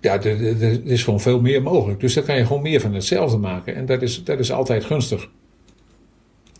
ja, 0.00 0.22
er 0.22 0.86
is 0.86 1.04
gewoon 1.04 1.20
veel 1.20 1.40
meer 1.40 1.62
mogelijk. 1.62 2.00
Dus 2.00 2.14
dan 2.14 2.24
kan 2.24 2.36
je 2.36 2.46
gewoon 2.46 2.62
meer 2.62 2.80
van 2.80 2.94
hetzelfde 2.94 3.36
maken. 3.36 3.74
En 3.74 3.86
dat 3.86 4.02
is, 4.02 4.24
dat 4.24 4.38
is 4.38 4.52
altijd 4.52 4.84
gunstig. 4.84 5.28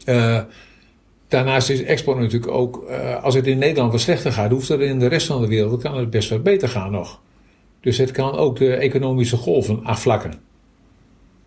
Uh, 0.07 0.41
daarnaast 1.29 1.71
is 1.71 1.83
export 1.83 2.19
natuurlijk 2.19 2.53
ook, 2.53 2.85
als 3.23 3.35
het 3.35 3.47
in 3.47 3.59
Nederland 3.59 3.93
wat 3.93 4.01
slechter 4.01 4.33
gaat, 4.33 4.51
hoeft 4.51 4.69
het 4.69 4.81
in 4.81 4.99
de 4.99 5.07
rest 5.07 5.27
van 5.27 5.41
de 5.41 5.49
wereld 5.49 5.83
kan 5.83 5.97
het 5.97 6.11
best 6.11 6.31
wat 6.31 6.43
beter 6.43 6.69
gaan 6.69 6.93
nog. 6.93 7.21
Dus 7.81 7.99
het 7.99 8.11
kan 8.11 8.33
ook 8.33 8.57
de 8.59 8.75
economische 8.75 9.37
golven 9.37 9.85
afvlakken. 9.85 10.33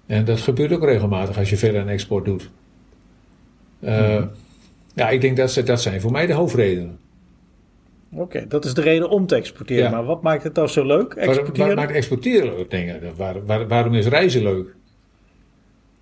En 0.05 0.25
dat 0.25 0.39
gebeurt 0.39 0.71
ook 0.71 0.83
regelmatig 0.83 1.37
als 1.37 1.49
je 1.49 1.57
verder 1.57 1.81
aan 1.81 1.87
export 1.87 2.25
doet. 2.25 2.49
Uh, 3.79 4.17
mm. 4.17 4.29
Ja, 4.93 5.09
ik 5.09 5.21
denk 5.21 5.37
dat 5.37 5.61
dat 5.65 5.81
zijn 5.81 6.01
voor 6.01 6.11
mij 6.11 6.25
de 6.25 6.33
hoofdredenen. 6.33 6.99
Oké, 8.15 8.47
dat 8.47 8.65
is 8.65 8.73
de 8.73 8.81
reden 8.81 9.09
om 9.09 9.27
te 9.27 9.35
exporteren. 9.35 9.83
Ja. 9.83 9.89
Maar 9.89 10.05
wat 10.05 10.21
maakt 10.21 10.43
het 10.43 10.55
dan 10.55 10.69
zo 10.69 10.85
leuk? 10.85 11.13
Exporteren? 11.13 11.67
Waar 11.67 11.75
maakt 11.75 11.91
exporteren 11.91 12.55
leuk? 12.55 12.69
Denk 12.69 12.89
ik. 12.89 13.11
Waar, 13.15 13.45
waar, 13.45 13.67
waarom 13.67 13.93
is 13.93 14.07
reizen 14.07 14.43
leuk? 14.43 14.75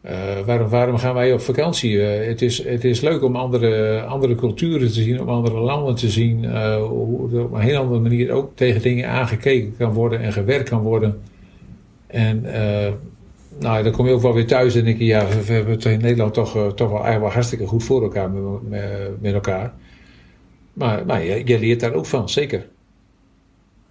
Uh, 0.06 0.40
waarom, 0.46 0.70
waarom, 0.70 0.98
gaan 0.98 1.14
wij 1.14 1.34
op 1.34 1.42
vakantie? 1.42 1.92
Uh, 1.94 2.28
het, 2.28 2.42
is, 2.42 2.64
het 2.64 2.84
is 2.84 3.02
leuk 3.02 3.24
om 3.24 3.36
andere, 3.36 4.02
andere 4.02 4.36
culturen 4.36 4.88
te 4.88 5.02
zien, 5.02 5.22
om 5.22 5.30
andere 5.30 5.60
landen 5.60 5.96
te 5.96 6.10
zien. 6.10 6.44
Uh, 6.44 6.76
hoe 6.76 7.36
er 7.36 7.44
op 7.44 7.54
een 7.54 7.60
heel 7.60 7.82
andere 7.82 8.00
manier 8.00 8.32
ook 8.32 8.56
tegen 8.56 8.82
dingen 8.82 9.10
aangekeken 9.10 9.76
kan 9.78 9.94
worden 9.94 10.20
en 10.20 10.34
gewerkt 10.34 10.70
kan 10.70 10.82
worden. 10.82 11.22
En 12.08 12.46
nou, 13.60 13.84
dan 13.84 13.92
kom 13.92 14.06
je 14.06 14.14
ook 14.14 14.22
wel 14.22 14.34
weer 14.34 14.48
thuis 14.48 14.76
en 14.76 14.84
denk 14.84 14.98
je, 14.98 15.06
ja, 15.06 15.28
we 15.28 15.54
hebben 15.54 15.74
het 15.74 15.86
in 15.86 16.02
Nederland 16.02 16.34
toch, 16.34 16.52
toch 16.52 16.90
wel 16.90 17.04
eigenlijk 17.04 17.22
wel 17.22 17.32
hartstikke 17.32 17.66
goed 17.66 17.84
voor 17.84 18.04
elkaar 18.04 18.32
met, 18.32 19.20
met, 19.22 19.34
elkaar. 19.34 19.74
Maar, 20.74 21.06
maar 21.06 21.24
je, 21.24 21.42
je 21.46 21.60
leert 21.60 21.80
daar 21.80 21.94
ook 21.94 22.06
van, 22.06 22.30
zeker. 22.30 22.68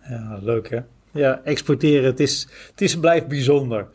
Ja, 0.09 0.39
leuk 0.43 0.71
hè? 0.71 0.79
Ja, 1.13 1.41
exporteren, 1.45 2.05
het 2.05 2.21
is, 2.21 2.49
het 2.71 2.81
is 2.81 2.99
blijft 2.99 3.29
bijzonder. 3.29 3.87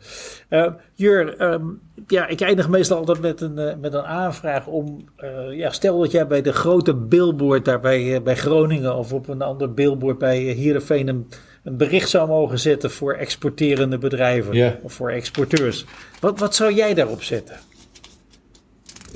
Uh, 0.50 0.72
Jur, 0.94 1.42
um, 1.52 1.80
ja, 2.06 2.26
ik 2.26 2.40
eindig 2.40 2.68
meestal 2.68 2.98
altijd 2.98 3.20
met 3.20 3.40
een, 3.40 3.58
uh, 3.58 3.72
met 3.80 3.94
een 3.94 4.04
aanvraag 4.04 4.66
om... 4.66 5.04
Uh, 5.18 5.56
ja, 5.56 5.70
stel 5.70 6.00
dat 6.00 6.10
jij 6.10 6.26
bij 6.26 6.42
de 6.42 6.52
grote 6.52 6.94
billboard 6.94 7.64
daar 7.64 7.80
bij, 7.80 8.22
bij 8.22 8.36
Groningen... 8.36 8.96
of 8.96 9.12
op 9.12 9.28
een 9.28 9.42
ander 9.42 9.74
billboard 9.74 10.18
bij 10.18 10.38
Heerenveen 10.38 11.08
een, 11.08 11.28
een 11.62 11.76
bericht 11.76 12.08
zou 12.08 12.28
mogen 12.28 12.58
zetten... 12.58 12.90
voor 12.90 13.14
exporterende 13.14 13.98
bedrijven 13.98 14.54
yeah. 14.54 14.72
of 14.82 14.92
voor 14.92 15.10
exporteurs. 15.10 15.84
Wat, 16.20 16.38
wat 16.38 16.54
zou 16.54 16.74
jij 16.74 16.94
daarop 16.94 17.22
zetten? 17.22 17.56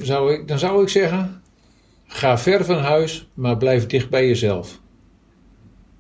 Zou 0.01 0.33
ik, 0.33 0.49
dan 0.49 0.59
zou 0.59 0.83
ik 0.83 0.89
zeggen... 0.89 1.43
Ga 2.13 2.39
ver 2.39 2.65
van 2.65 2.79
huis, 2.79 3.29
maar 3.35 3.57
blijf 3.57 3.87
dicht 3.87 4.11
bij 4.11 4.27
jezelf. 4.27 4.81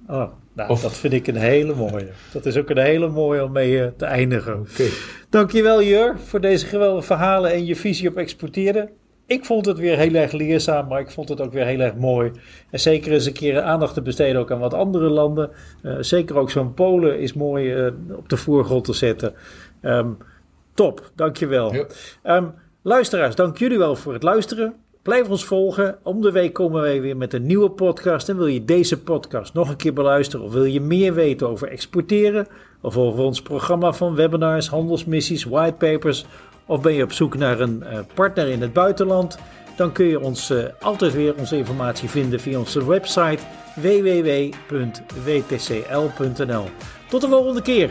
Oh, 0.08 0.32
nou, 0.60 0.72
of... 0.72 0.82
dat 0.82 0.96
vind 0.96 1.12
ik 1.12 1.26
een 1.26 1.36
hele 1.36 1.74
mooie. 1.74 2.08
Dat 2.32 2.46
is 2.46 2.56
ook 2.56 2.70
een 2.70 2.78
hele 2.78 3.08
mooie 3.08 3.44
om 3.44 3.52
mee 3.52 3.72
uh, 3.72 3.86
te 3.96 4.04
eindigen. 4.04 4.66
Okay. 4.72 4.90
Dankjewel 5.28 5.82
Jur 5.82 6.18
voor 6.18 6.40
deze 6.40 6.66
geweldige 6.66 7.06
verhalen 7.06 7.52
en 7.52 7.66
je 7.66 7.76
visie 7.76 8.08
op 8.08 8.16
exporteren. 8.16 8.90
Ik 9.26 9.44
vond 9.44 9.66
het 9.66 9.78
weer 9.78 9.96
heel 9.96 10.14
erg 10.14 10.32
leerzaam, 10.32 10.88
maar 10.88 11.00
ik 11.00 11.10
vond 11.10 11.28
het 11.28 11.40
ook 11.40 11.52
weer 11.52 11.66
heel 11.66 11.80
erg 11.80 11.94
mooi. 11.94 12.30
En 12.70 12.80
zeker 12.80 13.12
eens 13.12 13.26
een 13.26 13.32
keer 13.32 13.60
aandacht 13.60 13.94
te 13.94 14.02
besteden 14.02 14.40
ook 14.40 14.50
aan 14.50 14.58
wat 14.58 14.74
andere 14.74 15.08
landen. 15.08 15.50
Uh, 15.82 15.96
zeker 16.00 16.36
ook 16.36 16.50
zo'n 16.50 16.74
Polen 16.74 17.18
is 17.18 17.32
mooi 17.32 17.74
uh, 17.74 17.92
op 18.16 18.28
de 18.28 18.36
voorgrond 18.36 18.84
te 18.84 18.92
zetten. 18.92 19.34
Um, 19.82 20.16
top, 20.74 21.10
dankjewel. 21.14 21.74
Ja. 21.74 21.86
Um, 22.36 22.54
luisteraars, 22.82 23.34
dank 23.34 23.58
jullie 23.58 23.78
wel 23.78 23.96
voor 23.96 24.12
het 24.12 24.22
luisteren. 24.22 24.74
Blijf 25.02 25.28
ons 25.28 25.44
volgen. 25.44 25.98
Om 26.02 26.20
de 26.20 26.32
week 26.32 26.52
komen 26.52 26.80
wij 26.80 27.00
weer 27.00 27.16
met 27.16 27.32
een 27.32 27.46
nieuwe 27.46 27.70
podcast. 27.70 28.28
En 28.28 28.36
wil 28.36 28.46
je 28.46 28.64
deze 28.64 29.02
podcast 29.02 29.54
nog 29.54 29.68
een 29.68 29.76
keer 29.76 29.92
beluisteren 29.92 30.46
of 30.46 30.52
wil 30.52 30.64
je 30.64 30.80
meer 30.80 31.14
weten 31.14 31.48
over 31.48 31.68
exporteren 31.68 32.46
of 32.80 32.96
over 32.96 33.24
ons 33.24 33.42
programma 33.42 33.92
van 33.92 34.14
webinars, 34.14 34.68
handelsmissies, 34.68 35.44
whitepapers 35.44 36.26
of 36.66 36.80
ben 36.80 36.92
je 36.92 37.02
op 37.02 37.12
zoek 37.12 37.36
naar 37.36 37.60
een 37.60 37.82
uh, 37.82 37.98
partner 38.14 38.48
in 38.48 38.60
het 38.60 38.72
buitenland? 38.72 39.38
Dan 39.76 39.92
kun 39.92 40.06
je 40.06 40.20
ons 40.20 40.50
uh, 40.50 40.64
altijd 40.80 41.14
weer 41.14 41.34
onze 41.38 41.56
informatie 41.56 42.08
vinden 42.08 42.40
via 42.40 42.58
onze 42.58 42.86
website 42.86 43.42
www.wtcl.nl. 43.74 44.64
Tot 47.08 47.20
de 47.20 47.28
volgende 47.28 47.62
keer. 47.62 47.90